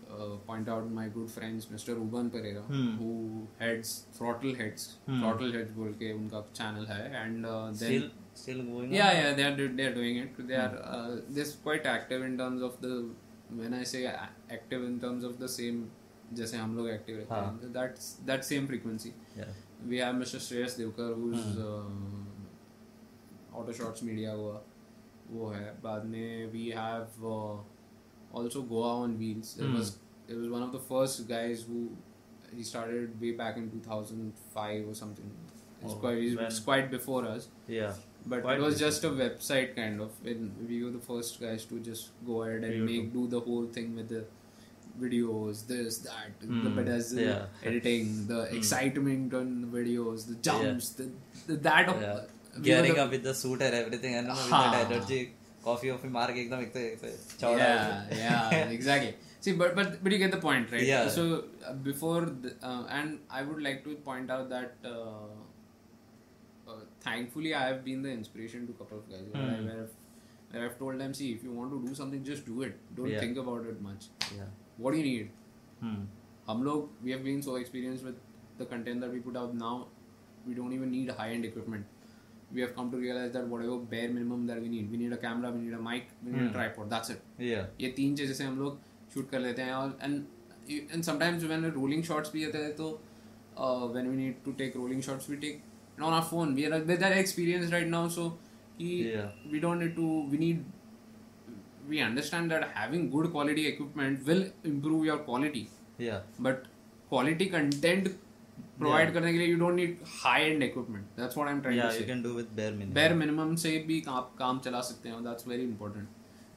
uh, 0.09 0.35
point 0.47 0.69
out 0.69 0.89
my 0.91 1.07
good 1.09 1.29
friends, 1.29 1.67
Mr. 1.77 1.95
Ruban 2.01 2.31
Pereira, 2.31 2.61
Hmm. 2.73 2.91
who 2.97 3.47
heads 3.59 3.93
Throttle 4.19 4.55
Heads. 4.55 4.87
Hmm. 5.05 5.21
Throttle 5.21 5.51
Heads 5.59 5.71
बोल 5.79 5.93
के 6.03 6.13
उनका 6.19 6.43
channel 6.61 6.85
है, 6.93 7.01
and 7.23 7.45
uh, 7.45 7.65
then 7.67 7.75
still 7.75 8.09
still 8.34 8.62
going 8.62 8.92
yeah, 8.94 9.08
on? 9.10 9.16
yeah, 9.16 9.32
they 9.38 9.44
are 9.44 9.56
do- 9.56 9.74
they 9.80 9.86
are 9.90 9.94
doing 9.94 10.16
it. 10.24 10.38
They 10.52 10.54
are 10.64 10.74
uh, 10.96 11.16
they're 11.28 11.52
quite 11.64 11.86
active 11.94 12.22
in 12.28 12.36
terms 12.38 12.62
of 12.68 12.80
the 12.80 12.92
when 13.62 13.74
I 13.74 13.82
say 13.92 14.04
a- 14.04 14.28
active 14.58 14.84
in 14.90 15.00
terms 15.06 15.24
of 15.30 15.38
the 15.44 15.48
same 15.56 15.80
जैसे 16.40 16.56
हम 16.56 16.76
लोग 16.76 16.88
active 16.90 17.16
रहते 17.20 17.34
हाँ. 17.34 17.46
हैं 17.62 17.72
that's 17.76 18.10
that 18.32 18.44
same 18.50 18.66
frequency. 18.72 19.12
Yeah. 19.38 19.54
We 19.92 19.98
have 20.04 20.14
Mr. 20.22 20.40
Shreyas 20.46 20.76
Devkar 20.80 21.08
who's 21.20 21.46
uh, 21.68 23.56
Auto 23.60 23.72
Shots 23.80 24.02
Media 24.10 24.34
हुआ 24.40 24.60
वो 25.32 25.48
है 25.54 25.72
बाद 25.82 26.04
में 26.12 26.52
we 26.52 26.68
have 26.76 27.24
uh, 27.32 27.56
also 28.40 28.62
Goa 28.74 28.92
on 29.02 29.18
Wheels 29.22 29.56
it 29.58 29.64
Hmm. 29.66 29.74
was 29.78 29.90
it 30.28 30.36
was 30.40 30.48
one 30.54 30.62
of 30.68 30.72
the 30.76 30.80
first 30.90 31.26
guys 31.28 31.64
who 31.70 31.80
he 32.56 32.64
started 32.70 33.20
way 33.24 33.32
back 33.40 33.56
in 33.62 33.68
2005 33.70 34.88
or 34.92 34.94
something 35.00 35.32
it's 35.82 35.92
Oh, 35.92 35.96
quite 36.04 36.22
it's 36.28 36.38
when- 36.40 36.56
quite 36.70 36.90
before 36.94 37.20
us 37.32 37.48
Yeah. 37.76 37.98
but 38.27 38.41
Quite 38.41 38.57
it 38.57 38.61
was 38.61 38.79
just 38.79 39.03
a 39.03 39.09
website 39.09 39.75
kind 39.75 40.01
of 40.01 40.11
and 40.25 40.67
we 40.67 40.83
were 40.83 40.91
the 40.91 40.99
first 40.99 41.39
guys 41.39 41.65
to 41.65 41.79
just 41.79 42.09
go 42.25 42.43
ahead 42.43 42.63
and 42.63 42.85
make 42.85 43.13
do 43.13 43.27
the 43.27 43.39
whole 43.39 43.67
thing 43.67 43.95
with 43.95 44.09
the 44.09 44.25
videos 45.01 45.67
this 45.67 45.97
that 45.99 46.39
mm, 46.41 46.63
the 46.63 46.69
hmm, 46.69 47.19
yeah. 47.19 47.45
editing 47.63 48.27
the 48.27 48.41
mm. 48.45 48.53
excitement 48.57 49.33
on 49.33 49.69
videos 49.73 50.27
the 50.27 50.35
jumps 50.35 50.95
yeah. 50.97 51.05
the, 51.05 51.53
the, 51.53 51.59
that 51.67 51.89
of, 51.89 52.01
yeah. 52.01 52.19
gearing 52.61 52.93
the, 52.93 53.03
up 53.03 53.11
with 53.11 53.23
the 53.23 53.33
suit 53.33 53.61
and 53.61 53.75
everything 53.75 54.15
and 54.15 54.27
with 54.27 54.49
that 54.49 54.91
energy 54.91 55.33
coffee 55.63 55.89
of 55.89 56.03
mark 56.17 56.35
ekdam 56.43 56.61
yeah 57.41 58.03
yeah 58.23 58.73
exactly 58.77 59.13
see 59.41 59.53
but, 59.61 59.75
but 59.75 60.03
but 60.03 60.11
you 60.11 60.19
get 60.25 60.31
the 60.37 60.43
point 60.47 60.71
right 60.71 60.87
yeah 60.93 61.07
so 61.17 61.23
uh, 61.67 61.73
before 61.89 62.21
the, 62.43 62.53
uh, 62.69 62.83
and 62.97 63.19
i 63.29 63.41
would 63.41 63.61
like 63.67 63.83
to 63.83 63.95
point 64.09 64.31
out 64.35 64.47
that 64.55 64.73
uh, 64.93 65.27
thankfully 67.06 67.54
i 67.54 67.64
have 67.66 67.82
been 67.84 68.02
the 68.06 68.12
inspiration 68.20 68.66
to 68.66 68.72
a 68.72 68.78
couple 68.80 68.98
of 68.98 69.10
guys 69.10 69.26
where, 69.32 69.42
I, 69.42 69.56
Hmm. 69.56 69.66
where, 69.66 69.82
I've, 69.82 69.94
where 70.54 70.64
i've 70.68 70.78
told 70.78 71.00
them 71.04 71.14
see 71.20 71.28
if 71.36 71.44
you 71.48 71.52
want 71.52 71.70
to 71.76 71.78
do 71.86 71.94
something 72.00 72.24
just 72.30 72.46
do 72.46 72.62
it 72.68 72.80
don't 72.96 73.12
Yeah. 73.14 73.20
think 73.26 73.36
about 73.44 73.66
it 73.74 73.80
much 73.88 74.08
Yeah. 74.38 74.50
what 74.78 74.96
do 74.96 74.98
you 74.98 75.06
need 75.10 75.30
Hmm. 75.84 76.00
हम 76.48 76.62
लोग 76.64 76.88
we 77.06 77.12
have 77.16 77.24
been 77.30 77.42
so 77.48 77.56
experienced 77.62 78.04
with 78.10 78.16
the 78.60 78.66
content 78.74 79.06
that 79.06 79.12
we 79.16 79.20
put 79.28 79.36
out 79.42 79.54
now 79.62 79.74
we 80.48 80.54
don't 80.60 80.76
even 80.78 80.90
need 80.96 81.10
high 81.20 81.30
end 81.36 81.44
equipment 81.50 81.96
we 82.56 82.62
have 82.64 82.72
come 82.76 82.88
to 82.92 83.00
realize 83.02 83.32
that 83.34 83.46
whatever 83.54 83.76
bare 83.94 84.08
minimum 84.14 84.46
that 84.50 84.60
we 84.62 84.70
need 84.74 84.90
we 84.94 85.00
need 85.02 85.12
a 85.18 85.20
camera 85.24 85.50
we 85.56 85.60
need 85.66 85.76
a 85.78 85.82
mic 85.88 86.08
we 86.24 86.32
need 86.32 86.42
a 86.42 86.46
Hmm. 86.46 86.54
tripod 86.58 86.90
that's 86.94 87.12
it 87.16 87.22
Yeah. 87.50 87.66
ये 87.84 87.90
तीन 88.00 88.16
चीज़ें 88.16 88.34
से 88.34 88.44
हम 88.44 88.58
लोग 88.60 88.78
shoot 89.14 89.30
कर 89.30 89.40
लेते 89.40 89.62
हैं 89.68 89.72
और 89.74 89.98
and 90.02 90.24
and 90.92 91.02
sometimes 91.02 91.44
when 91.44 91.64
rolling 91.78 92.02
shots 92.04 92.32
भी 92.32 92.44
आते 92.46 92.58
हैं 92.64 92.74
तो 92.76 92.88
when 93.92 94.08
we 94.08 94.16
need 94.16 94.42
to 94.44 94.52
take 94.58 94.76
rolling 94.76 95.02
shots 95.02 95.30
we 95.30 95.36
take 95.44 95.62
and 95.95 96.05
on 96.05 96.13
our 96.13 96.23
phone. 96.23 96.55
We 96.55 96.65
are 96.65 96.79
with 96.79 96.99
that 96.99 97.17
experience 97.17 97.71
right 97.71 97.87
now, 97.87 98.07
so 98.07 98.37
we 98.79 99.59
don't 99.61 99.79
need 99.79 99.95
to. 99.95 100.07
We 100.31 100.37
need. 100.37 100.65
We 101.87 101.99
understand 102.01 102.51
that 102.51 102.69
having 102.73 103.09
good 103.11 103.31
quality 103.31 103.67
equipment 103.67 104.25
will 104.25 104.45
improve 104.63 105.05
your 105.05 105.17
quality. 105.19 105.69
Yeah. 105.97 106.21
But 106.39 106.63
quality 107.09 107.47
content 107.57 108.07
provide 108.79 109.11
करने 109.13 109.31
के 109.33 109.37
लिए 109.39 109.47
you 109.47 109.57
don't 109.59 109.75
need 109.75 109.97
high 110.23 110.41
end 110.49 110.63
equipment. 110.63 111.05
That's 111.15 111.35
what 111.35 111.47
I'm 111.47 111.61
trying 111.61 111.77
yeah, 111.77 111.91
to 111.91 111.99
you 111.99 112.05
can 112.05 112.23
do 112.23 112.33
with 112.33 112.55
bare 112.55 112.71
minimum. 112.71 112.93
Bare 112.93 113.15
minimum 113.21 113.55
से 113.63 113.77
भी 113.87 114.01
आप 114.09 114.33
काम 114.39 114.59
चला 114.65 114.81
सकते 114.89 115.09
हो. 115.09 115.21
That's 115.27 115.47
very 115.51 115.63
important. 115.63 116.07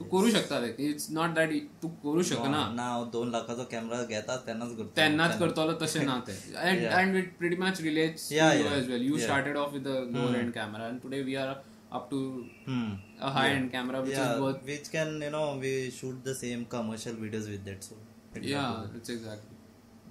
तू 0.01 0.05
करू 0.05 0.31
शकता 0.31 0.61
ते 0.61 0.89
इट्स 0.89 1.11
नॉट 1.13 1.35
दॅट 1.35 1.53
तू 1.83 1.89
करू 2.03 2.23
शकना 2.33 2.67
ना 2.75 2.83
हांव 2.91 3.05
दोन 3.13 3.31
लाखाचो 3.31 3.65
कॅमेरा 3.71 4.03
घेता 4.03 4.37
तेन्नाच 4.47 4.77
करता 4.77 4.97
तेन्नाच 4.97 5.39
करतलो 5.39 5.73
तशें 5.83 6.05
ना 6.07 6.21
ते 6.27 6.37
and 6.57 6.85
and 6.87 7.17
it 7.17 7.37
pretty 7.39 7.57
much 7.63 7.81
relates 7.89 8.31
as 8.33 8.89
well 8.91 9.03
you 9.07 9.19
started 9.19 9.57
off 9.65 9.75
with 9.75 9.87
a 9.87 9.99
lower 10.15 10.39
end 10.39 10.53
camera 10.53 10.87
and 10.87 11.01
today 11.03 11.23
we 11.23 11.35
are 11.47 11.55
up 11.91 12.11
to 12.11 12.45
hmm. 12.67 12.93
a 13.19 13.31
high 13.31 13.49
yeah. 13.49 13.57
end 13.57 13.73
camera 13.73 14.01
which 14.03 14.13
yeah, 14.13 14.35
is 14.35 14.41
worth 14.41 14.63
which 14.65 14.91
can 14.91 15.23
you 15.23 15.31
know 15.31 15.59
we 15.61 15.91
shoot 15.91 16.23
the 16.25 16.35
same 16.35 16.65
commercial 16.67 17.15
videos 17.15 17.49
with 17.53 17.65
that 17.65 17.83
so 17.83 17.97
exactly. 18.35 18.51
yeah 18.51 18.97
it's 18.97 19.09
exactly 19.09 19.57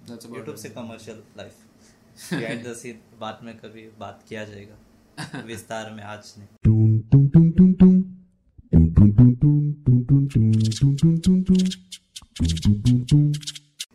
that's 0.07 0.25
about 0.25 0.39
YouTube 0.39 0.53
it. 0.53 0.59
से 0.59 0.73
commercial 0.73 1.21
life 1.35 1.59
behind 2.31 2.65
the 2.65 2.75
scene 2.81 3.03
बात 3.19 3.39
में 3.43 3.57
कभी 3.57 3.87
बात 3.99 4.23
किया 4.29 4.43
जाएगा 4.45 5.41
विस्तार 5.45 5.91
में 5.91 6.03
आज 6.03 6.33
नहीं 6.37 6.75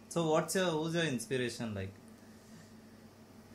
so 0.08 0.30
what's 0.30 0.54
your 0.54 0.66
who's 0.66 0.94
your 0.94 1.04
inspiration 1.04 1.74
like 1.74 1.92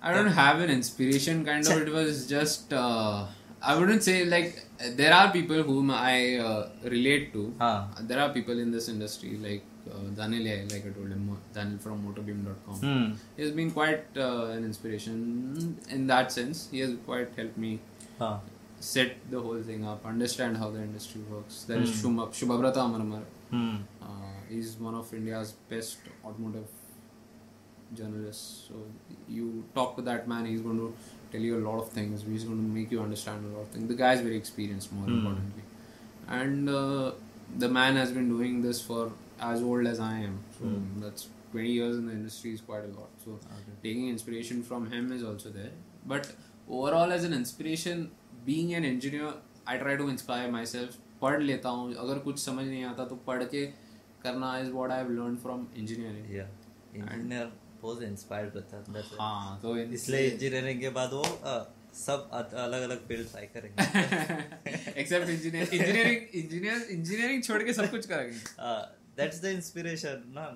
I 0.02 0.14
don't 0.14 0.28
have 0.28 0.60
an 0.62 0.70
inspiration 0.70 1.44
kind 1.44 1.68
of. 1.68 1.82
It 1.82 1.92
was 1.92 2.28
just 2.28 2.72
uh, 2.72 3.26
I 3.62 3.76
wouldn't 3.78 4.04
say 4.04 4.26
like 4.26 4.64
there 4.96 5.14
are 5.14 5.32
people 5.32 5.64
whom 5.64 5.90
I 5.92 6.38
uh, 6.38 6.70
relate 6.84 7.34
to. 7.34 7.54
There 8.02 8.20
are 8.20 8.30
people 8.30 8.60
in 8.60 8.72
this 8.72 8.90
industry 8.90 9.38
like 9.38 9.64
uh, 9.92 10.00
Daniel, 10.16 10.44
like 10.72 10.86
I 10.86 10.90
told 10.90 11.10
him, 11.10 11.38
Daniel 11.54 11.80
from 11.80 12.06
Motorbeam.com. 12.06 12.76
hmm. 12.76 13.14
He 13.36 13.44
has 13.44 13.52
been 13.52 13.72
quite 13.72 14.06
uh, 14.16 14.46
an 14.58 14.64
inspiration 14.66 15.78
in 15.90 16.08
that 16.08 16.32
sense. 16.32 16.68
He 16.72 16.80
has 16.80 16.94
quite 17.06 17.30
helped 17.36 17.58
me 17.58 17.80
set 18.80 19.16
the 19.32 19.40
whole 19.40 19.62
thing 19.64 19.84
up, 19.86 20.06
understand 20.06 20.58
how 20.58 20.70
the 20.70 20.80
industry 20.80 21.22
works. 21.32 21.64
There 21.64 21.80
is 21.80 21.90
Shubha, 21.90 22.30
Shubhabrata 22.30 22.84
Marmar. 22.94 23.24
Hmm. 23.50 23.78
Uh, 24.02 24.08
he's 24.50 24.76
one 24.78 24.96
of 24.96 25.14
India's 25.14 25.52
best 25.70 25.98
automotive 26.26 26.68
journalists. 27.94 28.68
So 28.68 28.76
you 29.28 29.64
talk 29.76 29.96
to 29.98 30.02
that 30.04 30.28
man, 30.28 30.46
he's 30.46 30.62
going 30.62 30.78
to 30.78 30.94
tell 31.32 31.42
you 31.42 31.58
a 31.58 31.64
lot 31.68 31.80
of 31.80 31.90
things. 31.92 32.24
He's 32.28 32.44
going 32.44 32.58
to 32.58 32.64
make 32.80 32.92
you 32.92 33.02
understand 33.02 33.46
a 33.46 33.56
lot 33.58 33.62
of 33.64 33.68
things. 33.70 33.88
The 33.88 33.96
guy 33.96 34.14
is 34.14 34.22
very 34.22 34.38
experienced, 34.38 34.92
more 34.92 35.06
Hmm. 35.06 35.18
importantly, 35.20 35.64
and 36.28 36.70
uh, 36.70 37.12
the 37.58 37.70
man 37.70 37.96
has 37.96 38.12
been 38.12 38.30
doing 38.30 38.62
this 38.62 38.82
for 38.82 39.12
as 39.40 39.62
old 39.62 39.88
as 39.88 40.00
I 40.00 40.14
am. 40.20 40.40
So 40.60 40.66
Hmm. 40.66 41.02
that's 41.02 41.28
20 41.52 41.72
years 41.72 41.98
in 41.98 42.06
the 42.08 42.12
industry 42.14 42.54
is 42.54 42.62
quite 42.62 42.84
a 42.84 42.94
lot. 43.00 43.10
So 43.26 43.32
Okay. 43.32 43.76
taking 43.84 44.10
inspiration 44.10 44.64
from 44.64 44.88
him 44.92 45.12
is 45.18 45.24
also 45.24 45.50
there. 45.50 45.72
But 46.06 46.32
overall, 46.70 47.12
as 47.18 47.24
an 47.24 47.34
inspiration, 47.34 48.10
being 48.46 48.74
an 48.80 48.84
engineer, 48.90 49.34
I 49.66 49.78
try 49.78 49.96
to 50.02 50.08
inspire 50.16 50.52
myself. 50.52 50.98
पढ़ 51.22 51.42
लेता 51.42 51.70
हूँ। 51.70 51.94
अगर 51.96 52.20
कुछ 52.20 52.40
समझ 52.40 52.66
नहीं 52.66 52.84
आता 52.86 53.06
तो 53.06 53.16
पढ़ 53.28 53.44
के 53.54 53.66
करना 54.24 54.58
is 54.60 54.72
what 54.72 54.92
I 54.92 54.98
have 54.98 55.10
learn 55.12 55.36
from 55.44 55.68
engineering 55.78 56.28
yeah. 56.36 56.50
Engineer 56.98 57.48
बहुत 57.82 58.04
इंस्पायर्ड 58.04 58.54
करता 58.54 58.78
है 58.78 58.84
that's 58.94 59.20
हाँ 59.20 59.60
तो 59.62 59.78
इसलिए 59.78 60.30
इंजीनियरिंग 60.30 60.80
के 60.82 60.90
बाद 60.90 61.14
वो 61.14 61.24
सब 61.96 62.30
अलग 62.32 62.82
अलग 62.82 63.08
फ़ील्ड 63.08 63.30
ट्राई 63.32 63.46
करेंगे। 63.56 65.00
Except 65.02 65.30
engineer 65.30 65.74
engineering 65.74 66.36
engineer 66.36 66.88
engineering 66.92 67.44
छोड़ 67.44 67.62
के 67.64 67.74
सब 67.74 67.90
कुछ 67.92 68.06
करेंगे। 68.06 68.40
that's 69.20 69.40
the 69.44 69.54
inspiration 69.58 70.26
ना? 70.36 70.48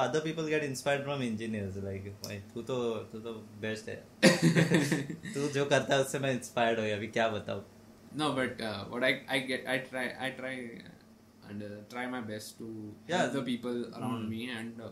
other 0.00 0.20
people 0.20 0.48
get 0.48 0.64
inspired 0.64 1.02
from 1.04 1.22
engineers 1.28 1.78
like 1.86 2.04
भाई 2.24 2.36
तू 2.54 2.62
तो 2.62 2.76
तू 3.12 3.18
तो 3.20 3.32
बेस्ट 3.60 3.88
है। 3.88 3.96
तू 5.34 5.48
जो 5.54 5.64
करता 5.64 5.94
है 5.94 6.00
उससे 6.00 6.18
मैं 6.18 6.32
इंस्पायर्ड 6.34 6.80
हो 6.80 6.84
अभी 6.96 7.06
क्या 7.18 7.28
बताऊँ? 7.28 7.64
no 8.14 8.32
but 8.32 8.60
uh, 8.60 8.84
what 8.84 9.04
I, 9.04 9.22
I 9.28 9.38
get 9.40 9.68
i 9.68 9.78
try 9.78 10.12
i 10.20 10.30
try 10.30 10.54
uh, 10.86 11.48
and 11.50 11.62
uh, 11.62 11.66
try 11.90 12.06
my 12.06 12.20
best 12.20 12.58
to 12.58 12.94
yeah. 13.08 13.18
help 13.18 13.32
the 13.32 13.42
people 13.42 13.86
around 13.96 14.26
mm. 14.26 14.28
me 14.28 14.50
and 14.50 14.80
uh, 14.80 14.88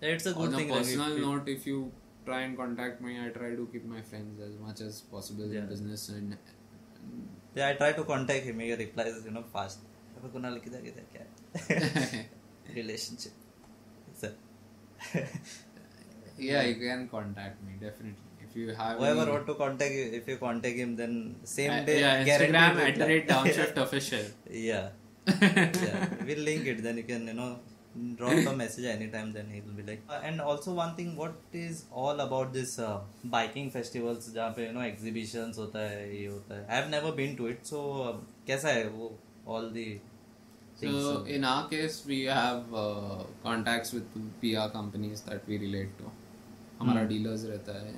it's 0.00 0.26
a 0.26 0.32
good 0.32 0.48
on 0.48 0.54
thing 0.54 0.70
a 0.70 0.74
personal 0.74 1.10
like 1.10 1.20
note 1.20 1.48
if 1.48 1.66
you 1.66 1.90
try 2.26 2.40
and 2.42 2.56
contact 2.56 3.00
me 3.00 3.18
i 3.24 3.28
try 3.28 3.54
to 3.60 3.68
keep 3.72 3.84
my 3.84 4.02
friends 4.02 4.40
as 4.40 4.58
much 4.66 4.80
as 4.80 5.00
possible 5.14 5.46
yeah. 5.46 5.60
in 5.60 5.68
business 5.68 6.08
and, 6.08 6.36
and 7.04 7.28
yeah 7.54 7.68
i 7.68 7.74
try 7.74 7.92
to 7.92 8.04
contact 8.04 8.44
him. 8.44 8.60
He 8.60 8.72
replies 8.72 9.22
you 9.24 9.30
know 9.30 9.44
fast. 9.52 9.78
Relationship. 12.74 13.32
Yeah 16.38 16.62
you 16.62 16.76
can 16.86 17.08
contact 17.08 17.62
me 17.64 17.72
definitely 17.80 18.31
if 18.51 18.55
you 18.59 18.67
have 18.81 18.97
whoever 18.99 19.21
any- 19.23 19.31
want 19.35 19.47
to 19.51 19.55
contact 19.63 19.93
you 19.99 20.05
if 20.19 20.27
you 20.31 20.37
contact 20.43 20.77
him 20.83 20.95
then 21.01 21.13
same 21.55 21.71
Uh, 21.77 21.81
day 21.89 21.97
yeah 22.01 22.23
guaranteed 22.29 22.55
instagram 22.55 22.83
at 22.89 22.95
the 23.01 23.07
reply. 23.07 23.07
rate 23.13 23.27
downshift 23.33 23.77
official 23.87 24.25
yeah 24.67 24.89
yeah 25.87 26.07
we'll 26.27 26.45
link 26.51 26.65
it 26.73 26.81
then 26.87 26.97
you 27.01 27.07
can 27.11 27.27
you 27.31 27.35
know 27.41 27.49
drop 28.19 28.47
a 28.51 28.55
message 28.61 28.85
anytime 28.95 29.29
then 29.37 29.47
he'll 29.53 29.75
be 29.79 29.83
like 29.91 30.01
Uh, 30.15 30.19
and 30.29 30.41
also 30.49 30.73
one 30.79 30.91
thing 30.97 31.09
what 31.21 31.55
is 31.61 31.77
all 32.01 32.19
about 32.25 32.51
this 32.57 32.73
uh, 32.87 32.97
biking 33.37 33.69
festivals 33.77 34.27
जहाँ 34.35 34.49
पे 34.57 34.67
you 34.67 34.73
know 34.75 34.83
exhibitions 34.91 35.57
होता 35.63 35.85
है 35.93 36.03
ये 36.19 36.27
होता 36.27 36.59
है 36.59 36.67
I 36.67 36.75
have 36.81 36.91
never 36.97 37.11
been 37.21 37.33
to 37.41 37.47
it 37.53 37.71
so 37.71 37.81
uh, 38.03 38.13
कैसा 38.51 38.75
है 38.77 38.85
वो 38.99 39.09
all 39.55 39.67
the 39.79 39.87
things 40.81 41.01
So 41.07 41.13
in 41.35 41.43
our 41.51 41.67
case, 41.69 41.95
we 42.09 42.17
have 42.37 42.73
uh, 42.83 43.19
contacts 43.45 43.93
with 43.97 44.17
PR 44.41 44.65
companies 44.73 45.21
that 45.29 45.47
we 45.51 45.57
relate 45.63 45.93
to. 46.01 46.11
हमारा 46.82 47.04
डीलर्स 47.08 47.44
रहता 47.46 47.78
है। 47.80 47.94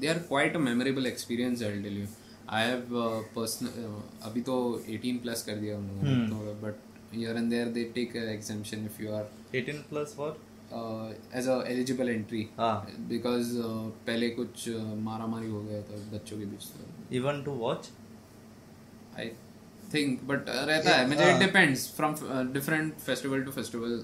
They 0.00 0.06
are 0.08 0.18
quite 0.30 0.56
a 0.56 0.58
memorable 0.68 1.06
experience 1.06 1.62
I 1.62 1.82
tell 1.82 1.98
you 1.98 2.06
I 2.48 2.68
have 2.68 2.82
personal 3.36 3.70
अभी 4.24 4.40
तो 4.48 4.56
18 4.90 5.22
plus 5.22 5.42
कर 5.44 5.56
दिया 5.62 5.78
उन्होंने 5.78 6.26
तो 6.28 6.52
but 6.60 7.14
here 7.14 7.36
and 7.36 7.50
there 7.50 7.68
they 7.70 7.84
take 7.94 8.16
examination 8.16 8.84
if 8.86 9.02
you 9.02 9.12
are 9.12 9.24
18 9.54 9.80
plus 9.88 10.14
for 10.16 10.30
age 11.38 11.48
a 11.48 11.56
eligible 11.68 12.08
entry 12.10 12.46
because 13.08 13.52
पहले 14.06 14.28
कुछ 14.38 14.68
मारा 15.08 15.26
मारी 15.34 15.50
हो 15.50 15.62
गया 15.62 15.82
था 15.82 15.98
बच्चों 16.12 16.38
के 16.38 16.44
बीच 16.44 17.14
even 17.16 17.42
to 17.44 17.52
watch 17.64 17.90
I 19.18 19.30
think 19.94 20.22
but 20.28 20.48
रहता 20.48 20.96
है। 20.96 21.08
मुझे 21.08 21.30
it 21.32 21.38
depends 21.40 21.88
from 21.96 22.14
different 22.52 22.94
festival 23.00 23.42
to 23.42 23.50
festival 23.52 24.02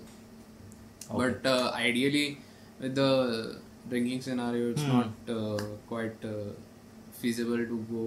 but 1.13 1.47
ideally 1.47 2.27
with 2.81 2.95
the 2.99 3.01
drinking 3.89 4.21
scenario, 4.23 4.71
it's 4.71 4.83
not 4.85 5.09
uh, 5.29 5.59
quite 5.89 6.25
uh, 6.25 6.51
feasible 7.13 7.59
to 7.73 7.79
go 7.91 8.05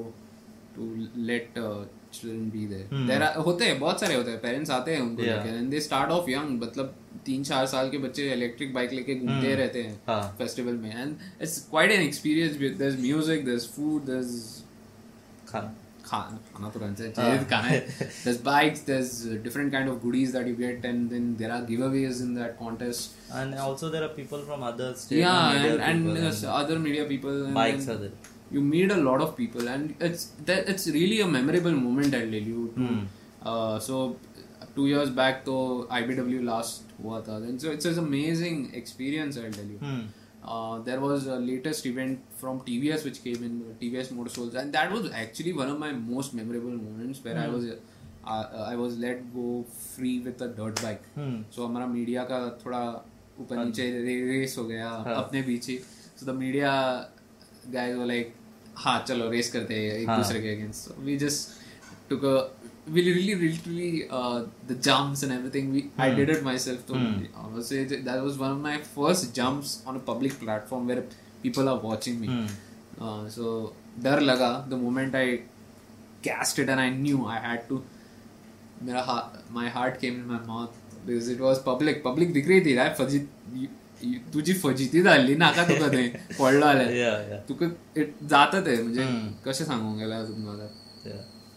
to 0.76 1.07
let 1.15 1.57
uh, 1.57 1.86
children 2.11 2.49
be 2.49 2.65
there. 2.65 2.88
There 3.07 3.21
are 3.23 3.43
होते 3.43 3.65
हैं 3.65 3.80
बहुत 3.80 3.99
सारे 3.99 4.15
होते 4.15 4.32
हैं 4.32 4.41
parents 4.41 4.69
आते 4.71 4.93
हैं 4.95 5.01
उनको 5.01 5.23
Yeah. 5.23 5.43
लेके 5.45 5.59
and 5.59 5.73
they 5.76 5.82
start 5.88 6.11
off 6.17 6.30
young 6.34 6.49
मतलब 6.63 6.93
तीन 7.26 7.43
चार 7.43 7.65
साल 7.67 7.89
के 7.89 7.97
बच्चे 8.07 8.32
इलेक्ट्रिक 8.34 8.73
बाइक 8.73 8.91
लेके 8.93 9.15
घूमते 9.15 9.53
रहते 9.55 9.84
हैं 9.84 9.99
हाँ 10.07 10.21
फेस्टिवल 10.38 10.78
में 10.84 10.91
and 11.03 11.23
it's 11.47 11.57
quite 11.73 11.93
an 11.97 12.05
experience 12.07 12.59
with 12.63 12.78
there's 12.84 12.97
music 13.07 13.45
there's 13.49 13.67
food 13.78 14.05
there's 14.11 14.36
खाना 15.51 15.73
खाना 16.05 16.38
खाना 16.55 16.68
तो 16.74 16.80
रंज 16.80 17.01
है 17.01 17.11
चीज 17.18 17.47
खाना 17.51 17.68
है 17.68 17.80
there's 18.22 18.41
bikes 18.49 18.80
there's 18.88 19.12
uh, 19.32 19.36
different 19.47 19.74
kind 19.76 19.93
of 19.93 20.01
goodies 20.05 20.32
that 20.36 20.51
you 20.51 20.57
get 20.62 20.88
and 20.91 21.14
then 21.14 21.28
there 21.43 21.53
are 21.57 21.61
giveaways 21.70 22.22
in 22.26 22.32
that 22.38 22.59
contest 22.62 23.36
and 23.43 23.61
also 23.66 23.91
there 23.95 24.03
are 24.09 24.12
people 24.16 24.43
from 24.49 24.66
other 24.70 24.88
states 25.03 25.20
yeah 25.20 25.53
media 25.53 25.72
and, 25.74 25.82
and 25.91 26.09
people 26.09 26.26
yes, 26.28 26.43
other 26.62 26.78
media 26.88 27.07
people 27.12 27.38
and 27.45 27.61
bikes 27.61 27.86
then 27.91 27.97
are 27.97 28.01
there 28.05 28.36
you 28.57 28.64
meet 28.72 28.91
a 28.91 29.01
lot 29.09 29.26
of 29.26 29.36
people 29.36 29.72
and 29.74 30.07
it's 30.09 30.26
that 30.51 30.72
it's 30.74 30.88
really 30.99 31.20
a 31.26 31.28
memorable 31.36 31.76
moment 31.86 32.18
I'll 32.20 32.34
tell 32.36 32.51
you 32.55 32.62
to, 32.76 32.88
uh, 33.49 33.78
so 33.78 34.16
two 34.74 34.86
years 34.86 35.11
back 35.20 35.45
तो 35.45 35.59
IBW 36.01 36.41
last 36.53 36.97
हुआ 37.03 37.20
था 37.28 37.41
then 37.45 37.59
so 37.59 37.76
it's 37.76 37.91
an 37.93 38.01
amazing 38.07 38.59
experience 38.82 39.38
I'll 39.45 39.57
tell 39.61 39.70
you 39.74 39.78
hmm. 39.84 40.01
Uh, 40.48 40.80
there 40.88 41.00
was 41.00 41.28
a 41.28 41.36
latest 41.39 41.86
event 41.86 42.20
from 42.39 42.62
TVS 42.62 43.04
which 43.06 43.24
came 43.24 43.43
in 43.48 43.54
TVS 43.82 44.12
Motorcycles 44.12 44.56
and 44.56 44.74
that 44.74 44.91
was 44.91 45.12
actually 45.12 45.54
one 45.54 45.70
of 45.70 45.80
my 45.80 45.91
most 45.91 46.34
memorable 46.34 46.72
moments 46.88 47.24
where 47.24 47.36
mm. 47.36 47.43
I 47.43 47.48
was 47.56 47.66
uh, 47.72 48.66
I 48.74 48.76
was 48.76 48.98
let 48.98 49.34
go 49.34 49.66
free 49.96 50.20
with 50.20 50.41
a 50.41 50.48
dirt 50.60 50.82
bike 50.86 51.04
Hmm. 51.18 51.36
so 51.58 51.68
हमारा 51.68 51.88
media 51.98 52.24
का 52.32 52.39
थोड़ा 52.66 52.82
ऊपर 53.41 53.64
नीचे 53.66 53.89
race 54.30 54.58
हो 54.58 54.64
गया 54.66 54.89
अपने 55.24 55.41
बीच 55.52 55.68
ही 55.70 55.78
so 56.20 56.26
the 56.32 56.34
media 56.41 56.72
guys 57.78 57.98
were 58.02 58.10
like 58.14 58.34
हाँ 58.86 58.98
चलो 59.08 59.30
रेस 59.32 59.52
करते 59.52 59.76
हैं 59.82 59.93
एक 59.98 60.08
दूसरे 60.08 60.41
के 60.41 60.56
against 60.56 60.89
so 60.89 60.96
we 61.10 61.18
just 61.26 61.54
took 62.10 62.24
a 62.24 62.36
we 62.95 63.01
really 63.10 63.36
literally 63.43 63.91
uh, 64.18 64.43
the 64.70 64.76
jumps 64.88 65.24
and 65.24 65.32
everything 65.36 65.72
we 65.76 65.82
mm. 65.84 66.03
I 66.06 66.10
did 66.20 66.30
it 66.36 66.43
myself 66.43 66.84
so 66.89 66.95
I 67.43 67.47
would 67.53 67.66
say 67.70 67.80
that 67.86 68.24
was 68.28 68.38
one 68.43 68.51
of 68.51 68.60
my 68.66 68.78
first 68.97 69.34
jumps 69.39 69.72
on 69.88 69.95
a 69.95 70.03
public 70.12 70.39
platform 70.43 70.88
where 70.91 71.03
people 71.43 71.74
are 71.74 71.80
watching 71.89 72.20
me 72.22 72.28
Mm. 72.36 72.47
uh, 73.01 73.24
so 73.38 73.74
डर 74.03 74.20
लगा 74.22 74.51
the 74.70 74.78
moment 74.86 75.16
I 75.24 75.28
cast 76.28 76.60
it 76.64 76.70
and 76.76 76.82
I 76.86 76.89
knew 77.01 77.26
I 77.36 77.39
had 77.47 77.68
to 77.70 77.82
मेरा 78.86 79.03
heart 79.10 79.36
my 79.58 79.68
heart 79.76 79.99
came 80.03 80.16
in 80.22 80.28
my 80.34 80.39
mouth 80.51 80.74
because 81.06 81.28
it 81.36 81.43
was 81.47 81.60
public 81.68 82.03
public 82.08 82.34
दिख 82.38 82.47
रही 82.47 82.62
थी 82.66 82.78
यार 82.78 82.95
fuzzy 82.99 83.20
तुझी 84.34 84.53
फजिती 84.64 85.01
झाली 85.01 85.36
नाका 85.43 85.64
तुका 85.70 85.88
थंय 85.93 86.08
पडलो 86.39 86.66
जाल्यार 86.66 87.39
तुका 87.49 87.68
जाता 88.34 88.60
ते 88.66 88.82
म्हणजे 88.82 89.06
कशें 89.45 89.66
सांगूंक 89.66 89.97
गेला 89.99 90.24
तुम्हाला 90.28 90.68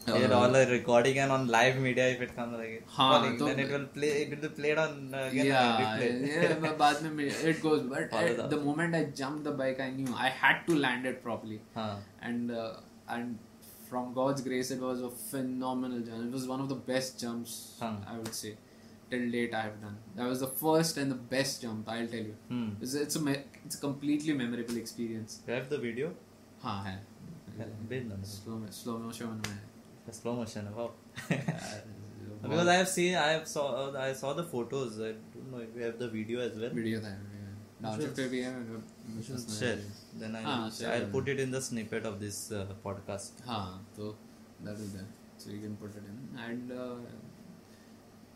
Yeah. 0.08 0.18
Here 0.18 0.34
all 0.34 0.56
are 0.60 0.66
recording 0.70 1.18
and 1.24 1.32
on 1.34 1.44
live 1.48 1.78
media 1.84 2.06
if 2.14 2.22
it 2.24 2.32
comes 2.38 2.58
like 2.62 2.72
it, 2.78 2.88
हाँ, 2.96 3.06
calling, 3.12 3.38
तो- 3.42 3.46
then 3.50 3.60
it 3.66 3.70
will 3.76 3.86
play 3.98 4.10
it 4.24 4.32
will 4.34 4.42
be 4.46 4.50
played 4.58 4.78
on 4.82 5.14
uh, 5.14 5.22
again 5.28 5.46
yeah, 5.50 5.78
replay. 5.82 6.10
yeah, 6.32 6.56
but 6.66 6.78
बाद 6.82 7.02
में 7.04 7.22
it 7.52 7.62
goes 7.66 7.86
but 7.94 8.10
Follow 8.16 8.28
at 8.32 8.36
that. 8.42 8.50
the 8.50 8.60
moment 8.66 8.98
I 9.00 9.06
jumped 9.22 9.46
the 9.46 9.54
bike 9.62 9.80
I 9.80 9.90
knew 10.02 10.18
I 10.26 10.28
had 10.42 10.60
to 10.68 10.76
land 10.76 11.10
it 11.14 11.24
properly 11.24 11.62
हाँ 11.78 11.88
and 12.32 12.52
uh, 12.52 12.68
and 13.18 13.40
from 13.88 14.12
God's 14.20 14.42
grace 14.50 14.72
it 14.78 14.86
was 14.90 15.02
a 15.08 15.14
phenomenal 15.32 16.06
jump 16.12 16.28
it 16.28 16.38
was 16.42 16.52
one 16.54 16.68
of 16.68 16.70
the 16.76 16.82
best 16.94 17.20
jumps 17.26 17.58
Huh. 17.80 17.96
I 18.14 18.20
would 18.20 18.36
say 18.44 18.56
till 19.10 19.26
date 19.40 19.54
I 19.64 19.66
have 19.72 19.82
done 19.88 19.98
that 20.22 20.28
was 20.36 20.46
the 20.50 20.54
first 20.68 20.98
and 20.98 21.18
the 21.18 21.22
best 21.40 21.62
jump 21.68 21.88
I'll 21.98 22.08
tell 22.20 22.32
you 22.32 22.36
hmm. 22.54 22.70
it's, 22.82 22.94
it's 23.08 23.16
a 23.16 23.28
me- 23.32 23.42
it's 23.66 23.78
a 23.84 23.86
completely 23.90 24.34
memorable 24.46 24.86
experience 24.88 25.40
you 25.48 25.54
have 25.62 25.70
the 25.78 25.86
video 25.90 26.12
हाँ 26.64 26.82
है 26.86 26.98
भेज 27.90 28.04
दो 28.12 28.26
slow 28.40 28.66
slow 28.84 29.04
motion 29.06 29.40
में 29.48 29.62
the 30.09 30.15
slow 30.21 30.35
motion. 30.41 30.69
Wow. 30.77 30.91
because 32.43 32.69
I 32.69 32.75
have 32.75 32.89
seen, 32.89 33.15
I 33.15 33.31
have 33.37 33.47
saw, 33.47 33.67
uh, 33.81 33.99
I 33.99 34.13
saw 34.13 34.33
the 34.33 34.45
photos. 34.45 35.01
I 35.01 35.13
don't 35.35 35.53
know 35.53 35.59
if 35.59 35.75
we 35.75 35.83
have 35.83 35.99
the 35.99 36.09
video 36.09 36.41
as 36.41 36.59
well. 36.59 36.71
Video 36.71 37.01
there. 37.01 37.21
Then 40.17 40.35
I. 40.35 40.43
Ah, 40.45 40.71
I'll 40.95 41.07
put 41.07 41.29
it 41.29 41.39
in 41.39 41.53
the 41.53 41.61
snippet 41.61 42.05
of 42.05 42.21
this 42.21 42.51
uh, 42.51 42.67
podcast. 42.85 43.47
Ha. 43.47 43.79
so 43.97 44.17
that 44.65 44.75
is 44.75 44.93
there. 44.93 45.07
So 45.37 45.51
you 45.51 45.61
can 45.61 45.77
put 45.77 45.91
it 45.91 46.05
in 46.13 46.39
and. 46.47 46.73
Uh, 46.73 46.95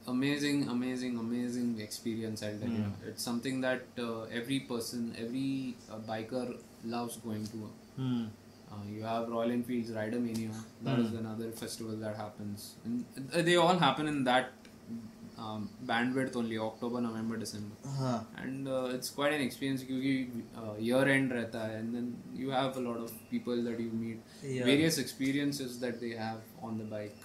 amazing 0.08 0.68
amazing 0.68 1.16
amazing 1.16 1.80
experience 1.80 2.42
And 2.42 2.60
mm. 2.60 3.08
it's 3.08 3.22
something 3.22 3.60
that 3.60 3.82
uh, 3.98 4.22
every 4.38 4.60
person 4.60 5.14
every 5.16 5.76
uh, 5.90 5.98
biker 6.08 6.56
loves 6.84 7.18
going 7.18 7.46
to 7.46 7.70
mm. 8.00 8.28
Uh, 8.72 8.84
you 8.88 9.02
have 9.02 9.28
Royal 9.28 9.50
Enfield's 9.50 9.90
Rider 9.92 10.18
Mania. 10.18 10.50
That 10.82 10.98
mm. 10.98 11.04
is 11.04 11.10
hmm. 11.10 11.18
another 11.18 11.50
festival 11.50 11.94
that 11.96 12.16
happens. 12.16 12.76
And 12.84 13.04
uh, 13.34 13.42
they 13.42 13.56
all 13.56 13.76
happen 13.76 14.08
in 14.08 14.24
that 14.24 14.52
um, 15.38 15.68
bandwidth 15.86 16.36
only 16.36 16.58
October, 16.58 17.00
November, 17.00 17.36
December. 17.36 17.74
Uh-huh. 17.84 18.20
And 18.36 18.68
uh, 18.68 18.90
it's 18.92 19.10
quite 19.10 19.32
an 19.32 19.40
experience 19.40 19.82
because 19.82 20.26
uh, 20.56 20.74
year 20.78 21.04
end 21.16 21.32
rehta 21.32 21.60
hai, 21.60 21.72
and 21.80 21.94
then 21.94 22.16
you 22.34 22.50
have 22.50 22.76
a 22.76 22.80
lot 22.80 22.98
of 22.98 23.12
people 23.30 23.62
that 23.62 23.78
you 23.80 23.90
meet, 23.90 24.20
yeah. 24.42 24.64
various 24.64 24.98
experiences 24.98 25.78
that 25.80 26.00
they 26.00 26.10
have 26.10 26.40
on 26.62 26.78
the 26.78 26.84
bike. 26.84 27.16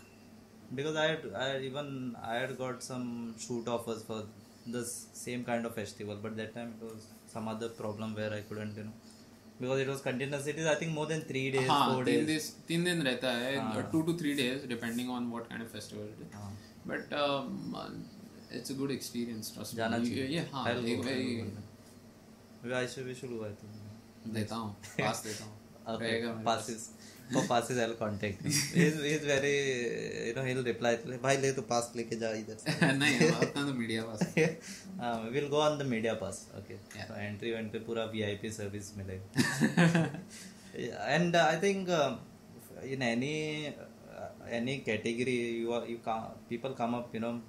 Because 0.76 0.96
I 0.96 1.08
had, 1.12 1.32
I 1.36 1.60
even 1.60 2.16
I 2.22 2.36
had 2.36 2.58
got 2.58 2.84
some 2.84 3.36
shoot 3.40 3.68
offers 3.68 4.04
for 4.04 4.24
the 4.66 4.84
same 4.86 5.46
kind 5.46 5.66
of 5.66 5.76
festival, 5.76 6.18
but 6.22 6.36
that 6.38 6.54
time 6.54 6.74
it 6.80 6.86
was 6.86 7.08
some 7.28 7.48
other 7.48 7.70
problem 7.70 8.16
where 8.16 8.34
I 8.34 8.42
couldn't 8.42 8.76
you 8.76 8.84
know 8.84 8.92
because 9.62 9.82
it 9.82 9.88
was 9.88 10.00
continuous 10.02 10.48
it 10.48 10.60
is 10.60 10.68
I 10.68 10.76
think 10.82 10.94
more 10.94 11.08
than 11.08 11.22
3 11.22 11.52
days 11.52 11.70
4 11.70 12.04
days 12.06 12.50
3 12.72 12.84
दिन 12.86 13.02
रहता 13.02 13.32
है 13.34 13.56
2 13.94 14.02
to 14.08 14.14
3 14.18 14.36
days 14.38 14.66
depending 14.70 15.10
on 15.12 15.30
what 15.32 15.48
kind 15.50 15.64
of 15.64 15.72
festival 15.72 16.06
it 16.06 16.22
is 16.22 16.30
but 16.88 17.14
it's 18.54 18.72
a 18.72 18.76
good 18.76 18.92
experience 18.92 19.54
trust 19.54 19.74
me 19.74 19.78
जाना 19.78 19.98
चाहिए। 20.00 20.28
ये 20.28 20.48
हाँ 20.54 20.70
एक 20.72 21.00
very 21.06 22.74
I 22.74 22.88
should 22.88 23.04
we 23.04 23.16
should 23.16 23.30
go 23.30 23.44
I 23.46 23.52
think 23.64 24.34
देता 24.34 24.56
हूँ 24.56 24.76
पास 25.00 25.24
देता 25.26 25.46
हूँ। 25.46 26.00
रहेगा 26.00 26.32
passes 26.46 26.90
For 27.32 27.42
passes, 27.48 27.78
I'll 27.78 27.94
contact 27.96 28.42
him. 28.42 28.52
He's, 28.52 29.02
he's 29.02 29.24
very, 29.30 30.28
you 30.28 30.34
know, 30.36 30.44
he'll 30.44 30.64
reply. 30.64 30.92
भाई 31.24 31.38
ले 31.38 31.52
तो 31.54 31.64
pass 31.72 31.92
लेके 31.96 32.20
जा 32.20 32.30
इधर. 32.44 32.58
नहीं 32.98 33.30
अपना 33.30 33.66
तो 33.66 33.74
media 33.80 34.04
pass 34.04 34.20
uh, 35.00 35.30
we'll 35.34 35.50
go 35.50 35.60
on 35.62 35.78
the 35.78 35.84
media 35.84 36.16
pass. 36.16 36.46
Okay. 36.60 36.78
Yeah. 36.96 37.08
So 37.08 37.14
entry 37.26 37.52
event 37.52 37.72
पे 37.74 37.80
पूरा 37.90 38.06
VIP 38.14 38.52
service 38.60 38.94
मिलेगा. 38.98 40.10
And 41.18 41.36
uh, 41.36 41.48
I 41.52 41.58
think 41.58 41.90
uh, 41.90 42.16
in 42.84 43.02
any 43.02 43.68
uh, 43.68 44.30
any 44.50 44.80
category 44.80 45.38
you 45.60 45.74
are 45.74 45.86
you 45.86 45.98
come 45.98 46.26
people 46.50 46.72
come 46.82 46.96
up 46.96 47.14
you 47.14 47.20
know 47.20 47.42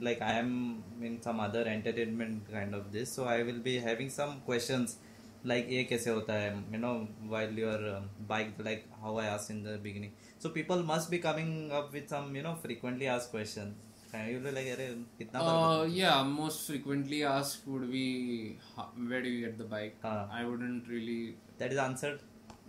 like 0.00 0.22
I 0.22 0.32
am 0.38 0.82
in 1.02 1.20
some 1.20 1.40
other 1.40 1.66
entertainment 1.66 2.50
kind 2.52 2.74
of 2.74 2.92
this, 2.92 3.10
so 3.12 3.24
I 3.24 3.42
will 3.42 3.58
be 3.58 3.78
having 3.78 4.10
some 4.10 4.40
questions 4.42 4.98
like 5.44 5.68
ये 5.70 5.82
कैसे 5.90 6.10
होता 6.10 6.32
है 6.32 6.54
you 6.72 6.78
know 6.84 6.94
while 7.34 7.52
you 7.62 7.68
are 7.72 7.96
um, 7.96 8.08
bike 8.30 8.54
like 8.68 8.86
how 9.02 9.16
I 9.16 9.26
asked 9.26 9.50
in 9.50 9.62
the 9.62 9.76
beginning. 9.78 10.12
So 10.38 10.50
people 10.50 10.82
must 10.82 11.10
be 11.10 11.18
coming 11.18 11.52
up 11.72 11.92
with 11.92 12.08
some 12.08 12.34
you 12.36 12.42
know 12.42 12.54
frequently 12.64 13.06
asked 13.06 13.30
questions. 13.30 13.74
And 14.14 14.30
you'll 14.30 14.44
be 14.44 14.50
like 14.56 14.66
अरे 14.74 14.88
कितना 15.20 15.40
बार 15.40 15.56
Uh, 15.80 15.84
yeah, 15.98 16.22
most 16.22 16.66
frequently 16.66 17.22
asked 17.24 17.66
would 17.66 17.90
be 17.92 18.56
how, 18.76 18.88
where 19.12 19.22
do 19.22 19.28
you 19.28 19.44
get 19.46 19.58
the 19.58 19.64
bike? 19.64 19.96
Ah. 20.04 20.26
I 20.32 20.44
wouldn't 20.44 20.88
really. 20.88 21.36
that 21.58 21.72
is 21.72 21.78
answered 21.78 22.20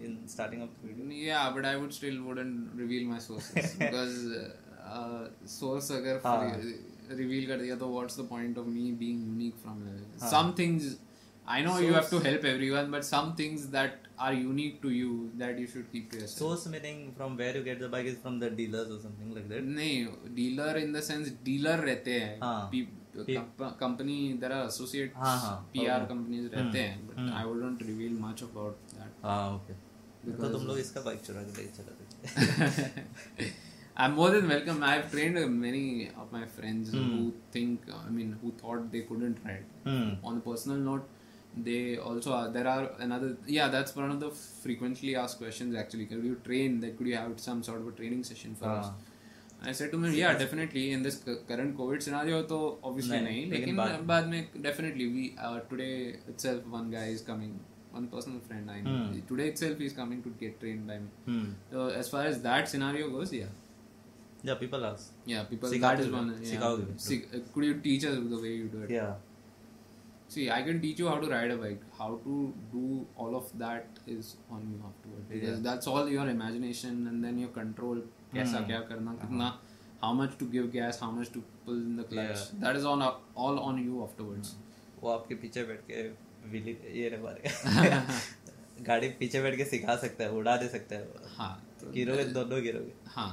in 0.01 0.15
starting 0.28 0.61
of 0.61 0.70
the 0.76 0.88
video. 0.88 1.05
Yeah, 1.30 1.51
but 1.55 1.65
I 1.65 1.76
would 1.78 1.93
still 1.93 2.22
wouldn't 2.24 2.76
reveal 2.84 3.07
my 3.07 3.20
sources 3.20 3.76
because 3.80 4.17
uh, 4.84 5.28
source 5.45 5.91
अगर 5.91 6.22
हाँ. 6.26 6.39
re- 6.63 7.17
reveal 7.20 7.47
कर 7.49 7.61
दिया 7.61 7.76
तो 7.80 7.91
what's 7.95 8.15
the 8.22 8.24
point 8.32 8.57
of 8.57 8.67
me 8.78 8.91
being 9.03 9.22
unique 9.28 9.57
from 9.65 9.84
it? 9.93 10.24
Some 10.34 10.53
things 10.61 10.89
I 11.49 11.61
know 11.64 11.72
you 11.78 11.92
have 11.95 12.05
to 12.11 12.16
Source- 12.16 12.26
help 12.26 12.45
everyone, 12.51 12.90
but 12.97 13.05
some 13.07 13.30
things 13.40 13.64
that 13.72 14.07
are 14.26 14.32
unique 14.32 14.76
to 14.82 14.90
you 14.97 15.09
that 15.40 15.59
you 15.62 15.66
should 15.72 15.88
keep 15.95 16.11
to 16.12 16.20
yourself. 16.20 16.38
Source 16.42 16.66
meaning 16.74 17.01
from 17.16 17.36
where 17.40 17.57
you 17.57 17.62
get 17.66 17.80
the 17.84 17.88
bike 17.95 18.07
is 18.12 18.16
from 18.22 18.38
the 18.45 18.49
dealers 18.61 18.92
or 18.95 18.99
something 19.03 19.34
like 19.38 19.49
that. 19.55 19.66
नहीं 19.78 20.34
dealer 20.38 20.78
in 20.82 20.92
the 20.92 21.01
sense 21.09 21.28
dealer 21.49 21.84
रहते 21.90 22.12
हैं 22.20 22.38
हाँ. 22.42 22.70
Company 23.80 24.16
there 24.40 24.53
are 24.53 24.66
associate 24.66 25.12
हाँ, 25.16 25.36
हाँ. 25.40 25.57
PR 25.72 26.01
Okay. 26.01 26.09
Companies 26.09 26.51
रहते 26.55 26.78
हैं 26.78 27.07
but 27.09 27.32
I 27.40 27.45
wouldn't 27.45 27.82
reveal 27.90 28.18
much 28.20 28.42
about 28.42 28.78
that 28.95 29.24
हाँ 29.24 29.55
okay 29.55 29.74
तो 30.40 30.49
तुम 30.53 30.66
लोग 30.66 30.78
इसका 30.78 31.01
बाइक 31.11 31.20
चुरा 31.26 31.42
के 31.42 31.62
लेके 31.62 31.76
चला 31.76 31.99
देते 32.01 33.53
I'm 33.97 34.14
more 34.18 34.28
than 34.34 34.49
welcome. 34.51 34.80
I've 34.82 35.05
trained 35.11 35.36
many 35.64 35.82
of 36.22 36.32
my 36.36 36.40
friends 36.55 36.88
Hmm. 36.95 37.03
who 37.11 37.26
think, 37.57 37.84
I 37.97 38.09
mean, 38.14 38.30
who 38.40 38.51
thought 38.62 38.88
they 38.95 39.03
couldn't 39.11 39.45
ride. 39.49 39.68
Hmm. 39.84 40.09
On 40.30 40.40
a 40.40 40.42
personal 40.47 40.80
note, 40.86 41.05
they 41.59 41.97
also 41.99 42.32
are. 42.32 42.49
There 42.51 42.66
are 42.74 42.90
another. 43.09 43.36
Yeah, 43.47 43.68
that's 43.68 43.97
one 43.97 44.11
of 44.11 44.20
the 44.20 44.30
frequently 44.66 45.16
asked 45.24 45.38
questions. 45.38 45.76
Actually, 45.82 46.07
could 46.12 46.24
you 46.24 46.36
train? 46.47 46.80
That 46.84 46.97
could 47.01 47.07
you 47.07 47.16
have 47.16 47.34
some 47.49 47.62
sort 47.62 47.80
of 47.82 47.88
a 47.88 47.92
training 48.03 48.24
session 48.30 48.55
for 48.62 48.70
Ah. 48.70 48.78
us? 48.78 49.11
I 49.66 49.72
said 49.76 49.92
to 49.92 49.99
him, 50.01 50.14
yeah, 50.14 50.34
definitely. 50.40 50.80
In 50.95 51.05
this 51.05 51.14
cu- 51.26 51.36
current 51.51 51.76
COVID 51.76 52.03
scenario, 52.07 52.40
तो 52.49 52.57
obviously 52.88 53.20
नहीं, 53.20 53.26
नहीं. 53.26 53.45
लेकिन 53.51 53.61
लेकिन 53.61 53.76
बाद- 53.76 54.03
बाद 54.11 54.26
में 54.32 54.62
definitely 54.66 55.07
we 55.18 55.28
uh, 55.51 55.61
today 55.70 55.92
itself 56.32 56.66
one 56.78 56.90
guy 56.97 57.05
is 57.18 57.22
coming. 57.30 57.55
One 57.97 58.09
personal 58.14 58.40
friend 58.49 58.70
I 58.74 58.80
know. 58.86 58.97
Hmm. 58.97 59.20
Today 59.30 59.47
itself 59.53 59.78
he 59.84 59.88
is 59.90 59.95
coming 60.01 60.22
to 60.26 60.32
get 60.42 60.59
trained 60.64 60.86
by 60.92 60.99
me. 61.05 61.11
Hmm. 61.28 61.47
So 61.74 61.86
as 62.03 62.11
far 62.14 62.24
as 62.32 62.40
that 62.49 62.72
scenario 62.74 63.09
goes, 63.14 63.32
yeah. 63.38 63.53
Yeah, 64.49 64.59
people 64.64 64.84
ask. 64.88 65.12
Yeah, 65.32 65.45
people. 65.53 65.70
सिखाओगे 65.70 65.80
that 65.86 66.03
is 66.05 66.11
भी, 66.11 66.16
one. 66.18 66.32
Yeah. 66.34 66.51
सिखाओगे 66.51 66.84
भी. 66.90 66.97
See, 67.07 67.18
uh, 67.38 67.42
could 67.55 67.66
you 67.68 67.76
teach 67.86 68.07
us 68.11 68.18
the 68.34 68.40
way 68.47 68.53
you 68.57 68.66
do 68.74 68.82
it? 68.88 68.92
Yeah. 68.97 69.14
See, 70.34 70.43
I 70.55 70.61
can 70.65 70.80
teach 70.82 70.99
you 71.01 71.07
how 71.09 71.17
to 71.21 71.27
ride 71.30 71.51
a 71.51 71.57
bike. 71.57 71.84
How 71.99 72.09
to 72.23 72.34
do 72.73 73.05
all 73.15 73.36
of 73.38 73.45
that 73.61 73.99
is 74.15 74.27
on 74.57 74.65
you 74.71 74.80
afterwards. 74.89 75.25
Because 75.30 75.55
Yeah. 75.55 75.63
that's 75.67 75.88
all 75.93 76.09
your 76.15 76.25
imagination 76.34 76.99
and 77.11 77.27
then 77.27 77.39
your 77.43 77.51
control. 77.59 78.01
कैसा 78.34 78.57
Hmm. 78.57 78.67
क्या 78.67 78.80
करना 78.89 79.13
कितना 79.21 79.47
how 80.03 80.11
much 80.19 80.36
to 80.41 80.47
give 80.55 80.67
gas, 80.73 80.99
how 81.05 81.11
much 81.19 81.32
to 81.38 81.41
pull 81.67 81.80
in 81.86 81.95
the 82.01 82.07
clutch. 82.11 82.43
Yeah. 82.43 82.59
That 82.65 82.80
is 82.82 82.86
on 82.91 83.05
all 83.45 83.61
on 83.69 83.80
you 83.86 84.03
afterwards. 84.07 84.51
वो 85.03 85.09
आपके 85.09 85.36
पीछे 85.45 85.63
बैठ 85.71 85.82
के 85.89 86.01
Willie 86.51 86.71
ये 86.99 87.09
रे 87.09 87.17
मारे 87.23 87.51
गाड़ी 88.88 89.09
पीछे 89.19 89.41
बैठ 89.41 89.55
के 89.57 89.65
सिखा 89.65 89.95
सकता 90.03 90.23
है 90.23 90.32
उड़ा 90.39 90.55
दे 90.63 90.67
सकता 90.75 90.95
है 90.95 91.32
हाँ 91.38 91.51
तो 91.82 91.91
गिरोगे 91.91 92.23
दोनों 92.38 92.61
गिरोगे 92.63 92.93
हाँ 93.15 93.32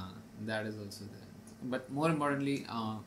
that 0.49 0.67
is 0.71 0.79
also 0.85 1.05
there. 1.13 1.29
But 1.75 1.87
more 1.99 2.09
importantly, 2.15 2.55
uh, 2.79 2.97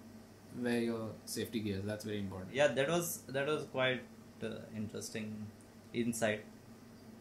wear 0.63 0.81
your 0.81 1.09
safety 1.25 1.59
gears. 1.59 1.83
That's 1.85 2.05
very 2.05 2.19
important. 2.19 2.53
yeah 2.53 2.67
that 2.69 2.89
was 2.89 3.07
that 3.29 3.47
was 3.47 3.63
quite 3.71 4.03
uh, 4.43 4.59
interesting 4.75 5.31
insight 5.93 6.51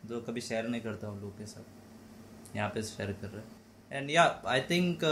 जो 0.09 0.21
कभी 0.21 0.41
शेयर 0.41 0.69
नहीं 0.69 0.81
करता 0.81 1.07
हूँ 1.09 1.21
लोग 1.21 1.37
के 1.39 1.47
साथ 1.47 2.57
यहाँ 2.57 2.69
पे 2.71 2.83
शेयर 2.83 3.13
कर 3.21 3.29
रहे 3.29 3.43
हैं 3.43 3.99
एंड 3.99 4.11
या 4.11 4.25
I 4.49 4.61
think 4.71 5.05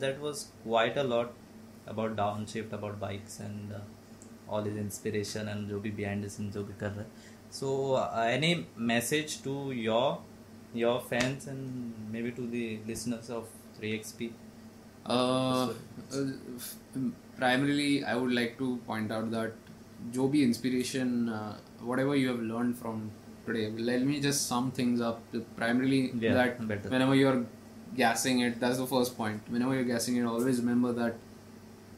that 0.00 0.18
was 0.20 0.42
quite 0.62 0.98
a 0.98 1.02
lot 1.02 1.34
about 1.88 2.16
down 2.16 2.46
shift 2.52 2.74
about 2.74 2.98
bikes 3.00 3.40
and 3.40 3.74
all 4.48 4.68
is 4.68 4.78
inspiration 4.78 5.48
and 5.48 5.68
जो 5.68 5.80
भी 5.80 5.90
बिहाइंड 6.00 6.26
द 6.26 6.50
जो 6.54 6.64
भी 6.64 6.74
कर 6.80 6.90
रहे 6.90 7.04
हैं 7.04 7.50
so 7.52 7.70
any 8.24 8.54
message 8.92 9.42
to 9.44 9.54
your 9.72 10.78
your 10.78 10.98
fans 11.10 11.48
and 11.48 11.60
may 12.12 12.22
be 12.22 12.30
to 12.30 12.46
the 12.46 12.86
listeners 12.88 13.30
of 13.30 13.52
three 13.78 13.92
X 13.94 14.12
P 14.20 14.30
Uh, 15.06 15.72
uh, 16.12 16.24
f- 16.56 16.74
primarily, 17.36 18.04
I 18.04 18.16
would 18.16 18.32
like 18.40 18.58
to 18.58 18.76
point 18.86 19.12
out 19.12 19.30
that 19.30 19.52
जो 20.16 20.28
भी 20.34 20.42
inspiration, 20.48 21.14
uh, 21.38 21.56
whatever 21.92 22.14
you 22.16 22.28
have 22.28 22.40
learned 22.50 22.76
from 22.82 23.00
today, 23.46 23.64
let 23.90 24.02
me 24.10 24.20
just 24.28 24.46
sum 24.52 24.70
things 24.80 25.00
up. 25.00 25.22
Primarily, 25.56 26.00
Yeah, 26.26 26.34
that 26.40 26.62
better. 26.68 26.88
whenever 26.94 27.14
you're 27.14 27.40
gassing 27.96 28.40
it, 28.46 28.60
that's 28.60 28.78
the 28.84 28.86
first 28.94 29.16
point. 29.16 29.50
Whenever 29.56 29.74
you're 29.74 29.90
gassing 29.90 30.16
it, 30.22 30.24
always 30.34 30.60
remember 30.64 30.92
that 31.00 31.16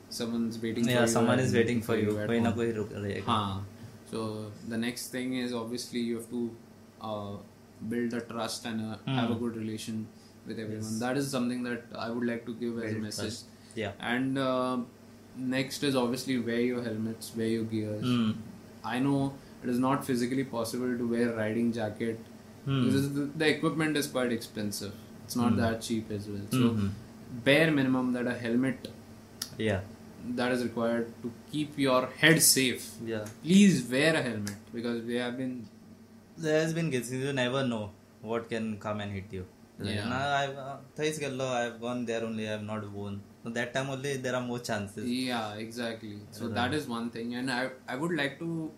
someone's 0.09 0.59
waiting 0.63 0.85
for 0.85 0.91
yeah 0.91 1.01
you. 1.03 1.07
someone 1.09 1.39
is 1.39 1.53
and 1.53 1.59
waiting 1.61 1.81
for 1.89 1.97
you 1.97 2.17
at 2.19 2.29
कोई 2.29 2.41
ना 2.41 2.51
home. 2.51 2.57
कोई 2.59 2.73
रुक 2.79 2.91
रहेगा 2.93 3.27
हाँ 3.27 3.67
so 4.13 4.23
the 4.73 4.79
next 4.81 5.15
thing 5.17 5.31
is 5.43 5.55
obviously 5.61 6.01
you 6.09 6.17
have 6.17 6.27
to 6.33 6.41
uh, 7.11 7.37
build 7.93 8.13
a 8.19 8.21
trust 8.33 8.67
and 8.71 8.81
a, 8.81 8.99
have 9.19 9.31
a 9.31 9.35
Hmm. 9.35 9.39
good 9.45 9.57
relation 9.61 10.03
with 10.47 10.59
everyone 10.65 10.99
that 11.05 11.21
is 11.23 11.31
something 11.37 11.63
that 11.69 11.97
i 12.07 12.11
would 12.17 12.27
like 12.31 12.45
to 12.51 12.55
give 12.65 12.77
as 12.83 12.85
a 12.85 12.93
Build 12.97 13.03
message 13.07 13.39
trust. 13.39 13.79
yeah 13.83 13.93
and 14.13 14.39
uh, 14.49 14.77
next 15.38 15.84
is 15.84 15.96
obviously 15.96 16.38
wear 16.40 16.60
your 16.62 16.84
helmets 16.84 17.32
wear 17.36 17.48
your 17.48 17.64
gears 17.74 18.04
Hmm. 18.06 18.32
i 18.84 19.00
know 19.00 19.34
it 19.64 19.70
is 19.70 19.80
not 19.80 20.06
physically 20.06 20.44
possible 20.44 20.98
to 21.02 21.08
wear 21.14 21.32
a 21.34 21.36
riding 21.36 21.72
jacket 21.74 22.20
Hmm. 22.66 22.86
because 22.86 23.14
the, 23.18 23.26
the 23.42 23.48
equipment 23.48 23.96
is 23.98 24.08
quite 24.08 24.32
expensive 24.38 24.94
it's 25.26 25.36
not 25.42 25.52
Hmm. 25.54 25.60
that 25.64 25.82
cheap 25.82 26.12
as 26.20 26.28
well 26.28 26.46
so 26.52 26.64
Mhm. 26.72 26.90
bare 27.50 27.72
minimum 27.80 28.14
that 28.18 28.28
a 28.34 28.38
helmet 28.46 28.88
yeah 29.58 29.82
that 30.40 30.52
is 30.56 30.64
required 30.64 31.08
to 31.24 31.32
keep 31.52 31.78
your 31.86 32.00
head 32.22 32.42
safe 32.42 32.86
yeah 33.12 33.26
please 33.44 33.76
wear 33.94 34.14
a 34.22 34.24
helmet 34.30 34.58
because 34.78 35.04
we 35.12 35.16
have 35.26 35.38
been 35.42 35.54
there 36.46 36.60
has 36.64 36.74
been 36.80 36.90
cases 36.96 37.24
you 37.28 37.34
never 37.44 37.62
know 37.74 37.84
what 38.32 38.50
can 38.50 38.66
come 38.88 39.00
and 39.06 39.12
hit 39.20 39.38
you 39.40 39.46
Yeah. 39.88 40.06
nah, 40.12 40.20
I've 40.42 40.58
uh, 40.62 40.76
thrice 40.96 41.18
I've 41.24 41.76
gone 41.82 42.00
there 42.06 42.22
only 42.28 42.46
I've 42.54 42.64
not 42.70 42.86
worn. 42.92 43.18
That 43.54 43.74
time 43.74 43.90
only 43.90 44.18
there 44.18 44.36
are 44.36 44.42
more 44.42 44.60
chances 44.60 45.10
yeah 45.10 45.54
exactly 45.56 46.18
so 46.32 46.46
Right. 46.46 46.56
that 46.56 46.74
is 46.74 46.88
one 46.88 47.10
thing 47.10 47.36
and 47.36 47.52
i 47.52 47.70
i 47.88 47.96
would 47.96 48.16
like 48.22 48.38
to 48.40 48.72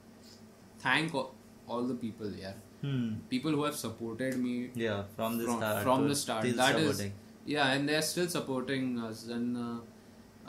thank 0.80 1.14
all, 1.14 1.34
all 1.68 1.84
the 1.84 1.96
people 1.96 2.32
yeah 2.44 2.54
hmm. 2.82 3.14
people 3.30 3.52
who 3.52 3.64
have 3.64 3.76
supported 3.76 4.38
me 4.38 4.70
yeah 4.76 5.04
from 5.16 5.38
the 5.38 5.46
from, 5.46 5.58
start 5.58 5.84
from 5.84 6.08
the 6.08 6.16
start 6.16 6.44
That 6.44 6.76
is, 6.80 6.88
supporting. 6.88 7.14
yeah 7.46 7.72
and 7.74 7.88
they're 7.90 8.02
still 8.02 8.28
supporting 8.28 9.00
us 9.00 9.28
and 9.28 9.58
uh, 9.58 9.80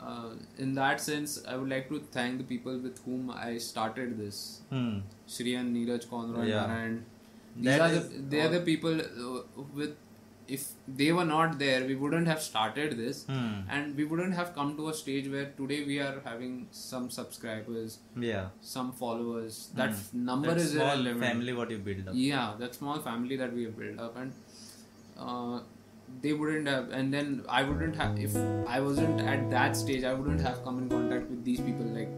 uh, 0.09 0.29
in 0.57 0.73
that 0.75 0.99
sense 1.01 1.43
i 1.47 1.55
would 1.55 1.69
like 1.69 1.89
to 1.89 1.99
thank 2.17 2.37
the 2.37 2.43
people 2.53 2.77
with 2.77 2.99
whom 3.05 3.29
i 3.29 3.57
started 3.57 4.17
this 4.17 4.61
hmm. 4.69 4.99
Shri 5.27 5.55
and 5.55 5.75
Neeraj 5.75 6.09
Conroy 6.09 6.45
Yeah. 6.47 6.67
Narayan. 6.67 7.05
These 7.55 7.65
That 7.65 7.81
are 7.81 7.93
the, 7.95 8.17
they 8.31 8.39
are 8.41 8.49
the 8.49 8.61
people 8.61 8.99
uh, 9.01 9.41
with 9.75 9.95
if 10.55 10.63
they 10.99 11.07
were 11.17 11.25
not 11.31 11.57
there 11.59 11.79
we 11.89 11.95
wouldn't 12.03 12.27
have 12.31 12.41
started 12.47 12.95
this 13.01 13.19
Hmm. 13.31 13.51
and 13.75 13.95
we 14.01 14.05
wouldn't 14.11 14.33
have 14.39 14.49
come 14.59 14.71
to 14.79 14.87
a 14.91 14.93
stage 15.01 15.27
where 15.35 15.47
today 15.59 15.79
we 15.89 15.97
are 16.07 16.15
having 16.29 16.55
some 16.79 17.09
subscribers 17.17 17.97
yeah 18.29 18.47
some 18.75 18.91
followers 19.03 19.59
that 19.81 19.93
Hmm. 19.97 20.25
number 20.31 20.49
that 20.53 20.61
is 20.65 20.71
small 20.73 20.87
irrelevant 20.93 21.25
family 21.27 21.53
what 21.59 21.71
you 21.75 21.79
build 21.89 22.07
up 22.13 22.17
yeah 22.23 22.47
that 22.63 22.79
small 22.81 22.99
family 23.09 23.37
that 23.43 23.53
we 23.59 23.63
have 23.69 23.77
built 23.83 23.99
up 24.07 24.17
and 24.23 24.33
uh, 25.27 25.59
they 26.23 26.33
wouldn't 26.41 26.67
have 26.73 26.89
and 26.99 27.13
then 27.19 27.29
i 27.57 27.63
wouldn't 27.69 27.95
have 28.03 28.19
if 28.27 28.35
i 28.77 28.79
wasn't 28.89 29.21
at 29.35 29.49
that 29.55 29.77
stage 29.83 30.03
i 30.03 30.13
wouldn't 30.21 30.41
have 30.49 30.57
come 30.65 30.79
in 30.83 30.89
contact 30.97 31.29
with 31.35 31.43
these 31.49 31.61
people 31.69 31.89
like 31.99 32.11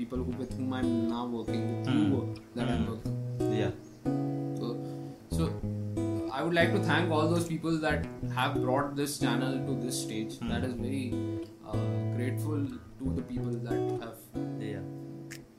people 0.00 0.18
who 0.26 0.32
with 0.42 0.52
whom 0.58 0.72
i'm 0.80 0.90
now 1.16 1.24
working 1.38 1.62
with 1.70 1.88
Hmm. 1.92 2.02
you 2.12 2.20
that 2.58 2.68
i'm 2.74 2.84
Hmm. 2.84 2.90
working 2.92 3.56
yeah 3.62 3.72
so 4.60 4.68
so 5.38 5.48
i 6.40 6.42
would 6.42 6.54
like 6.56 6.70
to 6.74 6.80
thank 6.88 7.10
all 7.14 7.26
those 7.30 7.46
people 7.48 7.74
that 7.80 8.06
have 8.34 8.54
brought 8.66 8.94
this 9.00 9.18
channel 9.22 9.56
to 9.66 9.72
this 9.84 9.96
stage. 10.04 10.36
Hmm. 10.38 10.48
that 10.52 10.62
is 10.68 10.72
very 10.84 11.08
uh, 11.66 11.76
grateful 12.16 12.62
to 13.00 13.10
the 13.18 13.24
people 13.32 13.56
that 13.66 13.82
have 14.04 14.20
yeah. 14.68 14.78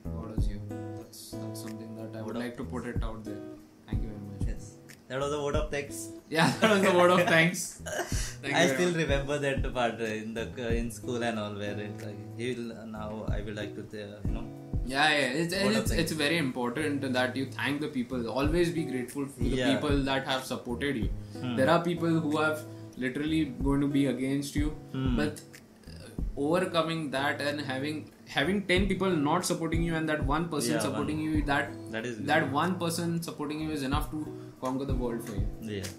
brought 0.06 0.32
us 0.36 0.48
here. 0.52 0.62
That's 0.98 1.20
that's 1.42 1.62
something 1.66 1.92
that 2.00 2.18
i 2.18 2.22
would 2.28 2.38
like 2.44 2.56
to 2.62 2.66
put 2.72 2.88
it 2.92 3.06
out 3.10 3.22
there. 3.28 3.44
Thank 3.86 4.02
you 4.02 4.08
very 4.14 4.24
much. 4.30 4.48
Yes. 4.48 4.72
That 5.06 5.20
was 5.24 5.32
a 5.38 5.40
word 5.44 5.60
of 5.60 5.70
thanks. 5.76 6.00
Yeah, 6.38 6.52
that 6.60 6.74
was 6.74 6.82
the 6.88 6.96
word 6.98 7.14
of 7.18 7.22
thanks. 7.34 7.62
Thank 8.42 8.56
I 8.62 8.66
still 8.74 8.90
much. 8.90 9.02
remember 9.04 9.38
that 9.46 9.72
part 9.78 10.00
uh, 10.00 10.12
in 10.24 10.34
the 10.38 10.46
uh, 10.66 10.80
in 10.80 10.90
school 10.98 11.22
and 11.30 11.38
all 11.44 11.54
where 11.62 11.78
it's 11.86 12.04
like 12.08 12.20
he 12.40 12.48
will 12.54 12.74
now 12.98 13.10
I 13.36 13.40
will 13.42 13.58
like 13.62 13.74
to 13.80 13.84
uh, 14.02 14.18
you 14.26 14.34
know 14.38 14.46
Yeah, 14.86 15.08
yeah. 15.08 15.42
It's, 15.42 15.54
it's, 15.54 15.90
it's 15.92 16.12
very 16.12 16.38
important 16.38 17.12
that 17.12 17.36
you 17.36 17.46
thank 17.46 17.80
the 17.80 17.88
people. 17.88 18.28
Always 18.28 18.70
be 18.70 18.84
grateful 18.84 19.26
for 19.26 19.40
the 19.40 19.48
Yeah. 19.48 19.74
people 19.74 20.02
that 20.04 20.26
have 20.26 20.44
supported 20.44 20.96
you. 20.96 21.08
Hmm. 21.40 21.56
There 21.56 21.70
are 21.70 21.82
people 21.82 22.08
who 22.08 22.36
have 22.38 22.64
literally 22.96 23.44
going 23.68 23.80
to 23.80 23.88
be 23.88 24.06
against 24.06 24.56
you, 24.56 24.70
Hmm. 24.92 25.16
but 25.16 25.40
uh, 25.88 26.08
overcoming 26.36 27.10
that 27.12 27.40
and 27.40 27.60
having 27.60 28.10
having 28.34 28.62
10 28.66 28.86
people 28.88 29.14
not 29.24 29.44
supporting 29.46 29.82
you 29.82 29.94
and 29.94 30.08
that 30.08 30.24
one 30.24 30.48
person 30.48 30.74
Yeah, 30.74 30.80
supporting 30.80 31.18
you 31.20 31.42
that 31.48 31.72
That 31.94 32.06
is 32.10 32.18
that 32.30 32.50
one 32.50 32.78
person 32.82 33.22
supporting 33.22 33.60
you 33.60 33.70
is 33.78 33.82
enough 33.88 34.10
to 34.12 34.20
conquer 34.60 34.86
the 34.90 34.94
world 34.94 35.26
for 35.28 35.34
you 35.34 35.48
Yeah. 35.60 35.90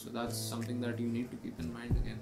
so 0.00 0.10
that's 0.16 0.36
something 0.52 0.80
that 0.86 0.98
you 0.98 1.06
need 1.06 1.30
to 1.34 1.36
keep 1.44 1.60
in 1.64 1.72
mind 1.72 2.00
again 2.00 2.18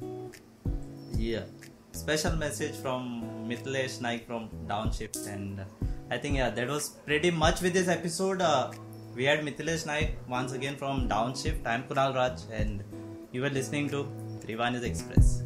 Yeah. 1.16 1.44
Special 1.92 2.36
message 2.36 2.74
from 2.76 3.22
Mithilesh 3.46 3.98
Nayak 4.00 4.26
from 4.26 4.48
Downshift, 4.66 5.26
and 5.26 5.60
uh, 5.60 5.64
I 6.10 6.18
think 6.18 6.36
yeah 6.36 6.48
that 6.50 6.68
was 6.68 6.88
pretty 7.06 7.30
much 7.30 7.60
with 7.60 7.74
this 7.74 7.86
episode. 7.86 8.40
Uh, 8.40 8.72
we 9.14 9.24
had 9.24 9.40
Mithilesh 9.40 9.84
Nayak 9.86 10.12
once 10.26 10.52
again 10.52 10.76
from 10.76 11.08
Downshift. 11.08 11.66
I'm 11.66 11.84
Kunal 11.84 12.14
Raj, 12.14 12.40
and 12.50 12.82
you 13.30 13.42
were 13.42 13.50
listening 13.50 13.90
to 13.90 14.04
3ViNERS 14.46 14.84
Express. 14.84 15.42